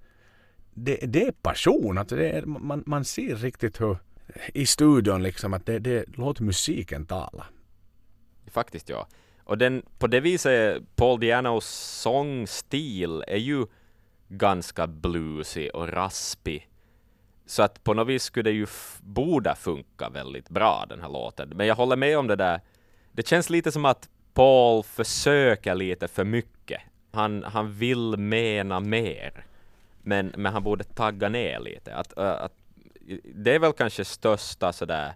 Det, 0.75 0.97
det 0.97 1.27
är 1.27 1.33
passion, 1.33 1.99
alltså 1.99 2.17
det 2.17 2.31
är, 2.31 2.47
man, 2.47 2.83
man 2.87 3.05
ser 3.05 3.37
riktigt 3.37 3.81
hur 3.81 3.99
i 4.55 4.67
studion 4.67 5.23
liksom 5.23 5.55
att 5.55 5.67
det, 5.67 5.79
det 5.79 6.17
låter 6.17 6.43
musiken 6.43 7.07
tala. 7.07 7.47
Faktiskt 8.47 8.89
ja. 8.89 9.07
Och 9.45 9.59
den, 9.59 9.83
på 9.99 10.07
det 10.07 10.21
viset, 10.21 10.83
Paul 10.97 11.21
Dianos 11.21 11.67
sångstil 12.03 13.25
är 13.27 13.37
ju 13.37 13.67
ganska 14.29 14.87
bluesig 14.87 15.75
och 15.75 15.89
raspig. 15.89 16.69
Så 17.47 17.63
att 17.63 17.85
på 17.85 17.95
något 17.95 18.09
vis 18.09 18.23
skulle 18.23 18.51
det 18.51 18.57
ju 18.57 18.67
borde 19.01 19.55
funka 19.55 20.09
väldigt 20.09 20.49
bra 20.49 20.87
den 20.89 21.01
här 21.01 21.09
låten. 21.09 21.49
Men 21.49 21.67
jag 21.67 21.75
håller 21.75 21.97
med 21.97 22.19
om 22.19 22.27
det 22.27 22.37
där. 22.37 22.61
Det 23.13 23.27
känns 23.27 23.51
lite 23.51 23.73
som 23.73 23.85
att 23.85 24.09
Paul 24.35 24.83
försöker 24.83 25.75
lite 25.75 26.09
för 26.09 26.25
mycket. 26.25 26.81
Han, 27.13 27.45
han 27.45 27.73
vill 27.73 28.17
mena 28.17 28.81
mer. 28.81 29.45
Men, 30.03 30.33
men 30.37 30.53
han 30.53 30.63
borde 30.63 30.85
tagga 30.85 31.29
ner 31.29 31.61
lite. 31.61 31.95
Att, 31.95 32.19
att 32.19 32.53
det 33.35 33.55
är 33.55 33.59
väl 33.59 33.73
kanske 33.73 34.05
största 34.05 34.73
sådär 34.73 35.15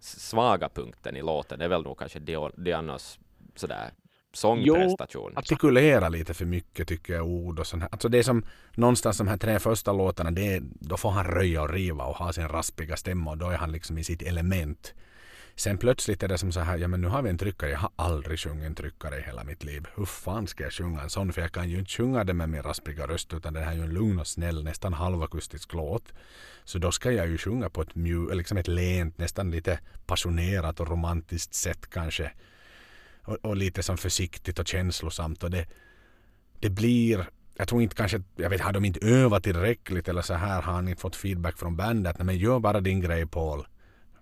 svaga 0.00 0.68
punkten 0.68 1.16
i 1.16 1.22
låten, 1.22 1.58
det 1.58 1.64
är 1.64 1.68
väl 1.68 1.82
nog 1.82 1.98
kanske 1.98 2.18
Dianas 2.56 3.18
sådär 3.54 3.90
sångprestation. 4.32 5.32
Jo, 5.34 5.38
artikulera 5.38 6.08
lite 6.08 6.34
för 6.34 6.44
mycket 6.44 6.88
tycker 6.88 7.14
jag 7.14 7.26
ord 7.26 7.58
och 7.58 7.66
sånt 7.66 7.82
här. 7.82 7.88
Alltså 7.92 8.08
det 8.08 8.18
är 8.18 8.22
som 8.22 8.44
någonstans 8.74 9.18
de 9.18 9.28
här 9.28 9.36
tre 9.36 9.58
första 9.58 9.92
låtarna, 9.92 10.30
det 10.30 10.54
är, 10.54 10.62
då 10.62 10.96
får 10.96 11.10
han 11.10 11.24
röja 11.24 11.62
och 11.62 11.70
riva 11.70 12.04
och 12.04 12.16
ha 12.16 12.32
sin 12.32 12.48
raspiga 12.48 12.96
stämma 12.96 13.30
och 13.30 13.38
då 13.38 13.46
är 13.46 13.56
han 13.56 13.72
liksom 13.72 13.98
i 13.98 14.04
sitt 14.04 14.22
element. 14.22 14.94
Sen 15.58 15.78
plötsligt 15.78 16.22
är 16.22 16.28
det 16.28 16.38
som 16.38 16.52
så 16.52 16.60
här, 16.60 16.78
ja 16.78 16.88
men 16.88 17.00
nu 17.00 17.08
har 17.08 17.22
vi 17.22 17.30
en 17.30 17.38
tryckare, 17.38 17.70
jag 17.70 17.78
har 17.78 17.90
aldrig 17.96 18.38
sjungit 18.38 18.66
en 18.66 18.74
tryckare 18.74 19.18
i 19.18 19.22
hela 19.22 19.44
mitt 19.44 19.64
liv. 19.64 19.86
Hur 19.96 20.04
fan 20.04 20.46
ska 20.46 20.64
jag 20.64 20.72
sjunga 20.72 21.02
en 21.02 21.10
sån? 21.10 21.32
För 21.32 21.40
jag 21.40 21.52
kan 21.52 21.70
ju 21.70 21.78
inte 21.78 21.90
sjunga 21.90 22.24
det 22.24 22.34
med 22.34 22.48
min 22.48 22.62
raspiga 22.62 23.06
röst 23.06 23.34
utan 23.34 23.54
det 23.54 23.60
här 23.60 23.72
är 23.72 23.76
ju 23.76 23.82
en 23.82 23.94
lugn 23.94 24.20
och 24.20 24.26
snäll, 24.26 24.64
nästan 24.64 24.92
halvakustisk 24.92 25.72
låt. 25.72 26.12
Så 26.64 26.78
då 26.78 26.92
ska 26.92 27.12
jag 27.12 27.28
ju 27.28 27.38
sjunga 27.38 27.70
på 27.70 27.82
ett 27.82 27.94
mju, 27.94 28.30
liksom 28.34 28.58
ett 28.58 28.68
lent, 28.68 29.18
nästan 29.18 29.50
lite 29.50 29.78
passionerat 30.06 30.80
och 30.80 30.88
romantiskt 30.88 31.54
sätt 31.54 31.90
kanske. 31.90 32.32
Och, 33.22 33.36
och 33.42 33.56
lite 33.56 33.82
som 33.82 33.96
försiktigt 33.96 34.58
och 34.58 34.68
känslosamt 34.68 35.44
och 35.44 35.50
det, 35.50 35.66
det 36.60 36.70
blir 36.70 37.26
jag 37.56 37.68
tror 37.68 37.82
inte 37.82 37.96
kanske, 37.96 38.22
jag 38.36 38.50
vet, 38.50 38.60
har 38.60 38.72
de 38.72 38.84
inte 38.84 39.06
övat 39.06 39.42
tillräckligt 39.42 40.08
eller 40.08 40.22
så 40.22 40.34
här 40.34 40.62
har 40.62 40.72
han 40.72 40.88
inte 40.88 41.00
fått 41.00 41.16
feedback 41.16 41.58
från 41.58 41.76
bandet. 41.76 42.18
Nej 42.18 42.26
Men 42.26 42.38
gör 42.38 42.58
bara 42.58 42.80
din 42.80 43.00
grej 43.00 43.26
Paul 43.26 43.66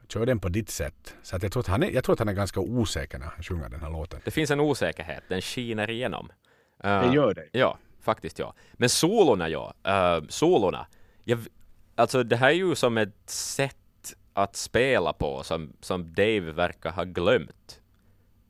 kör 0.08 0.26
den 0.26 0.38
på 0.38 0.48
ditt 0.48 0.70
sätt. 0.70 1.14
Så 1.22 1.36
att 1.36 1.42
jag, 1.42 1.52
tror 1.52 1.60
att 1.60 1.66
han 1.66 1.82
är, 1.82 1.90
jag 1.90 2.04
tror 2.04 2.12
att 2.12 2.18
han 2.18 2.28
är 2.28 2.32
ganska 2.32 2.60
osäker 2.60 3.18
när 3.18 3.26
han 3.26 3.42
sjunger 3.42 3.68
den 3.68 3.80
här 3.80 3.90
låten. 3.90 4.20
Det 4.24 4.30
finns 4.30 4.50
en 4.50 4.60
osäkerhet, 4.60 5.22
den 5.28 5.40
skiner 5.40 5.90
igenom. 5.90 6.28
Uh, 6.84 7.08
det 7.08 7.14
gör 7.14 7.34
det? 7.34 7.48
Ja, 7.52 7.78
faktiskt 8.00 8.38
ja. 8.38 8.54
Men 8.72 8.88
solorna 8.88 9.48
ja, 9.48 9.74
uh, 9.88 10.28
solorna. 10.28 10.86
Jag, 11.24 11.38
alltså 11.94 12.22
det 12.22 12.36
här 12.36 12.48
är 12.48 12.52
ju 12.52 12.74
som 12.74 12.98
ett 12.98 13.30
sätt 13.30 13.76
att 14.32 14.56
spela 14.56 15.12
på 15.12 15.42
som, 15.42 15.72
som 15.80 16.14
Dave 16.14 16.52
verkar 16.52 16.90
ha 16.90 17.04
glömt 17.04 17.80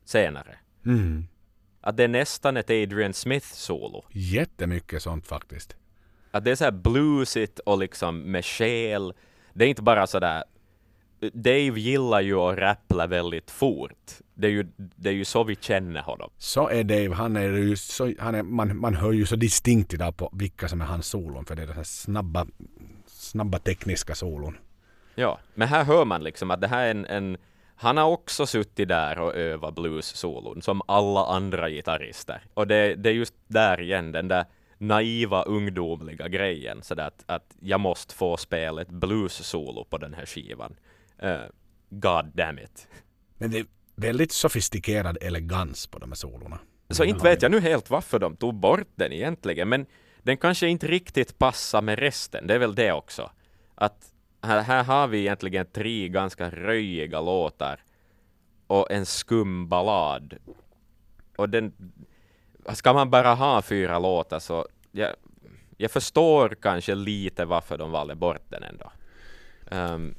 senare. 0.05 0.57
Mm. 0.85 1.27
Att 1.81 1.97
det 1.97 2.03
är 2.03 2.07
nästan 2.07 2.57
ett 2.57 2.69
Adrian 2.69 3.13
Smith-solo. 3.13 4.05
Jättemycket 4.11 5.01
sånt 5.01 5.27
faktiskt. 5.27 5.75
Att 6.31 6.43
det 6.43 6.51
är 6.51 6.55
så 6.55 6.63
här 6.63 6.71
bluesigt 6.71 7.59
och 7.59 7.77
liksom 7.77 8.19
med 8.19 8.45
själ. 8.45 9.13
Det 9.53 9.65
är 9.65 9.69
inte 9.69 9.81
bara 9.81 10.07
sådär 10.07 10.43
Dave 11.33 11.79
gillar 11.79 12.21
ju 12.21 12.35
att 12.35 12.57
rappla 12.57 13.07
väldigt 13.07 13.51
fort. 13.51 14.11
Det 14.33 14.47
är, 14.47 14.51
ju, 14.51 14.67
det 14.77 15.09
är 15.09 15.13
ju 15.13 15.25
så 15.25 15.43
vi 15.43 15.55
känner 15.55 16.01
honom. 16.01 16.29
Så 16.37 16.69
är 16.69 16.83
Dave. 16.83 17.13
Han 17.13 17.35
är 17.35 17.51
ju 17.51 17.75
så, 17.75 18.13
han 18.19 18.35
är, 18.35 18.43
man, 18.43 18.77
man 18.77 18.95
hör 18.95 19.11
ju 19.11 19.25
så 19.25 19.35
distinkt 19.35 19.93
idag 19.93 20.17
på 20.17 20.29
vilka 20.33 20.67
som 20.67 20.81
är 20.81 20.85
hans 20.85 21.07
solon. 21.07 21.45
För 21.45 21.55
det 21.55 21.61
är 21.61 21.67
den 21.67 21.75
här 21.75 21.83
snabba, 21.83 22.47
snabba 23.05 23.59
tekniska 23.59 24.15
solon. 24.15 24.57
Ja, 25.15 25.39
men 25.55 25.67
här 25.67 25.83
hör 25.83 26.05
man 26.05 26.23
liksom 26.23 26.51
att 26.51 26.61
det 26.61 26.67
här 26.67 26.85
är 26.85 26.91
en, 26.91 27.05
en 27.05 27.37
han 27.79 27.97
har 27.97 28.05
också 28.05 28.45
suttit 28.45 28.87
där 28.87 29.19
och 29.19 29.35
övat 29.35 29.75
blues-solon 29.75 30.61
som 30.61 30.81
alla 30.85 31.25
andra 31.25 31.69
gitarrister. 31.69 32.41
Och 32.53 32.67
det, 32.67 32.95
det 32.95 33.09
är 33.09 33.13
just 33.13 33.33
där 33.47 33.81
igen, 33.81 34.11
den 34.11 34.27
där 34.27 34.45
naiva 34.77 35.43
ungdomliga 35.43 36.27
grejen. 36.27 36.83
Så 36.83 37.01
att, 37.01 37.23
att 37.25 37.55
jag 37.59 37.79
måste 37.79 38.15
få 38.15 38.37
spela 38.37 38.81
ett 38.81 38.89
blues-solo 38.89 39.83
på 39.89 39.97
den 39.97 40.13
här 40.13 40.25
skivan. 40.25 40.75
Uh, 41.23 41.45
God 41.89 42.25
damn 42.33 42.59
it. 42.59 42.87
Men 43.37 43.51
det 43.51 43.59
är 43.59 43.65
väldigt 43.95 44.31
sofistikerad 44.31 45.17
elegans 45.21 45.87
på 45.87 45.99
de 45.99 46.09
här 46.09 46.15
solorna. 46.15 46.59
Så 46.89 47.03
inte 47.03 47.23
vet 47.23 47.41
jag 47.41 47.51
nu 47.51 47.59
helt 47.59 47.89
varför 47.89 48.19
de 48.19 48.35
tog 48.35 48.55
bort 48.55 48.87
den 48.95 49.13
egentligen, 49.13 49.69
men 49.69 49.85
den 50.23 50.37
kanske 50.37 50.67
inte 50.67 50.87
riktigt 50.87 51.37
passar 51.37 51.81
med 51.81 51.99
resten. 51.99 52.47
Det 52.47 52.53
är 52.53 52.59
väl 52.59 52.75
det 52.75 52.91
också. 52.91 53.31
Att 53.75 54.11
här, 54.41 54.61
här 54.61 54.83
har 54.83 55.07
vi 55.07 55.19
egentligen 55.19 55.65
tre 55.65 56.09
ganska 56.09 56.49
röjiga 56.49 57.21
låtar 57.21 57.83
och 58.67 58.91
en 58.91 59.05
skum 59.05 59.69
ballad. 59.69 60.37
Och 61.35 61.49
den, 61.49 61.73
ska 62.73 62.93
man 62.93 63.09
bara 63.09 63.33
ha 63.33 63.61
fyra 63.61 63.99
låtar 63.99 64.39
så 64.39 64.67
jag, 64.91 65.15
jag 65.77 65.91
förstår 65.91 66.57
kanske 66.61 66.95
lite 66.95 67.45
varför 67.45 67.77
de 67.77 67.91
valde 67.91 68.15
bort 68.15 68.43
den 68.49 68.63
ändå. 68.63 68.91
Um, 69.71 70.15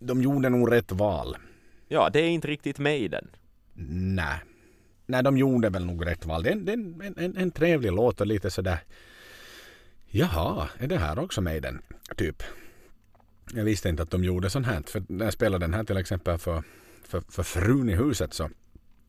de 0.00 0.22
gjorde 0.22 0.48
nog 0.48 0.72
rätt 0.72 0.92
val. 0.92 1.36
Ja, 1.88 2.10
det 2.12 2.20
är 2.20 2.28
inte 2.28 2.48
riktigt 2.48 2.78
med 2.78 3.00
i 3.00 3.08
den. 3.08 3.28
Nej. 4.14 4.40
Nej, 5.06 5.22
de 5.22 5.38
gjorde 5.38 5.70
väl 5.70 5.86
nog 5.86 6.06
rätt 6.06 6.26
val. 6.26 6.42
Det 6.42 6.50
är, 6.50 6.68
är 6.68 6.72
en, 6.72 7.14
en, 7.16 7.36
en, 7.36 7.50
trevlig 7.50 7.92
låt 7.92 8.20
och 8.20 8.26
lite 8.26 8.50
sådär. 8.50 8.78
Jaha, 10.06 10.68
är 10.78 10.86
det 10.86 10.98
här 10.98 11.18
också 11.18 11.40
med 11.40 11.56
i 11.56 11.60
den? 11.60 11.82
Typ. 12.16 12.42
Jag 13.52 13.64
visste 13.64 13.88
inte 13.88 14.02
att 14.02 14.10
de 14.10 14.24
gjorde 14.24 14.50
sånt 14.50 14.66
här. 14.66 14.82
För 14.86 15.02
när 15.08 15.24
jag 15.24 15.32
spelade 15.32 15.64
den 15.64 15.74
här 15.74 15.84
till 15.84 15.96
exempel 15.96 16.38
för, 16.38 16.62
för, 17.02 17.20
för 17.28 17.42
frun 17.42 17.88
i 17.88 17.94
huset 17.94 18.34
så 18.34 18.50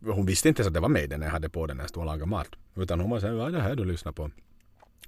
hon 0.06 0.26
visste 0.26 0.50
inte 0.50 0.68
att 0.68 0.74
det 0.74 0.80
var 0.80 0.90
med 0.90 1.10
den 1.10 1.20
när 1.20 1.28
jag 1.28 1.32
hade 1.34 1.50
på 1.50 1.68
den 1.68 1.78
när 1.78 1.84
jag 1.84 1.90
stod 1.90 2.02
och 2.02 2.06
lagade 2.06 2.26
mat. 2.26 2.48
Utan 2.76 3.00
hon 3.00 3.10
var 3.10 3.20
vad 3.20 3.48
är 3.48 3.52
det 3.52 3.62
här 3.62 3.76
du 3.76 3.86
lyssnar 3.86 4.12
på? 4.12 4.32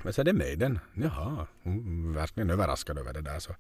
Men 0.04 0.14
så 0.14 0.22
är 0.22 0.26
det 0.26 0.34
med 0.34 0.60
den. 0.60 0.80
Jaha, 0.94 1.48
hon 1.64 2.14
var 2.14 2.22
verkligen 2.22 2.50
överraskad 2.50 2.98
över 2.98 3.14
det 3.14 3.22
där. 3.22 3.40
Så 3.40 3.56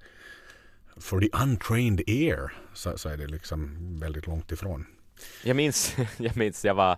for 0.97 1.19
the 1.19 1.29
untrained 1.43 2.01
ear 2.07 2.53
så, 2.73 2.97
så 2.97 3.09
är 3.09 3.17
det 3.17 3.27
liksom 3.27 3.77
väldigt 3.99 4.27
långt 4.27 4.51
ifrån. 4.51 4.85
Jag 5.43 5.55
minns, 5.55 5.95
jag 6.17 6.37
minns, 6.37 6.65
jag 6.65 6.73
var 6.73 6.91
um, 6.91 6.97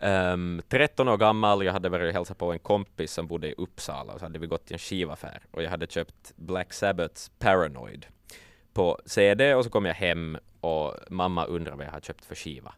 ehm, 0.00 0.62
13 0.68 1.08
år 1.08 1.16
gammal, 1.16 1.64
jag 1.64 1.72
hade 1.72 1.88
varit 1.88 2.08
och 2.08 2.12
hälsat 2.12 2.38
på 2.38 2.52
en 2.52 2.58
kompis 2.58 3.12
som 3.12 3.26
bodde 3.26 3.48
i 3.48 3.54
Uppsala 3.56 4.12
och 4.12 4.18
så 4.18 4.24
hade 4.24 4.38
vi 4.38 4.46
gått 4.46 4.66
till 4.66 4.74
en 4.74 4.78
skivaffär 4.78 5.42
och 5.50 5.62
jag 5.62 5.70
hade 5.70 5.86
köpt 5.86 6.32
Black 6.36 6.72
Sabbaths 6.72 7.30
Paranoid 7.38 8.06
på 8.72 8.98
CD 9.06 9.54
och 9.54 9.64
så 9.64 9.70
kom 9.70 9.84
jag 9.84 9.94
hem 9.94 10.38
och 10.60 10.94
mamma 11.10 11.44
undrar 11.44 11.76
vad 11.76 11.86
jag 11.86 11.92
har 11.92 12.00
köpt 12.00 12.24
för 12.24 12.34
skiva. 12.34 12.74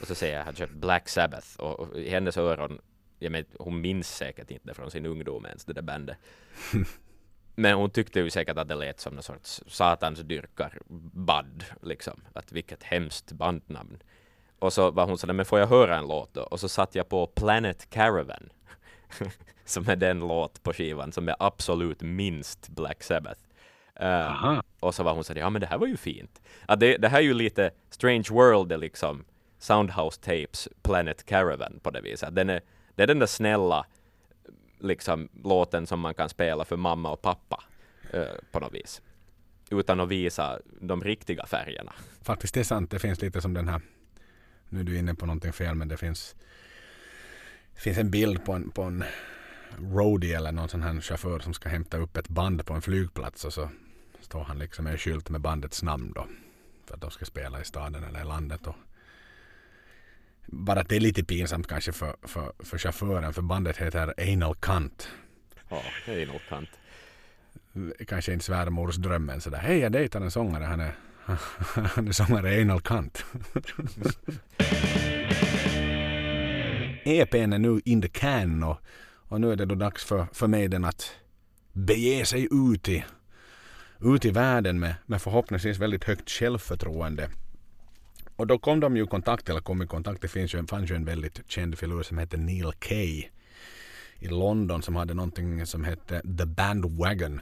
Och 0.00 0.06
så 0.06 0.14
säger 0.14 0.34
jag 0.34 0.40
att 0.40 0.58
jag 0.58 0.66
har 0.66 0.68
köpt 0.68 0.80
Black 0.80 1.08
Sabbath 1.08 1.60
och, 1.60 1.80
och 1.80 1.98
i 1.98 2.10
hennes 2.10 2.36
öron, 2.36 2.78
jag 3.18 3.32
men, 3.32 3.44
hon 3.58 3.80
minns 3.80 4.16
säkert 4.16 4.50
inte 4.50 4.74
från 4.74 4.90
sin 4.90 5.06
ungdom 5.06 5.46
ens 5.46 5.64
det 5.64 5.72
där 5.72 5.82
bandet. 5.82 6.16
Men 7.54 7.74
hon 7.74 7.90
tyckte 7.90 8.20
ju 8.20 8.30
säkert 8.30 8.58
att 8.58 8.68
det 8.68 8.74
lät 8.74 9.00
som 9.00 9.14
någon 9.14 9.22
sorts 9.22 9.62
satans 9.66 10.20
dyrkarband, 10.20 11.64
liksom. 11.82 12.20
Att 12.32 12.52
vilket 12.52 12.82
hemskt 12.82 13.32
bandnamn. 13.32 13.98
Och 14.58 14.72
så 14.72 14.90
var 14.90 15.06
hon 15.06 15.18
sådär, 15.18 15.34
men 15.34 15.44
får 15.44 15.58
jag 15.58 15.66
höra 15.66 15.96
en 15.96 16.08
låt 16.08 16.34
då? 16.34 16.42
Och 16.42 16.60
så 16.60 16.68
satt 16.68 16.94
jag 16.94 17.08
på 17.08 17.26
Planet 17.26 17.90
Caravan. 17.90 18.50
som 19.64 19.88
är 19.88 19.96
den 19.96 20.20
låt 20.20 20.62
på 20.62 20.72
skivan 20.72 21.12
som 21.12 21.28
är 21.28 21.36
absolut 21.38 22.02
minst 22.02 22.68
Black 22.68 23.02
Sabbath. 23.02 23.40
Uh, 24.02 24.60
och 24.80 24.94
så 24.94 25.02
var 25.02 25.14
hon 25.14 25.24
så 25.24 25.32
ja 25.36 25.50
men 25.50 25.60
det 25.60 25.66
här 25.66 25.78
var 25.78 25.86
ju 25.86 25.96
fint. 25.96 26.42
Att 26.66 26.80
det, 26.80 26.96
det 26.96 27.08
här 27.08 27.18
är 27.18 27.22
ju 27.22 27.34
lite 27.34 27.70
Strange 27.90 28.26
World, 28.30 28.68
det 28.68 28.76
liksom 28.76 29.24
Soundhouse 29.58 30.20
Tapes 30.20 30.68
Planet 30.82 31.24
Caravan 31.26 31.80
på 31.82 31.90
det 31.90 32.00
viset. 32.00 32.34
Den 32.34 32.50
är, 32.50 32.60
det 32.94 33.02
är 33.02 33.06
den 33.06 33.18
där 33.18 33.26
snälla 33.26 33.86
liksom 34.84 35.28
låten 35.44 35.86
som 35.86 36.00
man 36.00 36.14
kan 36.14 36.28
spela 36.28 36.64
för 36.64 36.76
mamma 36.76 37.10
och 37.10 37.22
pappa 37.22 37.64
eh, 38.12 38.24
på 38.52 38.60
något 38.60 38.74
vis. 38.74 39.02
Utan 39.70 40.00
att 40.00 40.08
visa 40.08 40.58
de 40.80 41.04
riktiga 41.04 41.46
färgerna. 41.46 41.92
Faktiskt 42.22 42.54
det 42.54 42.60
är 42.60 42.64
sant, 42.64 42.90
det 42.90 42.98
finns 42.98 43.22
lite 43.22 43.40
som 43.40 43.54
den 43.54 43.68
här, 43.68 43.80
nu 44.68 44.80
är 44.80 44.84
du 44.84 44.98
inne 44.98 45.14
på 45.14 45.26
någonting 45.26 45.52
fel 45.52 45.74
men 45.74 45.88
det 45.88 45.96
finns 45.96 46.34
det 47.74 47.80
finns 47.80 47.98
en 47.98 48.10
bild 48.10 48.44
på 48.44 48.52
en, 48.52 48.70
på 48.70 48.82
en 48.82 49.04
roadie 49.78 50.36
eller 50.36 50.52
någon 50.52 50.68
sån 50.68 50.82
här 50.82 51.00
chaufför 51.00 51.38
som 51.38 51.54
ska 51.54 51.68
hämta 51.68 51.96
upp 51.96 52.16
ett 52.16 52.28
band 52.28 52.66
på 52.66 52.74
en 52.74 52.82
flygplats 52.82 53.44
och 53.44 53.52
så 53.52 53.68
står 54.20 54.44
han 54.44 54.58
liksom 54.58 54.84
med 54.84 54.92
en 54.92 54.98
skylt 54.98 55.30
med 55.30 55.40
bandets 55.40 55.82
namn 55.82 56.12
då. 56.14 56.26
För 56.86 56.94
att 56.94 57.00
de 57.00 57.10
ska 57.10 57.24
spela 57.24 57.60
i 57.60 57.64
staden 57.64 58.04
eller 58.04 58.20
i 58.20 58.24
landet. 58.24 58.66
Och 58.66 58.74
bara 60.46 60.80
att 60.80 60.88
det 60.88 60.96
är 60.96 61.00
lite 61.00 61.24
pinsamt 61.24 61.66
kanske 61.66 61.92
för, 61.92 62.16
för, 62.22 62.52
för 62.58 62.78
chauffören 62.78 63.32
för 63.32 63.42
bandet 63.42 63.76
heter 63.76 64.32
Anal 64.32 64.54
Kant. 64.54 65.08
Ja, 65.68 65.82
Anal 66.08 66.40
Kant. 66.48 66.68
Kanske 68.06 68.32
inte 68.32 68.44
svärmorsdrömmen 68.44 69.40
sådär. 69.40 69.58
Hej 69.58 69.78
jag 69.78 69.92
dejtar 69.92 70.20
en 70.20 70.30
sångare. 70.30 70.64
Han 70.64 70.80
är, 70.80 70.92
han 71.94 72.08
är 72.08 72.12
sångare 72.12 72.62
Anal 72.62 72.80
Kant. 72.80 73.24
EPn 77.04 77.52
är 77.52 77.58
nu 77.58 77.80
in 77.84 78.02
the 78.02 78.08
can 78.08 78.62
och, 78.62 78.78
och 79.28 79.40
nu 79.40 79.52
är 79.52 79.56
det 79.56 79.64
då 79.64 79.74
dags 79.74 80.04
för, 80.04 80.26
för 80.32 80.46
mig 80.46 80.68
den 80.68 80.84
att 80.84 81.14
bege 81.72 82.24
sig 82.24 82.48
ut 82.50 82.88
i, 82.88 83.04
ut 84.00 84.24
i 84.24 84.30
världen 84.30 84.80
med, 84.80 84.94
med 85.06 85.22
förhoppningsvis 85.22 85.78
väldigt 85.78 86.04
högt 86.04 86.30
självförtroende. 86.30 87.30
Och 88.36 88.46
då 88.46 88.58
kom 88.58 88.80
de 88.80 88.96
ju 88.96 89.04
i 89.04 89.06
kontakt, 89.06 89.48
eller 89.48 89.60
kom 89.60 89.82
i 89.82 89.86
kontakt, 89.86 90.22
det 90.22 90.28
finns 90.28 90.54
ju, 90.54 90.66
fanns 90.66 90.90
ju 90.90 90.94
en 90.94 91.04
väldigt 91.04 91.40
känd 91.50 91.78
filur 91.78 92.02
som 92.02 92.18
hette 92.18 92.36
Neil 92.36 92.72
Kay 92.78 93.24
i 94.18 94.28
London 94.28 94.82
som 94.82 94.96
hade 94.96 95.14
någonting 95.14 95.66
som 95.66 95.84
hette 95.84 96.20
The 96.38 96.46
Bandwagon. 96.46 97.40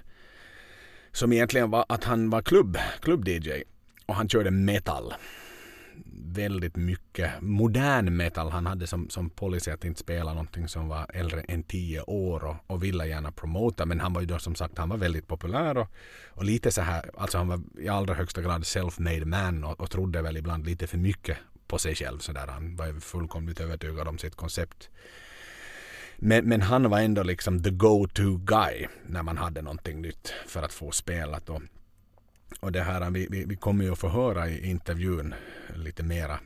Som 1.13 1.33
egentligen 1.33 1.71
var 1.71 1.85
att 1.89 2.05
han 2.05 2.31
var 2.31 2.43
klubb, 2.43 2.79
klubb-DJ 3.01 3.63
och 4.07 4.15
han 4.15 4.29
körde 4.29 4.51
metal 4.51 5.15
väldigt 6.07 6.77
mycket 6.77 7.31
modern 7.41 8.17
metal. 8.17 8.51
Han 8.51 8.67
hade 8.67 8.87
som, 8.87 9.11
som 9.11 9.31
policy 9.31 9.71
att 9.71 9.85
inte 9.85 10.01
spela 10.01 10.33
någonting 10.33 10.69
som 10.69 10.89
var 10.89 11.07
äldre 11.15 11.41
än 11.41 11.63
tio 11.63 12.01
år 12.01 12.45
och, 12.45 12.57
och 12.67 12.83
ville 12.83 13.07
gärna 13.07 13.33
promota. 13.33 13.87
Men 13.87 14.01
han 14.01 14.13
var 14.13 14.21
ju 14.21 14.27
då 14.27 14.39
som 14.39 14.55
sagt 14.55 14.79
han 14.79 14.89
var 14.89 14.97
väldigt 14.97 15.27
populär 15.27 15.77
och, 15.77 15.89
och 16.29 16.45
lite 16.45 16.71
så 16.71 16.81
här, 16.81 17.11
alltså 17.17 17.39
han 17.39 17.49
var 17.49 17.61
i 17.79 17.89
allra 17.89 18.15
högsta 18.15 18.43
grad 18.43 18.63
self-made 18.63 19.25
man 19.25 19.65
och, 19.65 19.81
och 19.81 19.91
trodde 19.91 20.23
väl 20.23 20.37
ibland 20.37 20.67
lite 20.67 20.87
för 20.87 20.99
mycket 20.99 21.39
på 21.67 21.79
sig 21.79 21.95
själv. 21.95 22.19
Så 22.19 22.33
där. 22.33 22.47
Han 22.47 22.77
var 22.77 22.87
ju 22.87 23.01
fullkomligt 23.01 23.61
övertygad 23.61 24.09
om 24.09 24.19
sitt 24.19 24.37
koncept. 24.37 24.91
Men, 26.17 26.45
men, 26.45 26.63
han 26.63 26.91
var 26.91 27.01
ändå 27.01 27.23
liksom 27.23 27.63
the 27.63 27.71
go-to 27.71 28.37
guy 28.37 28.87
när 29.07 29.23
man 29.23 29.39
hade 29.39 29.63
någonting 29.63 30.03
nytt 30.03 30.35
för 30.47 30.63
att 30.63 30.73
få 30.73 30.91
spelat. 30.91 31.51
Och, 31.51 31.63
och 32.61 32.73
det 32.73 32.83
här, 32.83 33.11
vi, 33.11 33.27
vi, 33.31 33.45
vi 33.45 33.57
kommer 33.57 33.85
ju 33.85 33.93
att 33.93 33.99
få 33.99 34.09
höra 34.09 34.49
i 34.49 34.71
intervjun 34.71 35.35
lite 35.77 36.03
mera 36.03 36.41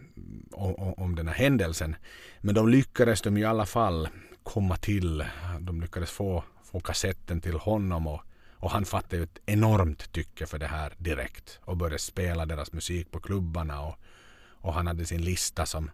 om, 0.52 0.94
om 0.96 1.14
den 1.14 1.28
här 1.28 1.34
händelsen. 1.34 1.96
Men 2.40 2.54
de 2.54 2.68
lyckades 2.68 3.22
de 3.22 3.36
i 3.36 3.44
alla 3.44 3.66
fall 3.66 4.08
komma 4.42 4.76
till. 4.76 5.24
De 5.60 5.80
lyckades 5.80 6.10
få, 6.10 6.44
få 6.64 6.80
kassetten 6.80 7.40
till 7.40 7.58
honom 7.58 8.06
och, 8.06 8.20
och 8.52 8.70
han 8.70 8.84
fattade 8.84 9.22
ett 9.22 9.38
enormt 9.46 10.12
tycke 10.12 10.46
för 10.46 10.58
det 10.58 10.66
här 10.66 10.94
direkt 10.98 11.60
och 11.64 11.76
började 11.76 11.98
spela 11.98 12.46
deras 12.46 12.72
musik 12.72 13.10
på 13.10 13.20
klubbarna 13.20 13.82
och, 13.82 13.98
och 14.44 14.74
han 14.74 14.86
hade 14.86 15.06
sin 15.06 15.22
lista 15.22 15.66
som, 15.66 15.90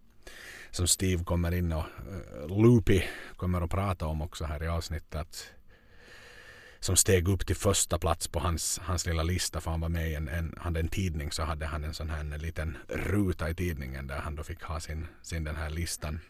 som 0.70 0.86
Steve 0.86 1.24
kommer 1.24 1.54
in 1.54 1.72
och 1.72 1.84
uh, 2.42 2.62
Loopy 2.62 3.02
kommer 3.36 3.62
att 3.62 3.70
prata 3.70 4.06
om 4.06 4.22
också 4.22 4.44
här 4.44 4.62
i 4.62 4.68
avsnittet 4.68 5.52
som 6.82 6.96
steg 6.96 7.28
upp 7.28 7.46
till 7.46 7.56
första 7.56 7.98
plats 7.98 8.28
på 8.28 8.40
hans, 8.40 8.80
hans 8.82 9.06
lilla 9.06 9.22
lista 9.22 9.60
för 9.60 9.70
han 9.70 9.80
var 9.80 9.88
med 9.88 10.10
i 10.10 10.14
en, 10.14 10.28
en, 10.28 10.54
hade 10.60 10.80
en 10.80 10.88
tidning 10.88 11.32
så 11.32 11.42
hade 11.42 11.66
han 11.66 11.84
en 11.84 11.94
sån 11.94 12.10
här 12.10 12.20
en 12.20 12.30
liten 12.30 12.76
ruta 12.88 13.50
i 13.50 13.54
tidningen 13.54 14.06
där 14.06 14.18
han 14.18 14.36
då 14.36 14.42
fick 14.42 14.62
ha 14.62 14.80
sin, 14.80 15.06
sin 15.22 15.44
den 15.44 15.56
här 15.56 15.70
listan 15.70 16.20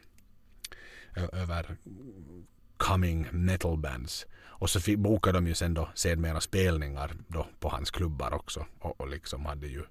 över 1.32 1.76
coming 2.76 3.28
metal 3.30 3.78
bands. 3.78 4.26
Och 4.44 4.70
så 4.70 4.80
fick, 4.80 4.98
bokade 4.98 5.38
de 5.38 5.46
ju 5.46 5.54
sen 5.54 5.74
då 5.74 5.88
sedermera 5.94 6.40
spelningar 6.40 7.12
då 7.28 7.46
på 7.60 7.68
hans 7.68 7.90
klubbar 7.90 8.34
också 8.34 8.66
och, 8.78 9.00
och 9.00 9.08
liksom 9.08 9.46
hade 9.46 9.66
ju 9.66 9.82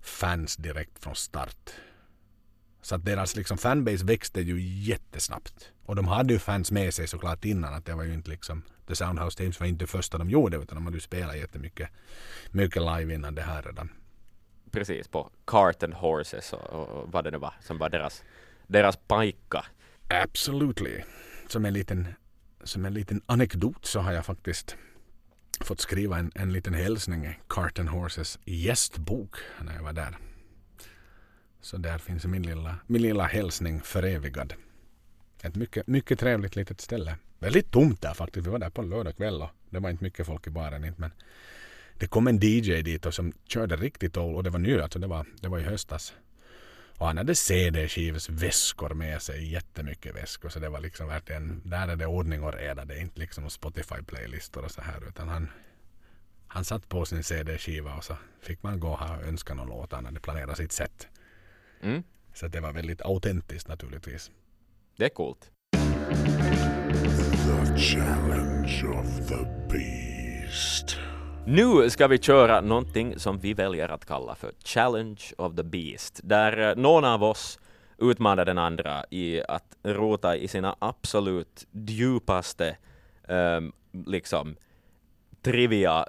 fans 0.00 0.56
direkt 0.56 0.98
från 0.98 1.14
start. 1.14 1.70
Så 2.82 2.94
att 2.94 3.04
deras 3.04 3.36
liksom 3.36 3.58
fanbase 3.58 4.04
växte 4.04 4.40
ju 4.40 4.60
jättesnabbt. 4.60 5.72
Och 5.82 5.96
de 5.96 6.08
hade 6.08 6.32
ju 6.32 6.38
fans 6.38 6.70
med 6.70 6.94
sig 6.94 7.06
såklart 7.06 7.44
innan 7.44 7.74
att 7.74 7.84
det 7.84 7.94
var 7.94 8.04
ju 8.04 8.14
inte 8.14 8.30
liksom 8.30 8.62
The 8.90 8.96
Soundhouse 8.96 9.38
Tapes 9.38 9.60
var 9.60 9.66
inte 9.66 9.82
det 9.84 9.86
första 9.86 10.18
de 10.18 10.30
gjorde 10.30 10.56
utan 10.56 10.74
de 10.74 10.84
hade 10.84 10.96
ju 10.96 11.00
spelat 11.00 11.36
jättemycket 11.36 11.90
mycket 12.50 12.82
live 12.82 13.14
innan 13.14 13.34
det 13.34 13.42
här 13.42 13.62
redan. 13.62 13.88
Precis, 14.70 15.08
på 15.08 15.30
Cart 15.44 15.82
and 15.82 15.94
Horses 15.94 16.52
och, 16.52 16.60
och 16.60 17.12
vad 17.12 17.24
det 17.24 17.30
nu 17.30 17.38
var 17.38 17.54
som 17.60 17.78
var 17.78 17.88
deras, 17.88 18.22
deras 18.66 18.96
pajka. 18.96 19.64
Absolutely. 20.08 21.02
Som 21.48 21.64
en 21.64 21.74
liten, 21.74 22.08
som 22.64 22.84
en 22.84 22.94
liten 22.94 23.22
anekdot 23.26 23.86
så 23.86 24.00
har 24.00 24.12
jag 24.12 24.26
faktiskt 24.26 24.76
fått 25.60 25.80
skriva 25.80 26.18
en, 26.18 26.32
en 26.34 26.52
liten 26.52 26.74
hälsning 26.74 27.24
i 27.26 27.38
Cart 27.48 27.78
and 27.78 27.88
Horses 27.88 28.38
gästbok 28.44 29.36
när 29.60 29.74
jag 29.74 29.82
var 29.82 29.92
där. 29.92 30.18
Så 31.60 31.76
där 31.76 31.98
finns 31.98 32.24
min 32.24 32.42
lilla, 32.42 32.76
min 32.86 33.02
lilla 33.02 33.24
hälsning 33.24 33.80
förevigad. 33.80 34.54
Ett 35.42 35.54
mycket, 35.54 35.86
mycket 35.86 36.18
trevligt 36.18 36.56
litet 36.56 36.80
ställe. 36.80 37.16
Väldigt 37.38 37.70
tomt 37.70 38.02
där 38.02 38.14
faktiskt. 38.14 38.46
Vi 38.46 38.50
var 38.50 38.58
där 38.58 38.70
på 38.70 38.82
en 38.82 38.90
lördagkväll 38.90 39.42
och 39.42 39.50
det 39.70 39.78
var 39.78 39.90
inte 39.90 40.04
mycket 40.04 40.26
folk 40.26 40.46
i 40.46 40.50
baren 40.50 40.84
inte 40.84 41.00
men 41.00 41.10
det 41.94 42.06
kom 42.06 42.26
en 42.26 42.38
DJ 42.42 42.82
dit 42.82 43.06
och 43.06 43.14
som 43.14 43.32
körde 43.44 43.76
riktigt 43.76 44.16
old 44.16 44.36
och 44.36 44.44
det 44.44 44.50
var 44.50 44.58
nytt 44.58 44.82
alltså 44.82 44.98
det 44.98 45.06
var, 45.06 45.26
det 45.40 45.48
var 45.48 45.58
i 45.58 45.62
höstas. 45.62 46.14
Och 47.00 47.06
han 47.06 47.16
hade 47.16 47.34
CD-skivsväskor 47.34 48.94
med 48.94 49.22
sig, 49.22 49.52
jättemycket 49.52 50.14
väskor. 50.14 50.48
Så 50.48 50.58
det 50.58 50.68
var 50.68 50.80
liksom 50.80 51.08
verkligen, 51.08 51.62
där 51.64 51.88
är 51.88 51.96
det 51.96 52.06
ordning 52.06 52.42
och 52.42 52.54
reda. 52.54 52.84
Det 52.84 52.94
är 52.94 53.00
inte 53.00 53.20
liksom 53.20 53.48
Spotify-playlistor 53.48 54.64
och 54.64 54.70
så 54.70 54.82
här. 54.82 55.08
Utan 55.08 55.28
han, 55.28 55.48
han 56.48 56.64
satt 56.64 56.88
på 56.88 57.04
sin 57.04 57.22
CD-skiva 57.22 57.94
och 57.94 58.04
så 58.04 58.16
fick 58.40 58.62
man 58.62 58.80
gå 58.80 58.88
och 58.88 58.98
ha 58.98 59.22
önska 59.22 59.54
någon 59.54 59.68
låt. 59.68 59.92
Han 59.92 60.04
hade 60.04 60.20
planerat 60.20 60.56
sitt 60.56 60.72
sätt. 60.72 61.08
Mm. 61.82 62.02
Så 62.34 62.48
det 62.48 62.60
var 62.60 62.72
väldigt 62.72 63.02
autentiskt 63.02 63.68
naturligtvis. 63.68 64.30
Det 65.00 65.06
är 65.06 65.08
coolt. 65.08 65.50
The 67.46 67.78
challenge 67.78 68.84
of 69.00 69.28
the 69.28 69.44
beast. 69.70 70.96
Nu 71.46 71.90
ska 71.90 72.06
vi 72.06 72.18
köra 72.18 72.60
någonting 72.60 73.18
som 73.18 73.38
vi 73.38 73.54
väljer 73.54 73.88
att 73.88 74.04
kalla 74.04 74.34
för 74.34 74.52
Challenge 74.64 75.20
of 75.38 75.56
the 75.56 75.62
Beast, 75.62 76.20
där 76.24 76.70
eh, 76.70 76.76
någon 76.76 77.04
av 77.04 77.24
oss 77.24 77.58
utmanar 77.98 78.44
den 78.44 78.58
andra 78.58 79.04
i 79.10 79.42
att 79.48 79.76
rota 79.82 80.36
i 80.36 80.48
sina 80.48 80.76
absolut 80.78 81.66
djupaste 81.72 82.76
um, 83.28 83.72
liksom 84.06 84.56
trivia 85.42 86.06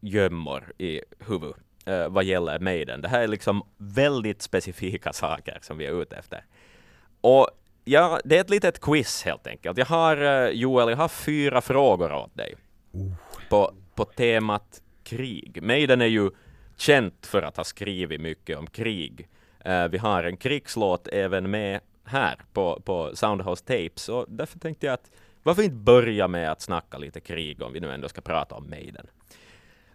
gömmor 0.00 0.72
i 0.78 1.00
huvudet 1.18 1.56
uh, 1.88 2.08
vad 2.08 2.24
gäller 2.24 2.58
Maiden. 2.58 3.00
Det 3.00 3.08
här 3.08 3.22
är 3.22 3.28
liksom 3.28 3.62
väldigt 3.76 4.42
specifika 4.42 5.12
saker 5.12 5.58
som 5.62 5.78
vi 5.78 5.86
är 5.86 6.02
ute 6.02 6.16
efter. 6.16 6.44
Och 7.20 7.50
ja, 7.84 8.20
det 8.24 8.36
är 8.36 8.40
ett 8.40 8.50
litet 8.50 8.80
quiz 8.80 9.22
helt 9.22 9.46
enkelt. 9.46 9.78
Jag 9.78 9.86
har, 9.86 10.22
uh, 10.22 10.48
Joel, 10.48 10.88
jag 10.88 10.96
har 10.96 11.08
fyra 11.08 11.60
frågor 11.60 12.12
åt 12.12 12.36
dig. 12.36 12.54
Uh. 12.94 13.12
På, 13.48 13.74
på 13.94 14.04
temat 14.04 14.82
krig. 15.04 15.62
Maiden 15.62 16.00
är 16.00 16.06
ju 16.06 16.30
känt 16.76 17.26
för 17.26 17.42
att 17.42 17.56
ha 17.56 17.64
skrivit 17.64 18.20
mycket 18.20 18.58
om 18.58 18.66
krig. 18.66 19.28
Uh, 19.66 19.84
vi 19.88 19.98
har 19.98 20.24
en 20.24 20.36
krigslåt 20.36 21.08
även 21.12 21.50
med 21.50 21.80
här 22.04 22.38
på, 22.52 22.82
på 22.84 23.10
Soundhouse 23.14 23.64
Tapes, 23.64 24.08
och 24.08 24.26
därför 24.28 24.58
tänkte 24.58 24.86
jag 24.86 24.94
att 24.94 25.10
varför 25.42 25.62
inte 25.62 25.76
börja 25.76 26.28
med 26.28 26.52
att 26.52 26.60
snacka 26.60 26.98
lite 26.98 27.20
krig 27.20 27.62
om 27.62 27.72
vi 27.72 27.80
nu 27.80 27.92
ändå 27.92 28.08
ska 28.08 28.20
prata 28.20 28.54
om 28.54 28.70
Maiden. 28.70 29.06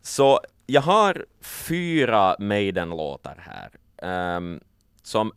Så 0.02 0.40
jag 0.66 0.82
har 0.82 1.26
fyra 1.42 2.36
Maiden-låtar 2.40 3.38
här, 3.40 4.38
um, 4.38 4.60
som 5.04 5.32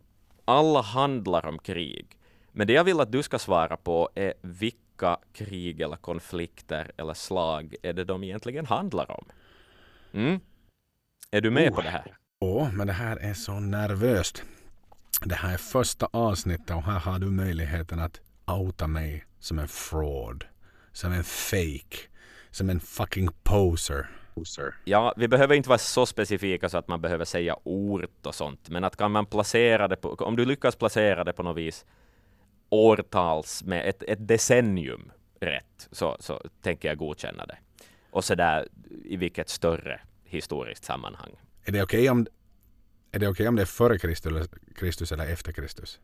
alla 0.45 0.81
handlar 0.81 1.47
om 1.47 1.59
krig. 1.59 2.19
Men 2.53 2.67
det 2.67 2.73
jag 2.73 2.85
vill 2.85 3.01
att 3.01 3.13
du 3.13 3.23
ska 3.23 3.39
svara 3.39 3.77
på 3.77 4.11
är 4.15 4.35
vilka 4.41 5.17
krig 5.33 5.81
eller 5.81 5.97
konflikter 5.97 6.91
eller 6.97 7.15
slag 7.15 7.75
är 7.83 7.93
det 7.93 8.05
de 8.05 8.25
egentligen 8.25 8.67
handlar 8.67 9.11
om? 9.11 9.25
Mm? 10.13 10.41
Är 11.31 11.41
du 11.41 11.51
med 11.51 11.71
oh. 11.71 11.75
på 11.75 11.83
det 11.83 11.89
här? 11.89 12.17
Åh, 12.41 12.63
oh, 12.63 12.73
men 12.73 12.87
det 12.87 12.93
här 12.93 13.17
är 13.17 13.35
så 13.35 13.53
nervöst. 13.53 14.43
Det 15.25 15.35
här 15.35 15.53
är 15.53 15.59
första 15.59 16.09
avsnittet 16.13 16.77
och 16.77 16.83
här 16.83 16.99
har 16.99 17.19
du 17.19 17.31
möjligheten 17.31 18.01
att 18.01 18.21
outa 18.47 18.87
mig 18.87 19.25
som 19.39 19.59
en 19.59 19.69
fraud. 19.69 20.45
Som 20.93 21.13
en 21.13 21.25
fake. 21.25 21.97
Som 22.51 22.71
en 22.71 22.81
fucking 22.81 23.29
poser. 23.43 24.07
Ja, 24.85 25.15
vi 25.17 25.29
behöver 25.29 25.55
inte 25.55 25.69
vara 25.69 25.79
så 25.79 26.07
specifika 26.07 26.69
så 26.69 26.79
att 26.79 26.89
man 26.89 27.01
behöver 27.01 27.25
säga 27.25 27.57
ort 27.65 28.27
och 28.27 28.35
sånt, 28.35 28.69
men 28.69 28.85
att 28.85 28.97
kan 28.97 29.13
man 29.13 29.27
placera 29.27 29.89
det 29.89 29.97
på, 29.97 30.09
om 30.09 30.37
du 30.37 30.45
lyckas 30.45 30.77
placera 30.77 31.25
det 31.25 31.33
på 31.33 31.43
något 31.43 31.57
vis 31.57 31.85
årtals 32.73 33.65
med 33.65 33.89
ett, 33.89 34.03
ett 34.03 34.29
decennium 34.29 35.13
rätt, 35.41 35.89
så, 35.91 36.17
så 36.21 36.43
tänker 36.63 36.89
jag 36.89 36.99
godkänna 36.99 37.47
det. 37.47 37.59
Och 38.11 38.25
så 38.25 38.35
där 38.35 38.69
i 39.05 39.17
vilket 39.17 39.49
större 39.49 40.01
historiskt 40.25 40.85
sammanhang. 40.85 41.31
Är 41.65 41.73
det 41.73 41.83
okej 41.83 42.01
okay 42.01 42.09
om, 42.09 42.27
är 43.13 43.19
det 43.19 43.29
okay 43.29 43.47
om 43.47 43.57
det 43.57 43.63
är 43.63 43.67
före 43.67 43.99
Kristus, 43.99 44.49
Kristus 44.75 45.13
eller 45.13 45.27
efter 45.27 45.53
Kristus? 45.53 46.01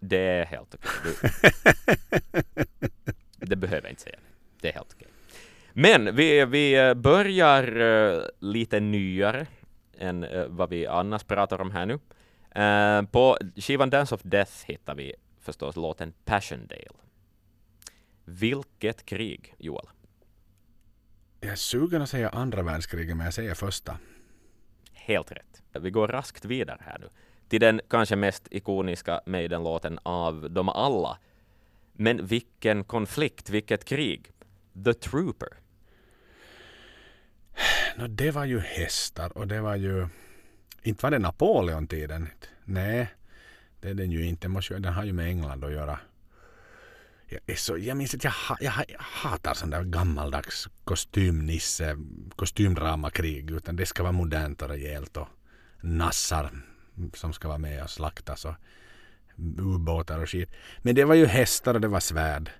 Det 0.00 0.26
är 0.26 0.44
helt 0.44 0.74
okej. 0.74 1.12
Okay. 1.12 2.88
det 3.36 3.56
behöver 3.56 3.82
jag 3.82 3.92
inte 3.92 4.02
säga. 4.02 4.18
Det 4.60 4.68
är 4.68 4.72
helt 4.72 4.92
okej. 4.96 5.08
Men 5.72 6.16
vi, 6.16 6.44
vi 6.44 6.94
börjar 6.96 7.78
uh, 7.78 8.22
lite 8.38 8.80
nyare 8.80 9.46
än 9.98 10.24
uh, 10.24 10.46
vad 10.46 10.70
vi 10.70 10.86
annars 10.86 11.24
pratar 11.24 11.60
om 11.60 11.70
här 11.70 11.86
nu. 11.86 11.94
Uh, 11.94 13.10
på 13.10 13.38
skivan 13.56 13.90
Dance 13.90 14.14
of 14.14 14.20
Death 14.22 14.52
hittar 14.66 14.94
vi 14.94 15.14
förstås 15.40 15.76
låten 15.76 16.12
Passiondale. 16.24 16.98
Vilket 18.24 19.06
krig, 19.06 19.54
Joel? 19.58 19.86
Jag 21.40 21.52
är 21.52 21.56
sugen 21.56 22.02
att 22.02 22.10
säga 22.10 22.28
andra 22.28 22.62
världskriget, 22.62 23.16
men 23.16 23.24
jag 23.24 23.34
säger 23.34 23.54
första. 23.54 23.98
Helt 24.92 25.32
rätt. 25.32 25.62
Vi 25.80 25.90
går 25.90 26.08
raskt 26.08 26.44
vidare 26.44 26.78
här 26.80 26.98
nu 26.98 27.08
till 27.50 27.60
den 27.60 27.80
kanske 27.88 28.16
mest 28.16 28.48
ikoniska 28.50 29.20
Maiden-låten 29.26 29.98
av 30.02 30.50
dem 30.50 30.68
alla. 30.68 31.18
Men 31.92 32.26
vilken 32.26 32.84
konflikt, 32.84 33.50
vilket 33.50 33.84
krig? 33.84 34.32
The 34.84 34.94
Trooper. 34.94 35.48
No, 37.96 38.06
det 38.06 38.30
var 38.30 38.44
ju 38.44 38.60
hästar 38.60 39.38
och 39.38 39.46
det 39.46 39.60
var 39.60 39.76
ju... 39.76 40.08
Inte 40.82 41.02
var 41.02 41.10
det 41.10 41.18
Napoleon-tiden. 41.18 42.28
Nej, 42.64 43.08
det 43.80 43.88
är 43.88 43.94
den 43.94 44.10
ju 44.10 44.26
inte. 44.26 44.48
Den 44.68 44.84
har 44.92 45.04
ju 45.04 45.12
med 45.12 45.26
England 45.26 45.64
att 45.64 45.72
göra. 45.72 45.98
Jag, 47.26 47.40
är 47.46 47.54
så, 47.54 47.78
jag 47.78 47.96
minns 47.96 48.14
att 48.14 48.24
jag, 48.24 48.32
jag, 48.60 48.74
jag 48.88 49.00
hatar 49.00 49.54
sån 49.54 49.70
där 49.70 49.84
gammaldags 49.84 50.68
kostymnisse, 50.84 51.96
kostymdramakrig. 52.36 53.50
Utan 53.50 53.76
det 53.76 53.86
ska 53.86 54.02
vara 54.02 54.12
modernt 54.12 54.62
och 54.62 54.68
rejält 54.68 55.16
och 55.16 55.28
nassar 55.80 56.50
som 57.14 57.32
ska 57.32 57.48
vara 57.48 57.58
med 57.58 57.82
och 57.82 57.90
slaktas 57.90 58.44
och 58.44 58.54
ubåtar 59.58 60.18
och 60.18 60.30
skit. 60.30 60.50
Men 60.78 60.94
det 60.94 61.04
var 61.04 61.14
ju 61.14 61.26
hästar 61.26 61.74
och 61.74 61.80
det 61.80 61.88
var 61.88 62.00
svärd. 62.00 62.50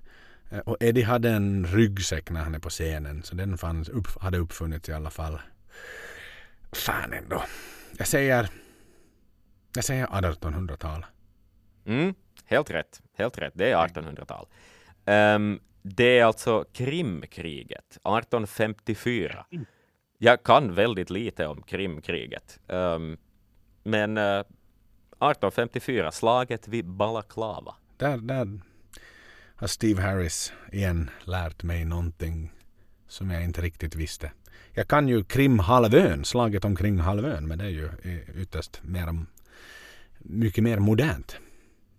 Eh, 0.49 0.59
och 0.59 0.77
Eddie 0.79 1.03
hade 1.03 1.29
en 1.29 1.67
ryggsäck 1.67 2.29
när 2.29 2.41
han 2.41 2.55
är 2.55 2.59
på 2.59 2.69
scenen 2.69 3.23
så 3.23 3.35
den 3.35 3.57
fanns, 3.57 3.89
upp, 3.89 4.21
hade 4.21 4.37
uppfunnits 4.37 4.89
i 4.89 4.93
alla 4.93 5.09
fall. 5.09 5.39
Fan 6.71 7.13
ändå. 7.13 7.43
Jag 7.97 8.07
säger, 8.07 8.49
jag 9.73 9.83
säger 9.83 10.07
1800-tal. 10.07 11.05
Mm, 11.85 12.13
helt 12.45 12.69
rätt. 12.69 13.01
Helt 13.13 13.37
rätt. 13.37 13.53
Det 13.55 13.71
är 13.71 13.87
1800-tal. 13.87 14.45
Um, 14.45 15.13
ehm, 15.13 15.59
det 15.81 16.19
är 16.19 16.25
alltså 16.25 16.65
Krimkriget 16.73 17.89
1854. 17.89 19.45
Jag 20.17 20.43
kan 20.43 20.75
väldigt 20.75 21.09
lite 21.09 21.47
om 21.47 21.63
Krimkriget. 21.63 22.59
Um, 22.67 23.17
men 23.83 24.17
uh, 24.17 24.43
1854, 25.21 26.11
slaget 26.11 26.67
vid 26.67 26.85
Balaklava. 26.87 27.75
Där, 27.97 28.17
där 28.17 28.59
har 29.55 29.67
Steve 29.67 30.01
Harris 30.01 30.53
igen 30.71 31.09
lärt 31.23 31.63
mig 31.63 31.85
någonting 31.85 32.51
som 33.07 33.31
jag 33.31 33.43
inte 33.43 33.61
riktigt 33.61 33.95
visste. 33.95 34.31
Jag 34.73 34.87
kan 34.87 35.07
ju 35.07 35.23
Krimhalvön, 35.23 36.25
slaget 36.25 36.65
omkring 36.65 36.99
halvön, 36.99 37.47
men 37.47 37.57
det 37.57 37.65
är 37.65 37.69
ju 37.69 37.89
ytterst 38.35 38.81
mer, 38.83 39.25
mycket 40.23 40.63
mer 40.63 40.79
modernt. 40.79 41.39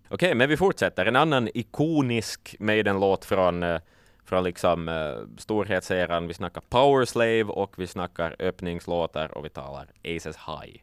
Okej, 0.05 0.15
okay, 0.15 0.35
men 0.35 0.49
vi 0.49 0.57
fortsätter. 0.57 1.05
En 1.05 1.15
annan 1.15 1.49
ikonisk 1.53 2.55
Maiden-låt 2.59 3.25
från, 3.25 3.63
eh, 3.63 3.79
från 4.25 4.43
liksom, 4.43 4.89
uh, 4.89 5.37
storhetseran. 5.37 6.27
Vi 6.27 6.33
snackar 6.33 6.61
Power 6.61 7.05
Slave 7.05 7.43
och 7.43 7.73
vi 7.77 7.87
snackar 7.87 8.35
öppningslåtar 8.39 9.37
och 9.37 9.45
vi 9.45 9.49
talar 9.49 9.87
Aces 10.03 10.37
High. 10.37 10.81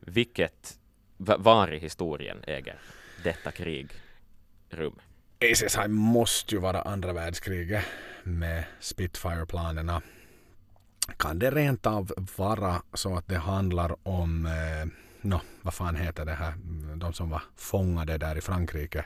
Vilket, 0.00 0.78
var 1.16 1.72
i 1.72 1.78
historien 1.78 2.38
äger 2.46 2.78
detta 3.24 3.50
krig 3.50 3.88
rum? 4.70 5.00
Aces 5.52 5.76
måste 5.88 6.54
ju 6.54 6.60
vara 6.60 6.82
andra 6.82 7.12
världskriget 7.12 7.84
med 8.22 8.64
Spitfire-planerna. 8.80 10.02
Kan 11.16 11.38
det 11.38 11.50
rent 11.50 11.86
av 11.86 12.12
vara 12.36 12.82
så 12.94 13.16
att 13.16 13.28
det 13.28 13.36
handlar 13.36 14.08
om, 14.08 14.46
eh, 14.46 14.88
no, 15.22 15.40
vad 15.62 15.74
fan 15.74 15.96
heter 15.96 16.24
det 16.24 16.34
här, 16.34 16.54
de 16.96 17.12
som 17.12 17.30
var 17.30 17.42
fångade 17.56 18.18
där 18.18 18.38
i 18.38 18.40
Frankrike 18.40 19.04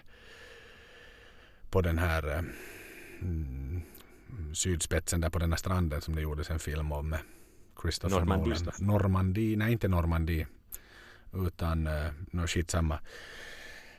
på 1.70 1.82
den 1.82 1.98
här 1.98 2.28
eh, 2.28 2.44
mm, 3.20 3.82
sydspetsen 4.54 5.20
där 5.20 5.30
på 5.30 5.38
den 5.38 5.52
här 5.52 5.56
stranden 5.56 6.00
som 6.00 6.14
det 6.14 6.22
gjordes 6.22 6.50
en 6.50 6.58
film 6.58 6.92
om 6.92 7.08
med 7.08 7.20
Christopher 7.82 8.18
Normandie. 8.18 8.54
Nolan. 8.54 8.74
Normandie, 8.78 9.56
nej 9.56 9.72
inte 9.72 9.88
Normandie 9.88 10.46
utan 11.32 11.86
uh, 11.86 12.10
no, 12.30 12.46
skitsamma. 12.46 12.98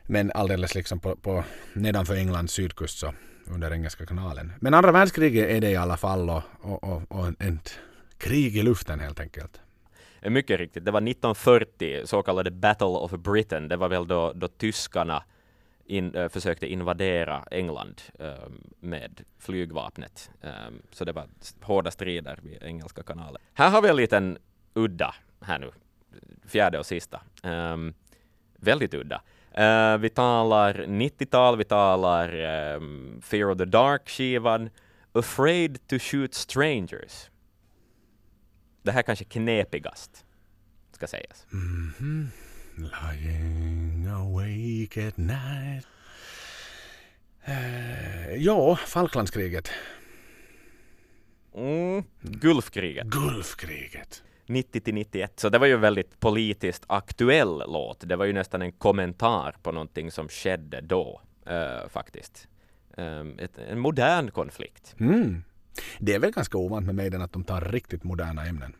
Men 0.03 0.31
alldeles 0.31 0.75
liksom 0.75 0.99
på, 0.99 1.15
på 1.15 1.43
nedanför 1.73 2.15
Englands 2.15 2.53
sydkust 2.53 2.99
så 2.99 3.13
under 3.45 3.71
Engelska 3.71 4.05
kanalen. 4.05 4.53
Men 4.59 4.73
andra 4.73 4.91
världskriget 4.91 5.49
är 5.49 5.61
det 5.61 5.69
i 5.69 5.75
alla 5.75 5.97
fall 5.97 6.29
och, 6.29 6.43
och, 6.59 6.83
och, 6.83 7.11
och 7.11 7.27
ett 7.27 7.79
krig 8.17 8.57
i 8.57 8.63
luften 8.63 8.99
helt 8.99 9.19
enkelt. 9.19 9.61
Mycket 10.21 10.59
riktigt. 10.59 10.85
Det 10.85 10.91
var 10.91 11.01
1940, 11.01 12.01
så 12.05 12.23
kallade 12.23 12.51
Battle 12.51 12.87
of 12.87 13.11
Britain. 13.11 13.67
Det 13.67 13.77
var 13.77 13.89
väl 13.89 14.07
då, 14.07 14.33
då 14.33 14.47
tyskarna 14.47 15.23
in, 15.87 16.15
äh, 16.15 16.29
försökte 16.29 16.67
invadera 16.67 17.43
England 17.51 18.01
äh, 18.19 18.33
med 18.79 19.21
flygvapnet. 19.39 20.31
Äh, 20.41 20.51
så 20.91 21.05
det 21.05 21.11
var 21.11 21.27
hårda 21.61 21.91
strider 21.91 22.39
vid 22.43 22.63
Engelska 22.63 23.03
kanalen. 23.03 23.41
Här 23.53 23.69
har 23.69 23.81
vi 23.81 23.89
en 23.89 23.95
liten 23.95 24.37
udda 24.73 25.15
här 25.41 25.59
nu 25.59 25.71
fjärde 26.47 26.79
och 26.79 26.85
sista. 26.85 27.21
Ehm, 27.43 27.93
väldigt 28.57 28.93
udda. 28.93 29.21
Eh, 29.51 29.97
vi 29.97 30.09
talar 30.09 30.73
90-tal, 30.87 31.57
vi 31.57 31.63
talar 31.63 32.29
Fear 33.21 33.49
of 33.51 33.57
the 33.57 33.65
Dark-skivan, 33.65 34.69
Afraid 35.13 35.87
to 35.87 35.99
shoot 35.99 36.33
strangers. 36.33 37.29
Det 38.87 38.91
här 38.91 39.01
kanske 39.01 39.25
knepigast, 39.25 40.25
ska 40.91 41.07
sägas. 41.07 41.45
Mm 41.53 41.93
-hmm. 41.97 42.27
Lying 42.77 44.07
awake 44.07 45.07
at 45.07 45.17
night. 45.17 45.87
Uh, 47.47 48.35
ja, 48.35 48.75
Falklandskriget. 48.75 49.69
Mm, 51.55 52.03
Gulfkriget. 52.21 53.07
Gulfkriget. 53.07 54.23
90 54.45 54.81
till 54.81 54.93
91, 54.93 55.39
så 55.39 55.49
det 55.49 55.57
var 55.57 55.67
ju 55.67 55.73
en 55.73 55.81
väldigt 55.81 56.19
politiskt 56.19 56.83
aktuell 56.87 57.57
låt. 57.57 58.09
Det 58.09 58.15
var 58.15 58.25
ju 58.25 58.33
nästan 58.33 58.61
en 58.61 58.71
kommentar 58.71 59.55
på 59.63 59.71
någonting 59.71 60.11
som 60.11 60.29
skedde 60.29 60.81
då, 60.81 61.21
uh, 61.49 61.89
faktiskt. 61.89 62.47
Um, 62.97 63.39
ett, 63.39 63.57
en 63.57 63.79
modern 63.79 64.31
konflikt. 64.31 64.95
Mm. 64.99 65.43
Det 65.99 66.13
är 66.13 66.19
väl 66.19 66.31
ganska 66.31 66.57
ovant 66.57 66.85
med 66.85 66.95
Maiden 66.95 67.21
att 67.21 67.33
de 67.33 67.43
tar 67.43 67.61
riktigt 67.61 68.03
moderna 68.03 68.45
ämnen. 68.45 68.75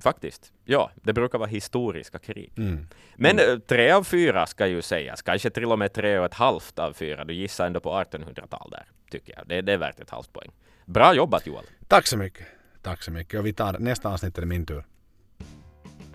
Faktiskt. 0.00 0.52
Ja, 0.64 0.90
det 0.94 1.12
brukar 1.12 1.38
vara 1.38 1.48
historiska 1.48 2.18
krig. 2.18 2.52
Mm. 2.56 2.86
Men 3.16 3.38
mm. 3.38 3.60
tre 3.60 3.90
av 3.90 4.04
fyra 4.04 4.46
ska 4.46 4.66
ju 4.66 4.82
sägas, 4.82 5.22
kanske 5.22 5.50
till 5.50 5.64
och 5.64 5.78
med 5.78 5.92
tre 5.92 6.18
och 6.18 6.24
ett 6.24 6.34
halvt 6.34 6.78
av 6.78 6.92
fyra. 6.92 7.24
Du 7.24 7.34
gissar 7.34 7.66
ändå 7.66 7.80
på 7.80 7.90
1800-tal 7.90 8.70
där, 8.70 8.86
tycker 9.10 9.34
jag. 9.36 9.48
Det, 9.48 9.60
det 9.60 9.72
är 9.72 9.78
värt 9.78 10.00
ett 10.00 10.10
halvt 10.10 10.32
poäng. 10.32 10.50
Bra 10.84 11.14
jobbat 11.14 11.46
Joel! 11.46 11.64
Tack 11.88 12.06
så 12.06 12.16
mycket! 12.16 12.46
Tack 12.82 13.02
så 13.02 13.10
mycket. 13.10 13.40
Och 13.40 13.46
vi 13.46 13.52
tar 13.52 13.78
nästa 13.78 14.08
avsnitt 14.08 14.36
är 14.38 14.42
det 14.42 14.46
min 14.46 14.66
tur. 14.66 14.84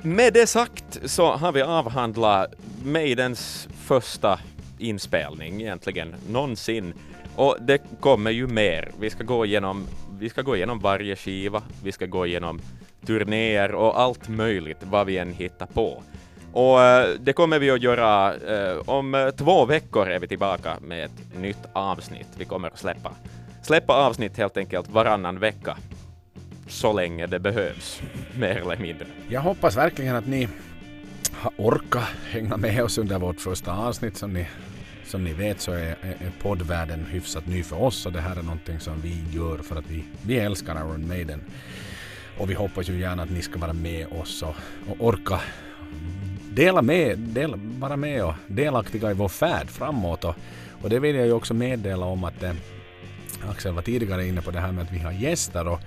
Med 0.02 0.34
det 0.34 0.48
sagt 0.48 1.00
så 1.06 1.32
har 1.32 1.52
vi 1.52 1.62
avhandlat 1.62 2.54
Maidens 2.84 3.68
första 3.86 4.40
inspelning 4.78 5.62
egentligen 5.62 6.16
någonsin. 6.30 6.94
Och 7.38 7.58
det 7.60 7.82
kommer 8.00 8.32
ju 8.32 8.48
mer. 8.48 8.92
Vi 9.00 9.10
ska 9.10 9.24
gå 9.24 9.46
igenom, 9.46 9.88
vi 10.20 10.30
ska 10.30 10.42
gå 10.42 10.56
igenom 10.56 10.80
varje 10.80 11.16
skiva, 11.16 11.64
vi 11.84 11.92
ska 11.92 12.06
gå 12.06 12.26
igenom 12.26 12.62
turnéer 13.06 13.76
och 13.76 14.00
allt 14.00 14.30
möjligt 14.30 14.78
vad 14.82 15.06
vi 15.06 15.18
än 15.18 15.34
hittar 15.34 15.66
på. 15.66 16.04
Och 16.54 16.78
uh, 16.78 17.20
det 17.20 17.34
kommer 17.34 17.60
vi 17.60 17.72
att 17.72 17.82
göra 17.82 18.34
uh, 18.34 18.82
om 18.86 19.16
eh, 19.16 19.30
två 19.30 19.66
veckor 19.66 20.10
är 20.10 20.20
vi 20.20 20.28
tillbaka 20.28 20.78
med 20.82 21.06
ett 21.06 21.38
nytt 21.40 21.66
avsnitt. 21.74 22.28
Vi 22.38 22.46
kommer 22.46 22.68
att 22.68 22.80
släppa, 22.80 23.12
släppa 23.62 23.94
avsnitt 23.94 24.38
helt 24.38 24.58
enkelt 24.58 24.90
varannan 24.90 25.40
vecka 25.40 25.78
så 26.68 26.94
länge 26.94 27.28
det 27.28 27.40
behövs, 27.40 28.02
mer 28.40 28.58
eller 28.58 28.78
mindre. 28.78 29.08
Jag 29.30 29.42
hoppas 29.42 29.78
verkligen 29.78 30.16
att 30.16 30.28
ni 30.28 30.48
har 31.34 31.52
orkat 31.58 32.10
hänga 32.30 32.58
med 32.58 32.84
oss 32.84 32.98
under 32.98 33.20
vårt 33.20 33.42
första 33.42 33.72
avsnitt. 33.72 34.18
Som 34.18 34.34
ni, 34.34 34.48
som 35.08 35.24
ni 35.24 35.34
vet 35.34 35.62
så 35.62 35.72
är, 35.72 35.98
är 36.02 36.32
poddvärlden 36.42 37.06
hyfsat 37.06 37.48
ny 37.48 37.64
för 37.64 37.82
oss 37.82 38.06
och 38.06 38.12
det 38.12 38.22
här 38.22 38.36
är 38.36 38.44
någonting 38.44 38.80
som 38.80 39.02
vi 39.02 39.24
gör 39.32 39.58
för 39.58 39.76
att 39.76 39.90
vi, 39.90 40.04
vi 40.22 40.38
älskar 40.38 40.76
Iron 40.76 41.08
Maiden. 41.08 41.42
Och 42.38 42.50
vi 42.50 42.54
hoppas 42.54 42.90
ju 42.90 43.00
gärna 43.00 43.24
att 43.24 43.32
ni 43.32 43.42
ska 43.42 43.60
vara 43.60 43.74
med 43.74 44.08
oss 44.08 44.44
och, 44.44 44.56
och 44.90 45.08
orka 45.08 45.42
dela 46.58 46.82
med, 46.82 47.20
dela, 47.20 47.58
vara 47.80 47.98
med 47.98 48.26
och 48.26 48.34
delaktiga 48.48 49.12
i 49.12 49.14
vår 49.14 49.28
färd 49.28 49.70
framåt. 49.70 50.24
Och, 50.24 50.36
och 50.82 50.90
det 50.90 51.00
vill 51.00 51.16
jag 51.16 51.26
ju 51.26 51.32
också 51.32 51.54
meddela 51.54 52.06
om 52.06 52.24
att 52.24 52.44
eh, 52.44 52.54
Axel 53.50 53.74
var 53.74 53.82
tidigare 53.82 54.28
inne 54.28 54.42
på 54.42 54.52
det 54.52 54.60
här 54.60 54.72
med 54.72 54.84
att 54.84 54.92
vi 54.92 55.00
har 55.00 55.12
gäster 55.12 55.68
och 55.68 55.80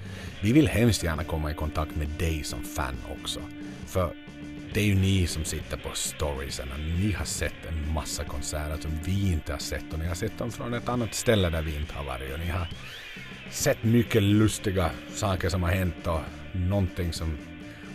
vi 0.42 0.52
vill 0.52 0.68
hemskt 0.68 1.02
gärna 1.02 1.24
komma 1.24 1.50
i 1.50 1.54
kontakt 1.54 1.96
med 1.96 2.08
dig 2.08 2.44
som 2.44 2.64
fan 2.64 2.94
också. 3.20 3.40
För 3.86 4.10
det 4.74 4.80
är 4.80 4.84
ju 4.84 4.94
ni 4.94 5.26
som 5.26 5.44
sitter 5.44 5.76
på 5.76 5.88
storiesen. 5.94 6.68
Ni 6.98 7.12
har 7.12 7.24
sett 7.24 7.66
en 7.68 7.92
massa 7.92 8.24
konserter 8.24 8.78
som 8.82 8.98
vi 9.04 9.32
inte 9.32 9.52
har 9.52 9.58
sett 9.58 9.92
och 9.92 9.98
ni 9.98 10.06
har 10.06 10.14
sett 10.14 10.38
dem 10.38 10.50
från 10.50 10.74
ett 10.74 10.88
annat 10.88 11.14
ställe 11.14 11.50
där 11.50 11.62
vi 11.62 11.76
inte 11.76 11.94
har 11.94 12.04
varit. 12.04 12.32
Och 12.32 12.38
ni 12.38 12.48
har 12.48 12.68
sett 13.50 13.82
mycket 13.82 14.22
lustiga 14.22 14.90
saker 15.14 15.48
som 15.48 15.62
har 15.62 15.70
hänt 15.70 16.06
och 16.06 16.20
någonting 16.52 17.12
som 17.12 17.38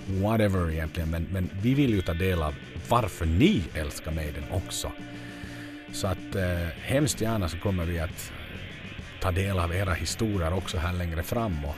whatever 0.07 0.71
egentligen. 0.71 1.09
Men, 1.09 1.27
men 1.31 1.49
vi 1.61 1.73
vill 1.73 1.93
ju 1.93 2.01
ta 2.01 2.13
del 2.13 2.41
av 2.41 2.55
varför 2.89 3.25
ni 3.25 3.63
älskar 3.73 4.11
Maiden 4.11 4.43
också. 4.51 4.91
Så 5.91 6.07
att 6.07 6.35
eh, 6.35 6.67
hemskt 6.81 7.21
gärna 7.21 7.49
så 7.49 7.57
kommer 7.57 7.85
vi 7.85 7.99
att 7.99 8.09
eh, 8.09 9.21
ta 9.21 9.31
del 9.31 9.59
av 9.59 9.75
era 9.75 9.93
historier 9.93 10.53
också 10.53 10.77
här 10.77 10.93
längre 10.93 11.23
fram. 11.23 11.65
Och, 11.65 11.75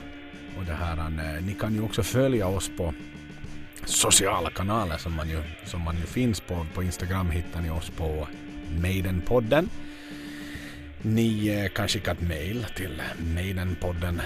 och 0.58 0.64
det 0.64 0.74
här, 0.74 0.98
eh, 0.98 1.44
ni 1.44 1.54
kan 1.54 1.74
ju 1.74 1.82
också 1.82 2.02
följa 2.02 2.46
oss 2.46 2.70
på 2.76 2.94
sociala 3.84 4.50
kanaler 4.50 4.96
som 4.96 5.14
man 5.14 5.28
ju, 5.28 5.42
som 5.64 5.80
man 5.80 5.96
ju 5.96 6.06
finns 6.06 6.40
på. 6.40 6.66
På 6.74 6.82
Instagram 6.82 7.30
hittar 7.30 7.60
ni 7.60 7.70
oss 7.70 7.90
på 7.90 8.28
Maidenpodden. 8.82 9.70
Ni 11.02 11.48
eh, 11.48 11.68
kan 11.68 11.88
skicka 11.88 12.12
ett 12.12 12.20
mail 12.20 12.66
till 12.76 13.02
maidenpodden 13.34 14.20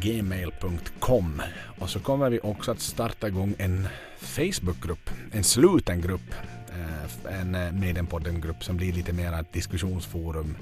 gmail.com 0.00 1.42
och 1.78 1.90
så 1.90 2.00
kommer 2.00 2.30
vi 2.30 2.40
också 2.42 2.70
att 2.70 2.80
starta 2.80 3.28
igång 3.28 3.54
en 3.58 3.88
Facebookgrupp, 4.18 5.10
en 5.32 5.44
sluten 5.44 6.00
grupp, 6.00 6.34
eh, 6.70 7.40
en 7.40 7.54
eh, 7.54 7.72
Maidenpodden-grupp 7.72 8.64
som 8.64 8.76
blir 8.76 8.92
lite 8.92 9.12
mer 9.12 9.32
ett 9.32 9.52
diskussionsforum, 9.52 10.56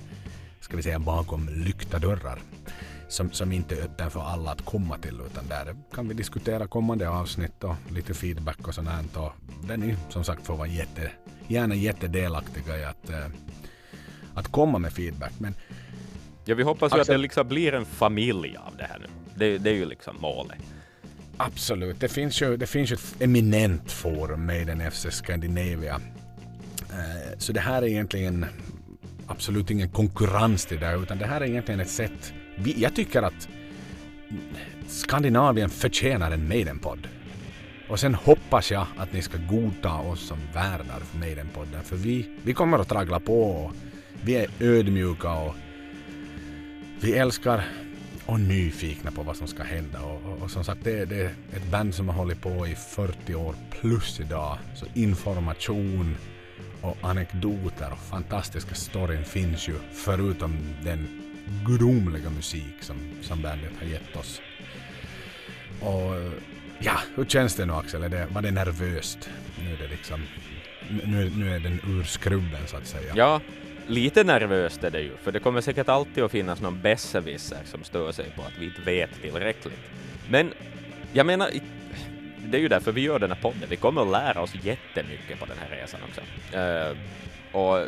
ska 0.60 0.76
vi 0.76 0.82
säga 0.82 0.98
bakom 0.98 1.48
lyckta 1.48 1.98
dörrar 1.98 2.38
som, 3.08 3.32
som 3.32 3.52
inte 3.52 3.74
är 3.74 3.82
öppen 3.82 4.10
för 4.10 4.20
alla 4.20 4.50
att 4.50 4.64
komma 4.64 4.98
till 4.98 5.20
utan 5.26 5.48
där 5.48 5.76
kan 5.94 6.08
vi 6.08 6.14
diskutera 6.14 6.66
kommande 6.66 7.08
avsnitt 7.08 7.64
och 7.64 7.74
lite 7.90 8.14
feedback 8.14 8.68
och 8.68 8.74
sånt. 8.74 9.16
Och 9.16 9.32
där 9.68 9.76
ni 9.76 9.96
som 10.08 10.24
sagt 10.24 10.46
får 10.46 10.56
vara 10.56 10.68
jätte, 10.68 11.10
gärna 11.48 11.74
jättedelaktiga 11.74 12.78
i 12.78 12.84
att, 12.84 13.10
äh, 13.10 13.26
att 14.34 14.48
komma 14.48 14.78
med 14.78 14.92
feedback. 14.92 15.32
Men, 15.38 15.54
ja, 16.44 16.54
vi 16.54 16.62
hoppas 16.62 16.94
ju 16.94 17.00
att 17.00 17.06
det 17.06 17.18
liksom 17.18 17.48
blir 17.48 17.74
en 17.74 17.86
familj 17.86 18.56
av 18.56 18.76
det 18.76 18.84
här 18.84 18.98
nu. 18.98 19.06
Det, 19.34 19.58
det 19.58 19.70
är 19.70 19.74
ju 19.74 19.86
liksom 19.86 20.16
målet. 20.20 20.58
Absolut. 21.36 22.00
Det 22.00 22.08
finns 22.08 22.42
ju, 22.42 22.56
det 22.56 22.66
finns 22.66 22.92
ju 22.92 22.94
ett 22.94 23.22
eminent 23.22 23.92
forum, 23.92 24.46
Maiden 24.46 24.90
FC 24.90 25.06
Scandinavia. 25.10 26.00
Uh, 26.90 27.38
så 27.38 27.52
det 27.52 27.60
här 27.60 27.82
är 27.82 27.86
egentligen 27.86 28.46
absolut 29.26 29.70
ingen 29.70 29.90
konkurrens 29.90 30.66
till 30.66 30.80
det 30.80 30.94
utan 30.94 31.18
det 31.18 31.26
här 31.26 31.40
är 31.40 31.46
egentligen 31.46 31.80
ett 31.80 31.90
sätt 31.90 32.32
vi, 32.62 32.82
jag 32.82 32.94
tycker 32.94 33.22
att 33.22 33.48
Skandinavien 34.86 35.70
förtjänar 35.70 36.30
en 36.30 36.48
Maiden-podd. 36.48 37.08
Och 37.88 38.00
sen 38.00 38.14
hoppas 38.14 38.70
jag 38.70 38.86
att 38.96 39.12
ni 39.12 39.22
ska 39.22 39.38
godta 39.48 39.94
oss 39.94 40.20
som 40.20 40.38
värdar 40.54 41.00
för 41.00 41.18
Maiden-podden. 41.18 41.82
För 41.82 41.96
vi, 41.96 42.28
vi 42.42 42.54
kommer 42.54 42.78
att 42.78 42.88
traggla 42.88 43.20
på 43.20 43.42
och 43.42 43.72
vi 44.22 44.36
är 44.36 44.48
ödmjuka 44.60 45.32
och 45.32 45.54
vi 47.00 47.12
älskar 47.12 47.64
och 48.26 48.40
nyfikna 48.40 49.10
på 49.10 49.22
vad 49.22 49.36
som 49.36 49.46
ska 49.46 49.62
hända. 49.62 50.02
Och, 50.02 50.32
och, 50.32 50.42
och 50.42 50.50
som 50.50 50.64
sagt, 50.64 50.84
det, 50.84 51.04
det, 51.04 51.20
är 51.20 51.30
ett 51.56 51.70
band 51.70 51.94
som 51.94 52.08
har 52.08 52.16
hållit 52.16 52.40
på 52.40 52.66
i 52.66 52.74
40 52.74 53.34
år 53.34 53.54
plus 53.80 54.20
idag. 54.20 54.58
Så 54.74 54.86
information 54.94 56.16
och 56.82 56.96
anekdoter 57.00 57.92
och 57.92 57.98
fantastiska 57.98 58.74
storyn 58.74 59.24
finns 59.24 59.68
ju 59.68 59.74
förutom 59.92 60.58
den 60.84 61.27
gudomliga 61.66 62.30
musik 62.30 62.74
som, 62.80 62.96
som 63.22 63.42
bandet 63.42 63.72
har 63.80 63.86
gett 63.86 64.16
oss. 64.16 64.40
Och 65.80 66.14
ja, 66.78 66.98
hur 67.14 67.24
känns 67.24 67.54
det 67.54 67.66
nu 67.66 67.72
Axel? 67.72 68.02
Är 68.02 68.08
det, 68.08 68.26
var 68.30 68.42
det 68.42 68.50
nervöst? 68.50 69.30
Nu 69.64 69.72
är 69.72 69.78
det 69.78 69.88
liksom, 69.88 70.20
nu, 71.04 71.30
nu 71.36 71.54
är 71.54 71.60
den 71.60 71.80
ur 71.86 72.04
skrubben 72.04 72.66
så 72.66 72.76
att 72.76 72.86
säga. 72.86 73.12
Ja, 73.16 73.40
lite 73.86 74.24
nervöst 74.24 74.84
är 74.84 74.90
det 74.90 75.00
ju, 75.00 75.16
för 75.22 75.32
det 75.32 75.38
kommer 75.38 75.60
säkert 75.60 75.88
alltid 75.88 76.24
att 76.24 76.30
finnas 76.30 76.60
någon 76.60 76.80
besserwisser 76.80 77.58
som 77.64 77.84
stör 77.84 78.12
sig 78.12 78.30
på 78.36 78.42
att 78.42 78.58
vi 78.58 78.64
inte 78.64 78.82
vet 78.82 79.10
tillräckligt. 79.22 79.78
Men 80.30 80.52
jag 81.12 81.26
menar, 81.26 81.50
det 82.46 82.58
är 82.58 82.60
ju 82.60 82.68
därför 82.68 82.92
vi 82.92 83.00
gör 83.00 83.18
den 83.18 83.30
här 83.30 83.38
podden. 83.42 83.68
Vi 83.68 83.76
kommer 83.76 84.02
att 84.02 84.10
lära 84.10 84.40
oss 84.40 84.54
jättemycket 84.54 85.40
på 85.40 85.46
den 85.46 85.56
här 85.58 85.76
resan 85.76 86.00
också. 86.08 86.20
Uh, 86.56 86.96
och 87.52 87.86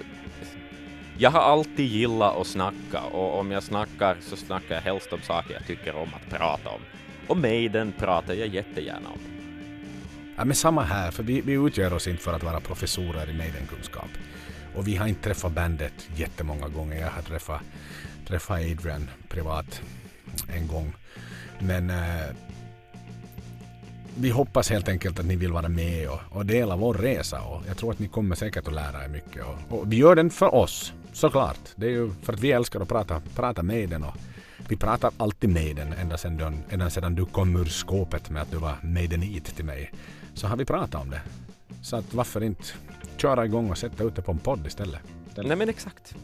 jag 1.21 1.31
har 1.31 1.41
alltid 1.41 1.87
gillat 1.87 2.37
att 2.37 2.47
snacka 2.47 3.01
och 3.13 3.39
om 3.39 3.51
jag 3.51 3.63
snackar 3.63 4.17
så 4.21 4.37
snackar 4.37 4.75
jag 4.75 4.83
helst 4.83 5.13
om 5.13 5.21
saker 5.21 5.55
jag 5.55 5.67
tycker 5.67 5.97
om 5.97 6.09
att 6.15 6.39
prata 6.39 6.71
om. 6.71 6.81
Och 7.27 7.37
Maiden 7.37 7.93
pratar 7.99 8.35
jag 8.35 8.49
jättegärna 8.49 9.09
om. 9.09 9.19
Ja, 10.37 10.45
men 10.45 10.55
samma 10.57 10.83
här, 10.83 11.11
för 11.11 11.23
vi, 11.23 11.41
vi 11.41 11.53
utgör 11.53 11.93
oss 11.93 12.07
inte 12.07 12.23
för 12.23 12.33
att 12.33 12.43
vara 12.43 12.61
professorer 12.61 13.31
i 13.31 13.35
Maiden-kunskap. 13.35 14.09
Och 14.77 14.89
vi 14.89 14.97
har 14.97 15.07
inte 15.07 15.23
träffat 15.23 15.53
bandet 15.53 16.09
jättemånga 16.17 16.69
gånger. 16.69 17.01
Jag 17.01 17.11
har 17.11 17.23
träffat, 17.23 17.61
träffat 18.27 18.59
Adrian 18.59 19.11
privat 19.29 19.83
en 20.49 20.69
gång. 20.69 20.93
Men 21.59 21.91
eh, 21.91 22.27
vi 24.17 24.31
hoppas 24.31 24.71
helt 24.71 24.89
enkelt 24.89 25.19
att 25.19 25.27
ni 25.27 25.37
vill 25.37 25.53
vara 25.53 25.69
med 25.69 26.09
och, 26.09 26.21
och, 26.31 26.47
dela 26.47 26.77
vår 26.77 26.95
resa. 26.95 27.43
Och 27.43 27.63
jag 27.69 27.77
tror 27.77 27.93
att 27.93 27.99
ni 27.99 28.09
kommer 28.09 28.37
säkert 28.37 28.69
att 28.69 28.75
lära 28.75 29.05
er 29.05 29.09
mycket. 29.09 29.45
Och, 29.45 29.79
och 29.79 29.93
vi 29.93 29.97
gör 29.97 30.15
den 30.15 30.31
för 30.31 30.55
oss. 30.55 30.93
Såklart. 31.13 31.61
Det 31.77 31.87
är 31.87 31.91
ju 31.91 32.11
för 32.23 32.33
att 32.33 32.41
vi 32.41 32.53
älskar 32.53 32.81
att 32.81 32.89
prata, 32.89 33.23
prata 33.35 33.63
med 33.63 33.89
den 33.89 34.05
och 34.05 34.15
vi 34.69 34.77
pratar 34.77 35.11
alltid 35.17 35.51
med 35.51 35.77
den 35.77 35.93
ända 35.93 36.19
sedan, 36.19 36.63
ända 36.71 36.91
sedan 36.91 37.15
du 37.15 37.25
kom 37.25 37.57
ur 37.57 37.65
skåpet 37.65 38.31
med 38.31 38.43
att 38.43 38.51
du 38.51 38.57
var 38.57 38.75
maidenit 38.83 39.57
till 39.57 39.65
mig. 39.65 39.93
Så 40.35 40.47
har 40.47 40.57
vi 40.57 40.65
pratat 40.65 41.03
om 41.03 41.11
det. 41.11 41.21
Så 41.83 41.97
att 41.97 42.15
varför 42.15 42.43
inte 42.43 42.65
köra 43.17 43.45
igång 43.45 43.71
och 43.71 43.79
sätta 43.79 44.05
ut 44.05 44.17
det 44.17 44.23
på 44.23 44.33
en 44.33 44.39
podd 44.39 44.67
istället? 44.67 45.01
Nej 45.37 45.57
men 45.57 45.69
exakt. 45.69 46.15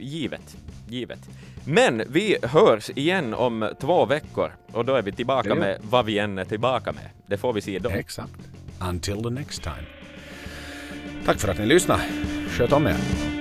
Givet. 0.00 0.56
Givet. 0.88 1.28
Men 1.64 2.02
vi 2.08 2.36
hörs 2.42 2.90
igen 2.90 3.34
om 3.34 3.70
två 3.80 4.06
veckor 4.06 4.52
och 4.72 4.84
då 4.84 4.94
är 4.94 5.02
vi 5.02 5.12
tillbaka 5.12 5.54
med 5.54 5.78
vad 5.82 6.04
vi 6.04 6.18
än 6.18 6.38
är 6.38 6.44
tillbaka 6.44 6.92
med. 6.92 7.10
Det 7.26 7.38
får 7.38 7.52
vi 7.52 7.60
se 7.60 7.78
då. 7.78 7.90
Exakt. 7.90 8.40
Until 8.80 9.22
the 9.22 9.30
next 9.30 9.62
time. 9.62 9.86
Tack 11.26 11.38
för 11.40 11.48
att 11.48 11.58
ni 11.58 11.66
lyssnade. 11.66 12.02
Sköt 12.48 12.72
om 12.72 12.86
er. 12.86 13.39